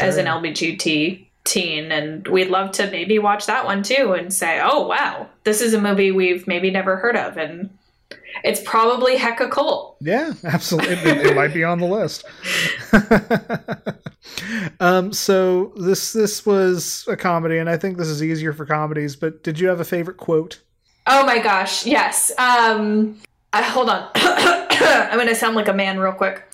as 0.00 0.16
an 0.16 0.26
Sure. 0.26 0.34
lbgt 0.40 1.26
teen 1.44 1.92
and 1.92 2.26
we'd 2.28 2.48
love 2.50 2.72
to 2.72 2.90
maybe 2.90 3.18
watch 3.20 3.46
that 3.46 3.64
one 3.64 3.82
too 3.82 4.12
and 4.14 4.32
say 4.34 4.60
oh 4.62 4.86
wow 4.86 5.28
this 5.44 5.60
is 5.60 5.74
a 5.74 5.80
movie 5.80 6.10
we've 6.10 6.46
maybe 6.48 6.70
never 6.70 6.96
heard 6.96 7.16
of 7.16 7.36
and 7.36 7.70
it's 8.44 8.60
probably 8.64 9.16
heck 9.16 9.40
a 9.40 9.48
cult 9.48 9.96
Yeah, 10.00 10.32
absolutely. 10.44 10.94
It, 11.10 11.26
it 11.28 11.34
might 11.36 11.54
be 11.54 11.64
on 11.64 11.78
the 11.78 11.86
list. 11.86 12.24
um, 14.80 15.12
so 15.12 15.72
this 15.76 16.12
this 16.12 16.44
was 16.44 17.04
a 17.08 17.16
comedy, 17.16 17.58
and 17.58 17.68
I 17.68 17.76
think 17.76 17.96
this 17.96 18.08
is 18.08 18.22
easier 18.22 18.52
for 18.52 18.66
comedies. 18.66 19.16
But 19.16 19.42
did 19.42 19.58
you 19.58 19.68
have 19.68 19.80
a 19.80 19.84
favorite 19.84 20.18
quote? 20.18 20.60
Oh 21.06 21.24
my 21.24 21.38
gosh, 21.38 21.86
yes. 21.86 22.30
Um, 22.38 23.16
I, 23.52 23.62
hold 23.62 23.88
on. 23.88 24.10
I'm 24.14 25.18
gonna 25.18 25.34
sound 25.34 25.56
like 25.56 25.68
a 25.68 25.72
man 25.74 25.98
real 25.98 26.12
quick. 26.12 26.44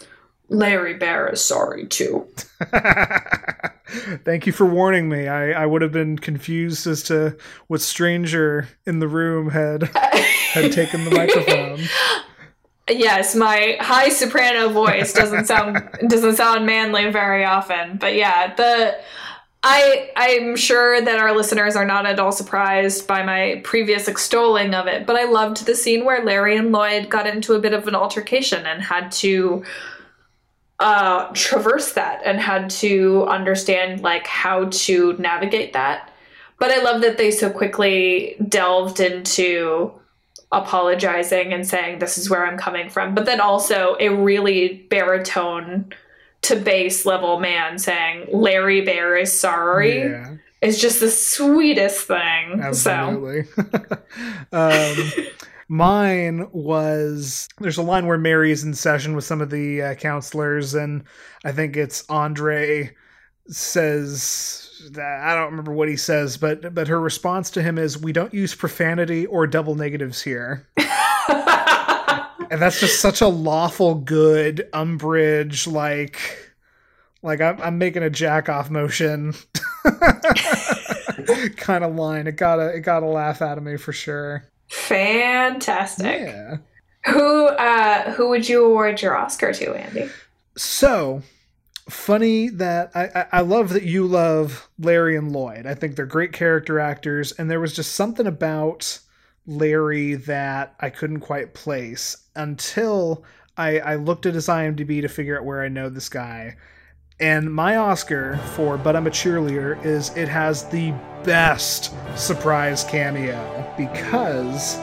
Larry 0.48 0.94
Bear 0.94 1.28
is 1.28 1.40
sorry 1.40 1.86
too. 1.86 2.26
Thank 4.24 4.46
you 4.46 4.52
for 4.52 4.64
warning 4.64 5.08
me. 5.08 5.28
I, 5.28 5.62
I 5.62 5.66
would 5.66 5.82
have 5.82 5.92
been 5.92 6.18
confused 6.18 6.86
as 6.86 7.02
to 7.04 7.36
what 7.66 7.80
stranger 7.80 8.68
in 8.86 8.98
the 8.98 9.08
room 9.08 9.50
had 9.50 9.84
had 9.94 10.72
taken 10.72 11.04
the 11.04 11.10
microphone. 11.10 11.80
Yes, 12.90 13.36
my 13.36 13.76
high 13.80 14.08
soprano 14.08 14.68
voice 14.68 15.12
doesn't 15.12 15.46
sound 15.46 15.88
doesn't 16.08 16.36
sound 16.36 16.66
manly 16.66 17.10
very 17.10 17.44
often, 17.44 17.96
but 17.96 18.16
yeah, 18.16 18.54
the 18.54 18.98
I 19.62 20.10
I'm 20.16 20.56
sure 20.56 21.00
that 21.00 21.18
our 21.18 21.34
listeners 21.34 21.76
are 21.76 21.84
not 21.84 22.06
at 22.06 22.18
all 22.18 22.32
surprised 22.32 23.06
by 23.06 23.22
my 23.22 23.60
previous 23.62 24.08
extolling 24.08 24.74
of 24.74 24.88
it, 24.88 25.06
but 25.06 25.14
I 25.14 25.24
loved 25.24 25.64
the 25.64 25.76
scene 25.76 26.04
where 26.04 26.24
Larry 26.24 26.56
and 26.56 26.72
Lloyd 26.72 27.08
got 27.08 27.28
into 27.28 27.54
a 27.54 27.60
bit 27.60 27.72
of 27.72 27.86
an 27.86 27.94
altercation 27.94 28.66
and 28.66 28.82
had 28.82 29.12
to 29.12 29.62
uh, 30.82 31.30
traverse 31.32 31.92
that 31.92 32.20
and 32.24 32.40
had 32.40 32.68
to 32.68 33.24
understand 33.26 34.02
like 34.02 34.26
how 34.26 34.64
to 34.70 35.12
navigate 35.14 35.72
that. 35.74 36.10
But 36.58 36.72
I 36.72 36.82
love 36.82 37.02
that 37.02 37.18
they 37.18 37.30
so 37.30 37.50
quickly 37.50 38.34
delved 38.48 38.98
into 38.98 39.92
apologizing 40.50 41.52
and 41.52 41.66
saying 41.66 42.00
this 42.00 42.18
is 42.18 42.28
where 42.28 42.44
I'm 42.44 42.58
coming 42.58 42.90
from, 42.90 43.14
but 43.14 43.26
then 43.26 43.40
also 43.40 43.96
a 44.00 44.08
really 44.08 44.84
baritone 44.90 45.94
to 46.42 46.56
bass 46.56 47.06
level 47.06 47.38
man 47.38 47.78
saying 47.78 48.26
Larry 48.32 48.80
Bear 48.80 49.16
is 49.16 49.38
sorry 49.38 50.00
Yeah, 50.00 50.36
is 50.60 50.80
just 50.80 50.98
the 50.98 51.10
sweetest 51.10 52.08
thing. 52.08 52.60
So 52.72 52.90
absolutely. 52.90 53.44
um, 54.52 55.12
mine 55.72 56.46
was 56.52 57.48
there's 57.58 57.78
a 57.78 57.82
line 57.82 58.06
where 58.06 58.18
Mary 58.18 58.52
is 58.52 58.62
in 58.62 58.74
session 58.74 59.16
with 59.16 59.24
some 59.24 59.40
of 59.40 59.48
the 59.48 59.80
uh, 59.80 59.94
counselors, 59.94 60.74
and 60.74 61.02
I 61.46 61.52
think 61.52 61.78
it's 61.78 62.04
Andre 62.10 62.94
says 63.48 64.90
that 64.92 65.22
I 65.22 65.34
don't 65.34 65.50
remember 65.50 65.72
what 65.72 65.88
he 65.88 65.96
says, 65.96 66.36
but 66.36 66.74
but 66.74 66.88
her 66.88 67.00
response 67.00 67.48
to 67.52 67.62
him 67.62 67.78
is, 67.78 67.96
"We 67.96 68.12
don't 68.12 68.34
use 68.34 68.54
profanity 68.54 69.24
or 69.24 69.46
double 69.46 69.74
negatives 69.74 70.20
here." 70.20 70.68
and 70.76 72.60
that's 72.60 72.78
just 72.78 73.00
such 73.00 73.22
a 73.22 73.28
lawful 73.28 73.94
good 73.94 74.68
Umbridge 74.74 75.66
like 75.66 76.52
like 77.22 77.40
i'm, 77.40 77.58
I'm 77.62 77.78
making 77.78 78.02
a 78.02 78.10
jack 78.10 78.50
off 78.50 78.68
motion 78.68 79.32
kind 81.56 81.84
of 81.84 81.94
line 81.94 82.26
it 82.26 82.36
got 82.36 82.58
a 82.58 82.76
it 82.76 82.80
got 82.80 83.02
a 83.02 83.06
laugh 83.06 83.40
out 83.40 83.56
of 83.56 83.64
me 83.64 83.78
for 83.78 83.92
sure 83.92 84.51
fantastic. 84.72 86.20
yeah 86.20 86.56
Who 87.06 87.46
uh 87.46 88.12
who 88.12 88.28
would 88.30 88.48
you 88.48 88.64
award 88.64 89.02
your 89.02 89.16
Oscar 89.16 89.52
to, 89.52 89.74
Andy? 89.74 90.08
so 90.56 91.22
funny 91.88 92.48
that 92.48 92.90
I, 92.94 93.04
I 93.14 93.26
i 93.32 93.40
love 93.40 93.70
that 93.70 93.82
you 93.82 94.06
love 94.06 94.68
larry 94.78 95.16
and 95.16 95.32
lloyd 95.32 95.66
i 95.66 95.74
think 95.74 95.96
they're 95.96 96.06
great 96.06 96.32
character 96.32 96.78
actors 96.78 97.32
and 97.32 97.50
there 97.50 97.58
was 97.58 97.74
just 97.74 97.94
something 97.94 98.26
about 98.26 98.98
larry 99.46 100.14
that 100.14 100.74
i 100.78 100.90
couldn't 100.90 101.20
quite 101.20 101.54
place 101.54 102.28
until 102.36 103.24
i 103.56 103.80
i 103.80 103.94
looked 103.96 104.26
at 104.26 104.34
his 104.34 104.46
imdb 104.46 105.00
to 105.00 105.08
figure 105.08 105.36
out 105.38 105.44
where 105.44 105.62
i 105.62 105.68
know 105.68 105.88
this 105.88 106.08
guy 106.08 106.54
And 107.22 107.54
my 107.54 107.76
Oscar 107.76 108.36
for 108.56 108.76
But 108.76 108.96
I'm 108.96 109.06
a 109.06 109.10
Cheerleader 109.10 109.82
is 109.86 110.10
it 110.16 110.28
has 110.28 110.68
the 110.70 110.90
best 111.22 111.94
surprise 112.18 112.82
cameo 112.82 113.64
because 113.76 114.76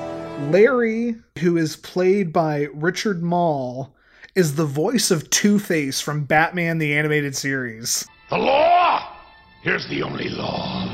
Larry, 0.49 1.17
who 1.39 1.57
is 1.57 1.75
played 1.75 2.31
by 2.31 2.69
Richard 2.73 3.21
Moll, 3.21 3.93
is 4.35 4.55
the 4.55 4.65
voice 4.65 5.11
of 5.11 5.29
Two 5.29 5.59
Face 5.59 5.99
from 5.99 6.23
Batman 6.23 6.77
the 6.77 6.97
Animated 6.97 7.35
Series. 7.35 8.07
The 8.29 8.37
law! 8.37 9.17
Here's 9.61 9.89
the 9.89 10.01
only 10.01 10.29
law 10.29 10.85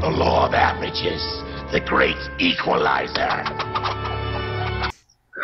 the 0.00 0.10
law 0.10 0.48
of 0.48 0.54
averages, 0.54 1.22
the 1.70 1.80
great 1.86 2.16
equalizer. 2.40 3.44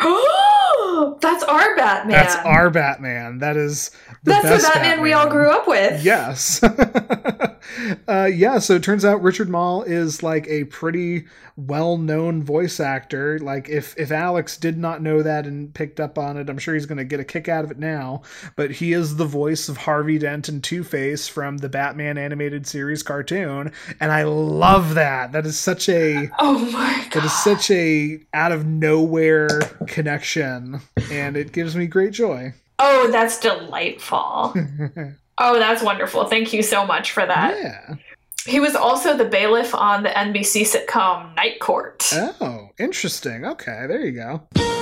That's 1.21 1.43
our 1.43 1.75
Batman. 1.75 2.11
That's 2.11 2.35
our 2.37 2.69
Batman. 2.69 3.39
That 3.39 3.57
is 3.57 3.91
the 4.23 4.31
That's 4.31 4.63
the 4.63 4.69
Batman, 4.73 5.01
we 5.01 5.13
all 5.13 5.29
grew 5.29 5.49
up 5.49 5.67
with. 5.67 6.03
Yes. 6.03 6.61
uh, 8.07 8.29
yeah, 8.33 8.59
so 8.59 8.75
it 8.75 8.83
turns 8.83 9.05
out 9.05 9.21
Richard 9.21 9.49
Moll 9.49 9.83
is 9.83 10.23
like 10.23 10.47
a 10.47 10.65
pretty 10.65 11.25
well-known 11.57 12.43
voice 12.43 12.79
actor. 12.79 13.39
Like 13.39 13.69
if 13.69 13.97
if 13.97 14.11
Alex 14.11 14.57
did 14.57 14.77
not 14.77 15.01
know 15.01 15.21
that 15.21 15.45
and 15.45 15.73
picked 15.73 15.99
up 15.99 16.17
on 16.17 16.37
it, 16.37 16.49
I'm 16.49 16.57
sure 16.57 16.73
he's 16.73 16.85
going 16.85 16.97
to 16.97 17.05
get 17.05 17.19
a 17.19 17.23
kick 17.23 17.47
out 17.47 17.63
of 17.63 17.71
it 17.71 17.79
now. 17.79 18.23
But 18.55 18.71
he 18.71 18.93
is 18.93 19.15
the 19.15 19.25
voice 19.25 19.69
of 19.69 19.77
Harvey 19.77 20.17
Dent 20.17 20.49
and 20.49 20.63
Two-Face 20.63 21.27
from 21.27 21.57
the 21.57 21.69
Batman 21.69 22.17
animated 22.17 22.67
series 22.67 23.03
cartoon, 23.03 23.71
and 23.99 24.11
I 24.11 24.23
love 24.23 24.95
that. 24.95 25.31
That 25.31 25.45
is 25.45 25.57
such 25.57 25.87
a 25.89 26.29
Oh 26.39 26.59
my 26.71 26.93
god. 27.03 27.11
that 27.13 27.25
is 27.25 27.43
such 27.43 27.71
a 27.71 28.19
out 28.33 28.51
of 28.51 28.65
nowhere 28.65 29.47
connection, 29.87 30.81
and 31.11 31.37
it 31.37 31.51
gives 31.51 31.75
me 31.75 31.87
great 31.87 32.11
joy. 32.11 32.53
Oh, 32.79 33.09
that's 33.11 33.39
delightful. 33.39 34.53
oh, 35.37 35.59
that's 35.59 35.81
wonderful. 35.81 36.25
Thank 36.25 36.53
you 36.53 36.61
so 36.61 36.85
much 36.85 37.11
for 37.11 37.25
that. 37.25 37.57
Yeah. 37.57 37.95
He 38.45 38.59
was 38.59 38.75
also 38.75 39.17
the 39.17 39.25
bailiff 39.25 39.73
on 39.73 40.03
the 40.03 40.09
NBC 40.09 40.61
sitcom 40.63 41.35
Night 41.35 41.59
Court. 41.59 42.03
Oh, 42.13 42.69
interesting. 42.77 43.43
Okay, 43.45 43.85
there 43.87 44.05
you 44.05 44.11
go. 44.11 44.74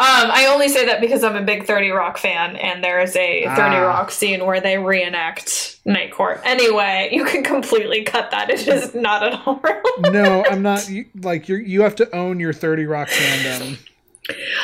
Um, 0.00 0.30
I 0.30 0.46
only 0.46 0.68
say 0.68 0.86
that 0.86 1.00
because 1.00 1.24
I'm 1.24 1.34
a 1.34 1.42
big 1.42 1.66
30 1.66 1.90
Rock 1.90 2.18
fan, 2.18 2.54
and 2.54 2.84
there 2.84 3.00
is 3.00 3.16
a 3.16 3.44
30 3.46 3.60
Ah. 3.60 3.80
Rock 3.80 4.12
scene 4.12 4.46
where 4.46 4.60
they 4.60 4.78
reenact 4.78 5.80
Night 5.84 6.12
Court. 6.12 6.40
Anyway, 6.44 7.08
you 7.10 7.24
can 7.24 7.42
completely 7.42 8.04
cut 8.04 8.30
that. 8.30 8.48
It 8.48 8.68
is 8.68 8.94
not 8.94 9.24
at 9.24 9.40
all 9.44 9.58
relevant. 9.60 10.12
No, 10.12 10.44
I'm 10.44 10.62
not. 10.62 10.88
You, 10.88 11.06
like 11.20 11.48
you, 11.48 11.56
you 11.56 11.82
have 11.82 11.96
to 11.96 12.14
own 12.14 12.38
your 12.38 12.52
Thirty 12.52 12.86
Rock 12.86 13.08
fandom. 13.08 13.78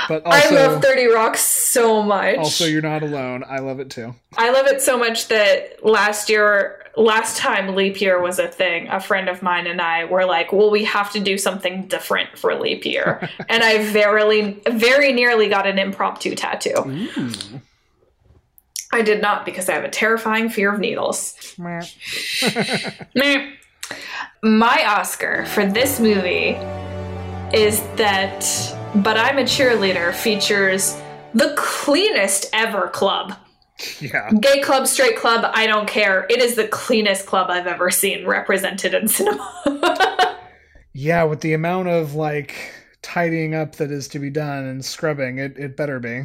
But 0.08 0.22
I 0.26 0.50
love 0.50 0.82
30 0.82 1.06
Rock 1.06 1.36
so 1.38 2.02
much. 2.02 2.36
also, 2.36 2.66
you're 2.66 2.82
not 2.82 3.02
alone. 3.02 3.42
I 3.48 3.58
love 3.60 3.80
it 3.80 3.90
too. 3.90 4.14
I 4.36 4.50
love 4.50 4.66
it 4.66 4.82
so 4.82 4.98
much 4.98 5.28
that 5.28 5.84
last 5.84 6.28
year, 6.28 6.83
last 6.96 7.38
time 7.38 7.74
leap 7.74 8.00
year 8.00 8.20
was 8.20 8.38
a 8.38 8.48
thing, 8.48 8.88
a 8.88 9.00
friend 9.00 9.28
of 9.28 9.42
mine 9.42 9.66
and 9.66 9.80
I 9.80 10.04
were 10.04 10.24
like, 10.24 10.52
well, 10.52 10.70
we 10.70 10.84
have 10.84 11.12
to 11.12 11.20
do 11.20 11.38
something 11.38 11.86
different 11.88 12.38
for 12.38 12.54
leap 12.54 12.84
year. 12.84 13.28
and 13.48 13.62
I 13.62 13.84
verily, 13.90 14.60
very 14.68 15.12
nearly 15.12 15.48
got 15.48 15.66
an 15.66 15.78
impromptu 15.78 16.34
tattoo. 16.34 16.74
Mm. 16.74 17.60
I 18.92 19.02
did 19.02 19.20
not 19.20 19.44
because 19.44 19.68
I 19.68 19.72
have 19.72 19.84
a 19.84 19.90
terrifying 19.90 20.48
fear 20.48 20.72
of 20.72 20.78
needles. 20.78 21.56
My 24.42 24.84
Oscar 24.86 25.46
for 25.46 25.66
this 25.66 25.98
movie 25.98 26.50
is 27.52 27.80
that 27.96 28.44
But 28.94 29.16
I'm 29.16 29.38
a 29.38 29.42
Cheerleader 29.42 30.14
features 30.14 30.96
the 31.34 31.52
cleanest 31.56 32.48
ever 32.52 32.88
club. 32.88 33.34
Yeah. 34.00 34.30
Gay 34.40 34.60
club, 34.60 34.86
straight 34.86 35.16
club, 35.16 35.50
I 35.54 35.66
don't 35.66 35.88
care. 35.88 36.26
It 36.30 36.40
is 36.40 36.56
the 36.56 36.68
cleanest 36.68 37.26
club 37.26 37.50
I've 37.50 37.66
ever 37.66 37.90
seen 37.90 38.26
represented 38.26 38.94
in 38.94 39.08
cinema. 39.08 39.50
Yeah, 40.96 41.24
with 41.24 41.40
the 41.40 41.54
amount 41.54 41.88
of 41.88 42.14
like 42.14 42.54
tidying 43.02 43.52
up 43.52 43.74
that 43.76 43.90
is 43.90 44.06
to 44.08 44.20
be 44.20 44.30
done 44.30 44.64
and 44.64 44.84
scrubbing, 44.84 45.38
it, 45.38 45.58
it 45.58 45.76
better 45.76 45.98
be. 45.98 46.22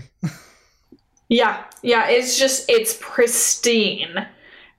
yeah, 1.28 1.64
yeah, 1.82 2.07
it's 2.07 2.38
just, 2.38 2.70
it's 2.70 2.95
pristine. 3.01 4.28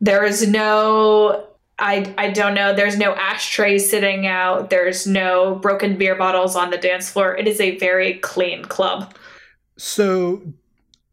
There 0.01 0.24
is 0.24 0.47
no 0.47 1.49
I 1.81 2.14
I 2.18 2.31
don't 2.31 2.55
know. 2.55 2.74
There's 2.74 2.99
no 2.99 3.14
ashtrays 3.14 3.91
sitting 3.91 4.26
out. 4.26 4.70
There's 4.70 5.07
no 5.07 5.57
broken 5.57 5.97
beer 5.97 6.14
bottles 6.14 6.55
on 6.55 6.70
the 6.70 6.76
dance 6.76 7.11
floor. 7.11 7.35
It 7.37 7.49
is 7.49 7.61
a 7.61 7.78
very 7.78 8.18
clean 8.18 8.64
club. 8.64 9.14
So 9.78 10.43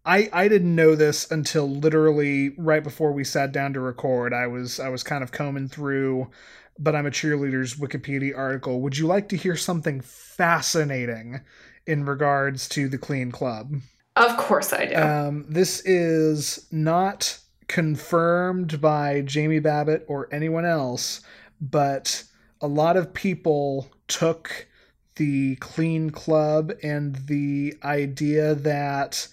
I 0.08 0.30
I 0.34 0.48
didn't 0.48 0.76
know 0.76 0.96
this 0.96 1.30
until 1.30 1.70
literally 1.70 2.56
right 2.58 2.84
before 2.84 3.12
we 3.12 3.24
sat 3.24 3.52
down 3.52 3.74
to 3.74 3.80
record. 3.80 4.34
I 4.34 4.48
was 4.48 4.80
I 4.80 4.90
was 4.90 5.04
kind 5.04 5.24
of 5.24 5.32
combing 5.32 5.68
through 5.68 6.32
but 6.80 6.96
I'm 6.96 7.06
a 7.06 7.12
cheerleader's 7.12 7.76
Wikipedia 7.76 8.38
article. 8.38 8.82
Would 8.82 8.98
you 8.98 9.08
like 9.08 9.30
to 9.30 9.38
hear 9.38 9.56
something 9.56 10.02
fascinating 10.02 11.42
in 11.86 12.06
regards 12.06 12.68
to 12.70 12.88
the 12.88 12.98
clean 12.98 13.32
club? 13.32 13.76
Of 14.16 14.38
course 14.38 14.74
I 14.74 14.86
do. 14.86 14.96
Um, 14.96 15.46
this 15.48 15.82
is 15.86 16.68
not 16.72 17.40
confirmed 17.68 18.80
by 18.82 19.22
Jamie 19.22 19.62
Babbit 19.62 20.04
or 20.08 20.28
anyone 20.32 20.66
else, 20.66 21.22
but 21.62 22.24
a 22.62 22.68
lot 22.68 22.98
of 22.98 23.14
people 23.14 23.92
took 24.08 24.68
the 25.16 25.56
Clean 25.58 26.10
Club 26.10 26.72
and 26.84 27.16
the 27.28 27.76
idea 27.84 28.56
that 28.56 29.28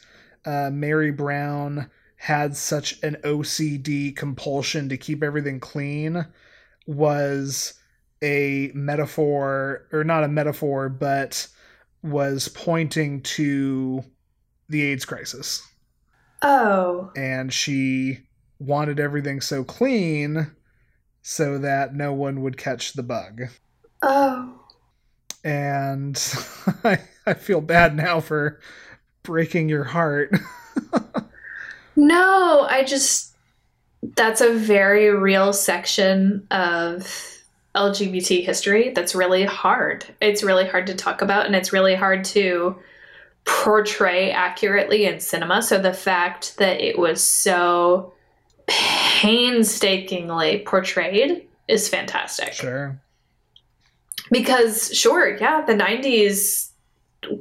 uh, 0.44 0.70
Mary 0.72 1.10
Brown 1.10 1.90
had 2.16 2.56
such 2.56 3.02
an 3.02 3.16
OCD 3.24 4.14
compulsion 4.16 4.88
to 4.88 4.96
keep 4.96 5.22
everything 5.22 5.60
clean 5.60 6.26
was 6.86 7.74
a 8.22 8.70
metaphor, 8.74 9.86
or 9.92 10.04
not 10.04 10.24
a 10.24 10.28
metaphor, 10.28 10.88
but 10.88 11.46
was 12.02 12.48
pointing 12.48 13.20
to 13.22 14.04
the 14.68 14.82
AIDS 14.82 15.04
crisis 15.04 15.66
oh. 16.44 17.10
and 17.16 17.52
she 17.52 18.20
wanted 18.60 19.00
everything 19.00 19.40
so 19.40 19.64
clean 19.64 20.52
so 21.22 21.58
that 21.58 21.94
no 21.94 22.12
one 22.12 22.42
would 22.42 22.56
catch 22.56 22.92
the 22.92 23.02
bug. 23.02 23.42
Oh. 24.02 24.60
And 25.42 26.16
I, 26.84 27.00
I 27.26 27.34
feel 27.34 27.60
bad 27.60 27.96
now 27.96 28.20
for 28.20 28.60
breaking 29.24 29.68
your 29.68 29.84
heart. 29.84 30.32
No, 31.96 32.66
I 32.68 32.84
just 32.84 33.34
that's 34.16 34.40
a 34.40 34.52
very 34.52 35.10
real 35.10 35.52
section 35.52 36.46
of 36.50 37.40
LGBT 37.74 38.44
history 38.44 38.90
that's 38.90 39.14
really 39.14 39.44
hard. 39.44 40.04
It's 40.20 40.42
really 40.42 40.66
hard 40.66 40.86
to 40.88 40.94
talk 40.94 41.22
about 41.22 41.46
and 41.46 41.56
it's 41.56 41.72
really 41.72 41.94
hard 41.94 42.24
to 42.26 42.76
portray 43.44 44.30
accurately 44.30 45.06
in 45.06 45.20
cinema. 45.20 45.62
So 45.62 45.78
the 45.78 45.92
fact 45.92 46.58
that 46.58 46.80
it 46.80 46.98
was 46.98 47.22
so 47.22 48.12
painstakingly 48.66 50.60
portrayed 50.66 51.46
is 51.68 51.88
fantastic. 51.88 52.52
Sure. 52.52 53.00
Because 54.30 54.94
sure, 54.94 55.36
yeah, 55.36 55.64
the 55.64 55.74
90s 55.74 56.70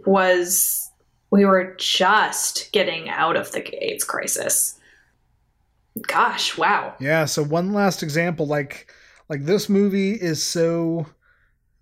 was 0.05 0.82
we 1.33 1.45
were 1.45 1.73
just 1.79 2.71
getting 2.73 3.09
out 3.09 3.35
of 3.35 3.51
the 3.53 3.83
AIDS 3.83 4.03
crisis. 4.03 4.79
Gosh, 6.03 6.55
wow. 6.59 6.93
Yeah, 6.99 7.25
so 7.25 7.43
one 7.43 7.73
last 7.73 8.03
example 8.03 8.45
like 8.45 8.87
like 9.29 9.45
this 9.45 9.67
movie 9.67 10.11
is 10.11 10.45
so 10.45 11.07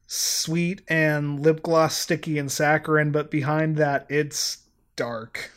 sweet 0.07 0.81
and 0.87 1.41
lip 1.41 1.63
gloss 1.63 1.97
sticky 1.97 2.39
and 2.39 2.49
saccharine, 2.49 3.11
but 3.11 3.29
behind 3.29 3.75
that 3.75 4.05
it's 4.07 4.59
dark. 4.95 5.51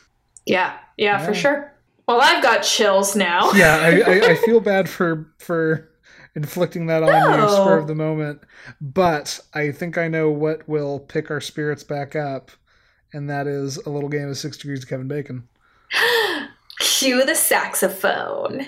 Yeah, 0.45 0.77
yeah, 0.97 1.17
for 1.25 1.33
sure. 1.33 1.71
Well, 2.05 2.19
I've 2.21 2.43
got 2.43 2.63
chills 2.63 3.15
now. 3.15 3.51
Yeah, 3.55 3.77
I, 3.77 4.01
I, 4.11 4.31
I 4.31 4.35
feel 4.35 4.59
bad 4.73 4.89
for 4.89 5.33
for 5.39 5.89
inflicting 6.35 6.87
that 6.87 7.01
on 7.01 7.31
you 7.31 7.37
No. 7.37 7.47
spur 7.47 7.77
of 7.77 7.87
the 7.87 7.95
moment, 7.95 8.41
but 8.81 9.39
I 9.53 9.71
think 9.71 9.97
I 9.97 10.09
know 10.09 10.29
what 10.31 10.67
will 10.67 10.99
pick 10.99 11.31
our 11.31 11.39
spirits 11.39 11.83
back 11.85 12.13
up, 12.13 12.51
and 13.15 13.29
that 13.29 13.47
is 13.47 13.77
a 13.77 13.89
little 13.89 14.09
game 14.09 14.27
of 14.27 14.37
Six 14.37 14.57
Degrees 14.57 14.83
of 14.83 14.89
Kevin 14.89 15.07
Bacon. 15.07 15.47
Cue 16.79 17.25
the 17.25 17.33
saxophone. 17.33 18.65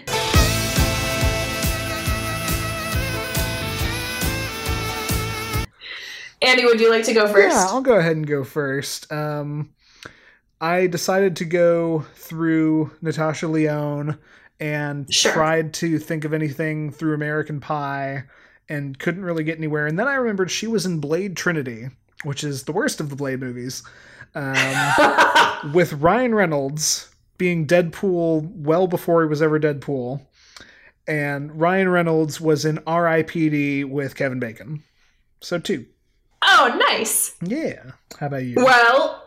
Andy, 6.41 6.63
would 6.65 6.79
you 6.79 6.89
like 6.89 7.03
to 7.05 7.13
go 7.13 7.27
first? 7.27 7.55
Yeah, 7.55 7.65
I'll 7.67 7.81
go 7.81 7.95
ahead 7.97 8.15
and 8.15 8.25
go 8.25 8.43
first. 8.43 9.11
Um, 9.11 9.73
I 10.61 10.87
decided 10.87 11.35
to 11.37 11.45
go 11.45 12.05
through 12.15 12.91
Natasha 13.01 13.47
Lyonne 13.47 14.17
and 14.59 15.11
Sure. 15.13 15.33
tried 15.33 15.73
to 15.75 15.99
think 15.99 16.23
of 16.25 16.33
anything 16.33 16.91
through 16.91 17.15
American 17.15 17.59
Pie 17.59 18.23
and 18.69 18.97
couldn't 18.97 19.25
really 19.25 19.43
get 19.43 19.57
anywhere. 19.57 19.87
And 19.87 19.99
then 19.99 20.07
I 20.07 20.15
remembered 20.15 20.49
she 20.51 20.67
was 20.67 20.85
in 20.85 20.99
Blade 20.99 21.35
Trinity, 21.35 21.89
which 22.23 22.43
is 22.43 22.63
the 22.63 22.71
worst 22.71 22.99
of 23.01 23.09
the 23.09 23.15
Blade 23.15 23.39
movies, 23.39 23.83
um, 24.35 25.71
with 25.73 25.93
Ryan 25.93 26.35
Reynolds 26.35 27.09
being 27.37 27.67
Deadpool 27.67 28.49
well 28.55 28.87
before 28.87 29.21
he 29.23 29.27
was 29.27 29.41
ever 29.41 29.59
Deadpool. 29.59 30.21
And 31.07 31.59
Ryan 31.59 31.89
Reynolds 31.89 32.41
was 32.41 32.65
in 32.65 32.79
R.I.P.D. 32.85 33.85
with 33.85 34.15
Kevin 34.15 34.39
Bacon. 34.39 34.83
So 35.39 35.59
two. 35.59 35.85
Oh, 36.41 36.75
nice. 36.89 37.35
Yeah. 37.41 37.91
How 38.19 38.27
about 38.27 38.43
you? 38.43 38.55
Well, 38.57 39.26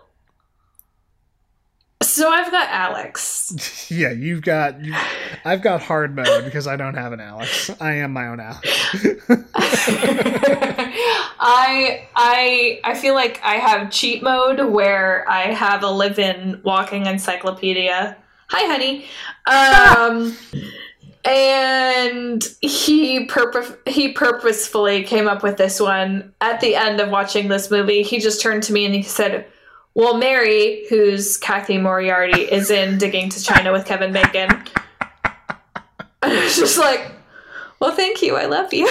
so 2.21 2.29
I've 2.29 2.51
got 2.51 2.69
Alex. 2.69 3.89
yeah, 3.91 4.11
you've 4.11 4.43
got. 4.43 4.85
You, 4.85 4.95
I've 5.43 5.63
got 5.63 5.81
hard 5.81 6.15
mode 6.15 6.45
because 6.45 6.67
I 6.67 6.77
don't 6.77 6.95
have 6.95 7.15
an 7.15 7.21
Alex. 7.21 7.71
I 7.81 7.95
am 7.95 8.13
my 8.13 8.29
own 8.29 8.41
Alex. 8.41 8.61
I 11.41 12.07
I 12.15 12.81
I 12.85 12.95
feel 12.95 13.15
like 13.15 13.41
I 13.43 13.55
have 13.55 13.91
cheat 13.91 14.23
mode 14.23 14.61
where 14.71 15.27
I 15.31 15.53
have 15.53 15.83
a 15.83 15.91
live-in 15.91 16.61
walking 16.63 17.07
encyclopedia. 17.07 18.19
Hi, 18.49 18.67
honey. 18.67 19.07
Um, 19.47 20.37
and 21.25 22.47
he 22.61 23.25
purpose 23.25 23.73
he 23.87 24.13
purposefully 24.13 25.05
came 25.05 25.27
up 25.27 25.43
with 25.43 25.57
this 25.57 25.81
one 25.81 26.35
at 26.43 26.61
the 26.61 26.77
end 26.77 27.01
of 27.01 27.09
watching 27.09 27.49
this 27.49 27.71
movie. 27.71 28.03
He 28.03 28.19
just 28.19 28.43
turned 28.43 28.63
to 28.65 28.75
me 28.75 28.85
and 28.85 28.95
he 28.95 29.03
said, 29.03 29.47
"Well, 29.95 30.17
Mary, 30.17 30.85
who's 30.89 31.37
Cathy 31.37 31.79
Moriarty, 31.79 32.43
is 32.43 32.71
in 32.71 32.99
Digging 32.99 33.29
to 33.31 33.43
China 33.43 33.73
with 33.73 33.87
Kevin 33.87 34.13
Bacon." 34.13 34.51
And 36.23 36.33
I 36.33 36.45
was 36.45 36.57
just 36.57 36.79
like, 36.79 37.13
"Well, 37.81 37.95
thank 37.95 38.23
you. 38.23 38.37
I 38.37 38.47
love 38.47 38.73
you." 38.73 38.91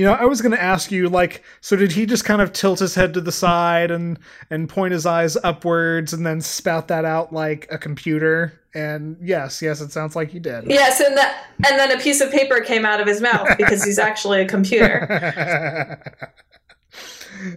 You 0.00 0.06
know, 0.06 0.14
I 0.14 0.24
was 0.24 0.40
going 0.40 0.52
to 0.52 0.62
ask 0.62 0.90
you, 0.90 1.10
like, 1.10 1.44
so 1.60 1.76
did 1.76 1.92
he 1.92 2.06
just 2.06 2.24
kind 2.24 2.40
of 2.40 2.54
tilt 2.54 2.78
his 2.78 2.94
head 2.94 3.12
to 3.12 3.20
the 3.20 3.30
side 3.30 3.90
and 3.90 4.18
and 4.48 4.66
point 4.66 4.94
his 4.94 5.04
eyes 5.04 5.36
upwards 5.44 6.14
and 6.14 6.24
then 6.24 6.40
spout 6.40 6.88
that 6.88 7.04
out 7.04 7.34
like 7.34 7.68
a 7.70 7.76
computer? 7.76 8.58
And 8.72 9.18
yes, 9.20 9.60
yes, 9.60 9.82
it 9.82 9.92
sounds 9.92 10.16
like 10.16 10.30
he 10.30 10.38
did. 10.38 10.70
Yes, 10.70 11.00
and 11.00 11.14
that 11.18 11.44
and 11.66 11.78
then 11.78 11.92
a 11.92 12.00
piece 12.00 12.22
of 12.22 12.30
paper 12.30 12.62
came 12.62 12.86
out 12.86 13.02
of 13.02 13.06
his 13.06 13.20
mouth 13.20 13.46
because 13.58 13.84
he's 13.84 13.98
actually 14.08 14.40
a 14.40 14.48
computer. 14.48 16.00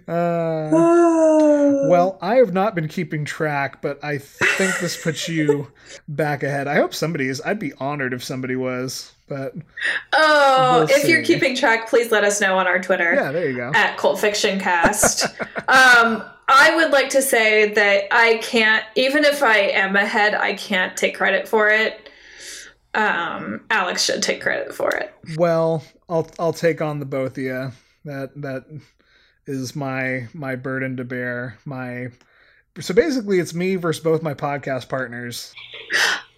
Uh, 0.08 0.70
well, 1.90 2.18
I 2.22 2.36
have 2.36 2.54
not 2.54 2.76
been 2.76 2.88
keeping 2.88 3.26
track, 3.26 3.82
but 3.82 4.04
I 4.04 4.18
think 4.20 4.80
this 4.80 5.02
puts 5.02 5.28
you 5.28 5.72
back 6.08 6.44
ahead. 6.44 6.68
I 6.68 6.76
hope 6.76 6.94
somebody 6.94 7.28
is. 7.28 7.42
I'd 7.46 7.60
be 7.60 7.74
honored 7.80 8.14
if 8.14 8.24
somebody 8.24 8.56
was, 8.56 9.14
but 9.28 9.54
Oh, 10.14 10.86
We'll 10.88 10.98
if 10.98 11.08
you're 11.08 11.24
keeping 11.24 11.56
track, 11.56 11.90
please 11.90 12.12
let 12.12 12.24
us 12.24 12.40
know 12.42 12.58
on 12.58 12.68
our 12.68 12.80
Twitter. 12.80 13.14
yeah, 13.14 13.32
there 13.32 13.50
you 13.50 13.56
go. 13.58 13.72
at 13.74 13.98
Cult 13.98 14.20
Fiction 14.20 14.60
Cast. 14.60 15.26
um, 15.68 16.24
I 16.48 16.74
would 16.76 16.92
like 16.92 17.10
to 17.12 17.22
say 17.22 17.74
that 17.74 18.04
I 18.12 18.38
can't, 18.38 18.84
even 18.96 19.24
if 19.26 19.42
I 19.42 19.58
am 19.58 19.96
ahead, 19.96 20.36
I 20.36 20.54
can't 20.56 20.96
take 20.98 21.16
credit 21.16 21.48
for 21.48 21.70
it. 21.70 22.10
Um, 22.96 23.62
Alex 23.72 24.04
should 24.04 24.22
take 24.22 24.42
credit 24.42 24.76
for 24.76 24.90
it. 24.96 25.16
Well, 25.38 25.84
I'll 26.10 26.30
I'll 26.38 26.54
take 26.54 26.80
on 26.80 27.00
the 27.00 27.06
both 27.08 27.32
of 27.40 27.44
you. 27.44 27.72
That 28.06 28.30
that 28.42 28.66
is 29.46 29.76
my 29.76 30.28
my 30.34 30.56
burden 30.56 30.98
to 30.98 31.04
bear. 31.04 31.58
My 31.66 32.10
so 32.80 32.94
basically, 32.94 33.40
it's 33.40 33.54
me 33.54 33.76
versus 33.76 34.04
both 34.04 34.24
my 34.24 34.34
podcast 34.34 34.90
partners. 34.90 35.54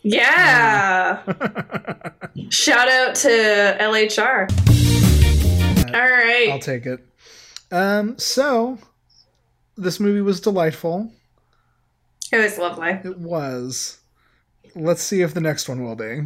Yeah. 0.04 1.22
Shout 2.50 2.90
out 2.90 3.16
to 3.16 3.78
LHR. 3.80 4.52
All 5.94 6.02
right. 6.02 6.50
I'll 6.52 6.60
take 6.60 6.86
it. 6.86 7.06
Um, 7.72 8.18
so 8.20 8.78
this 9.78 10.00
movie 10.00 10.22
was 10.22 10.40
delightful. 10.42 11.12
it 12.32 12.38
was 12.38 12.58
lovely. 12.58 13.00
It 13.04 13.18
was. 13.18 14.00
Let's 14.76 15.02
see 15.02 15.22
if 15.22 15.34
the 15.34 15.42
next 15.42 15.70
one 15.70 15.84
will 15.84 15.96
be. 15.96 16.22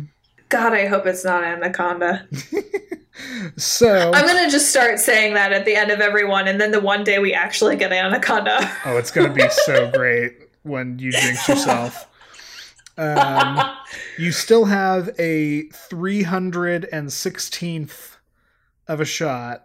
God, 0.49 0.73
I 0.73 0.87
hope 0.87 1.05
it's 1.05 1.23
not 1.23 1.43
Anaconda. 1.43 2.27
So, 3.57 4.11
I'm 4.13 4.25
gonna 4.25 4.49
just 4.49 4.69
start 4.69 4.99
saying 4.99 5.33
that 5.33 5.51
at 5.51 5.65
the 5.65 5.75
end 5.75 5.91
of 5.91 5.99
every 5.99 6.25
one, 6.25 6.47
and 6.47 6.59
then 6.59 6.71
the 6.71 6.79
one 6.79 7.03
day 7.03 7.19
we 7.19 7.33
actually 7.33 7.75
get 7.75 7.91
Anaconda. 7.91 8.59
oh, 8.85 8.97
it's 8.97 9.11
gonna 9.11 9.33
be 9.33 9.47
so 9.49 9.91
great 9.93 10.49
when 10.63 10.97
you 10.99 11.11
jinx 11.11 11.47
yourself. 11.47 12.07
Um, 12.97 13.59
you 14.17 14.31
still 14.31 14.65
have 14.65 15.09
a 15.19 15.63
316th 15.89 18.15
of 18.87 18.99
a 18.99 19.05
shot, 19.05 19.63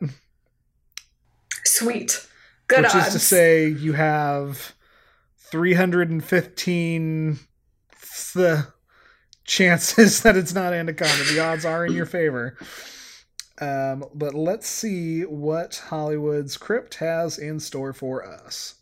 Sweet. 1.65 2.27
Good 2.67 2.85
which 2.85 2.95
odds. 2.95 3.07
is 3.09 3.13
to 3.15 3.19
say 3.19 3.69
you 3.69 3.93
have 3.95 4.75
315 5.51 7.39
the 8.35 8.67
chances 9.45 10.21
that 10.23 10.37
it's 10.37 10.55
not 10.55 10.73
Anaconda. 10.73 11.25
The 11.25 11.41
odds 11.41 11.65
are 11.65 11.87
in 11.87 11.93
your 11.93 12.07
favor. 12.07 12.57
Um, 13.61 14.05
but 14.15 14.35
let's 14.35 14.67
see 14.67 15.23
what 15.23 15.83
Hollywood's 15.89 16.57
Crypt 16.57 16.97
has 16.97 17.39
in 17.39 17.61
store 17.61 17.93
for 17.93 18.27
us. 18.27 18.77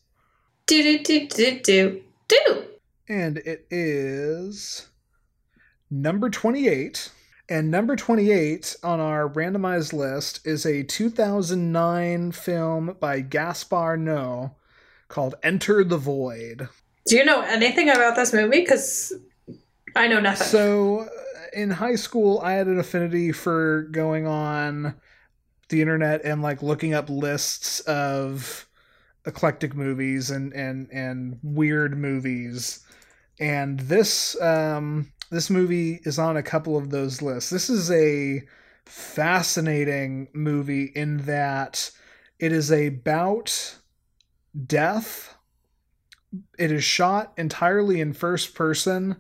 do 0.66 0.83
do 0.83 1.03
do 1.03 1.29
do 1.29 1.61
do 1.61 2.03
do. 2.29 2.64
And 3.09 3.39
it 3.39 3.66
is 3.70 4.89
number 5.91 6.31
28. 6.31 7.11
And 7.49 7.70
number 7.70 7.97
28 7.97 8.77
on 8.83 8.99
our 9.01 9.29
randomized 9.29 9.93
list 9.93 10.47
is 10.47 10.64
a 10.64 10.85
2009 10.85 12.33
film 12.33 12.97
by 12.99 13.20
Gaspar 13.20 13.99
Noé 13.99 14.55
called 15.09 15.35
Enter 15.43 15.85
the 15.85 15.99
Void. 15.99 16.68
Do 17.07 17.16
you 17.16 17.25
know 17.25 17.43
anything 17.43 17.91
about 17.91 18.16
this 18.16 18.33
movie? 18.33 18.61
Because 18.61 19.12
I 19.95 20.07
know 20.09 20.20
nothing. 20.20 20.47
So, 20.47 21.09
in 21.53 21.70
high 21.70 21.96
school, 21.96 22.40
I 22.42 22.53
had 22.53 22.66
an 22.66 22.78
affinity 22.78 23.32
for 23.32 23.82
going 23.90 24.26
on 24.26 24.94
the 25.68 25.80
internet 25.80 26.24
and 26.24 26.42
like 26.42 26.62
looking 26.62 26.94
up 26.94 27.09
lists 27.09 27.80
of 27.80 28.68
eclectic 29.24 29.74
movies 29.74 30.30
and 30.30 30.53
and 30.53 30.88
and 30.92 31.38
weird 31.42 31.96
movies. 31.96 32.84
And 33.40 33.80
this 33.80 34.40
um 34.40 35.12
this 35.30 35.48
movie 35.48 36.00
is 36.05 36.18
on 36.18 36.36
a 36.36 36.42
couple 36.42 36.76
of 36.76 36.90
those 36.90 37.22
lists. 37.22 37.50
This 37.50 37.70
is 37.70 37.90
a 37.90 38.42
fascinating 38.84 40.28
movie 40.34 40.92
in 40.94 41.18
that 41.18 41.90
it 42.38 42.53
is 42.53 42.70
about 42.70 43.78
death. 44.66 45.34
It 46.59 46.70
is 46.70 46.84
shot 46.84 47.32
entirely 47.38 48.00
in 48.00 48.12
first 48.12 48.55
person 48.55 49.16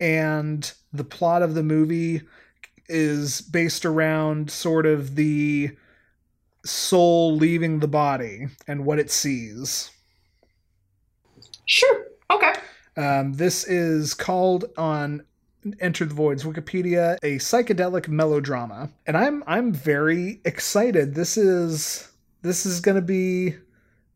and 0.00 0.72
the 0.92 1.04
plot 1.04 1.42
of 1.42 1.54
the 1.54 1.62
movie 1.62 2.22
is 2.88 3.40
based 3.40 3.84
around 3.84 4.50
sort 4.50 4.86
of 4.86 5.16
the 5.16 5.70
soul 6.64 7.36
leaving 7.36 7.80
the 7.80 7.88
body 7.88 8.48
and 8.66 8.84
what 8.84 8.98
it 8.98 9.10
sees. 9.10 9.90
sure. 11.64 12.06
Okay. 12.30 12.54
Um, 12.96 13.34
this 13.34 13.64
is 13.64 14.14
called 14.14 14.66
on 14.76 15.24
Enter 15.80 16.04
the 16.04 16.14
Void's 16.14 16.44
Wikipedia 16.44 17.16
a 17.22 17.36
psychedelic 17.36 18.08
melodrama, 18.08 18.90
and 19.06 19.16
I'm 19.16 19.42
I'm 19.46 19.72
very 19.72 20.40
excited. 20.44 21.14
This 21.14 21.36
is 21.36 22.10
this 22.42 22.64
is 22.66 22.80
going 22.80 22.94
to 22.94 23.02
be 23.02 23.56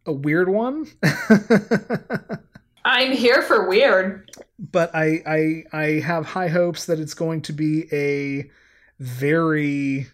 a 0.06 0.12
weird 0.12 0.48
one. 0.48 0.86
I'm 2.84 3.12
here 3.12 3.42
for 3.42 3.68
weird. 3.68 4.30
But 4.61 4.94
I, 4.94 5.22
I 5.26 5.64
I 5.72 5.84
have 6.00 6.26
high 6.26 6.48
hopes 6.48 6.86
that 6.86 7.00
it's 7.00 7.14
going 7.14 7.40
to 7.42 7.52
be 7.52 7.86
a 7.92 8.50
very 8.98 10.06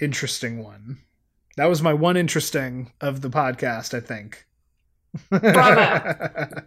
interesting 0.00 0.62
one. 0.62 0.98
That 1.56 1.66
was 1.66 1.82
my 1.82 1.92
one 1.92 2.16
interesting 2.16 2.92
of 3.00 3.20
the 3.20 3.30
podcast, 3.30 3.94
I 3.94 4.00
think. 4.00 4.46
Bravo. 5.30 6.48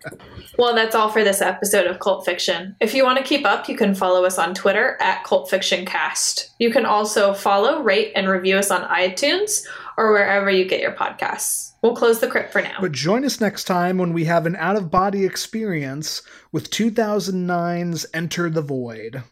Well, 0.58 0.76
that's 0.76 0.96
all 0.96 1.10
for 1.10 1.24
this 1.24 1.42
episode 1.42 1.88
of 1.88 2.00
Cult 2.00 2.26
Fiction. 2.26 2.76
If 2.80 2.94
you 2.94 3.04
want 3.04 3.18
to 3.18 3.24
keep 3.24 3.46
up, 3.46 3.70
you 3.70 3.76
can 3.76 3.96
follow 3.96 4.26
us 4.26 4.38
on 4.38 4.54
Twitter 4.54 4.98
at 5.00 5.24
Cult 5.24 5.50
Fiction 5.50 5.86
Cast. 5.86 6.52
You 6.60 6.72
can 6.72 6.86
also 6.86 7.34
follow, 7.34 7.82
rate, 7.82 8.12
and 8.16 8.28
review 8.28 8.58
us 8.58 8.70
on 8.70 8.88
iTunes 8.90 9.66
or 9.98 10.12
wherever 10.12 10.50
you 10.50 10.66
get 10.66 10.82
your 10.82 10.94
podcasts. 10.94 11.74
We'll 11.82 11.96
close 11.96 12.20
the 12.20 12.28
crypt 12.28 12.52
for 12.52 12.62
now. 12.62 12.78
but 12.80 12.92
join 12.92 13.26
us 13.26 13.42
next 13.42 13.64
time 13.64 13.98
when 13.98 14.14
we 14.14 14.26
have 14.26 14.46
an 14.46 14.56
out 14.56 14.76
of 14.76 14.92
body 14.92 15.26
experience 15.26 16.22
with 16.52 16.70
2009's 16.70 18.06
Enter 18.14 18.50
the 18.50 18.62
Void. 18.62 19.24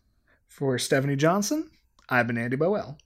For 0.47 0.77
Stephanie 0.77 1.15
Johnson, 1.15 1.69
I've 2.09 2.27
been 2.27 2.37
Andy 2.37 2.57
Boel. 2.57 2.97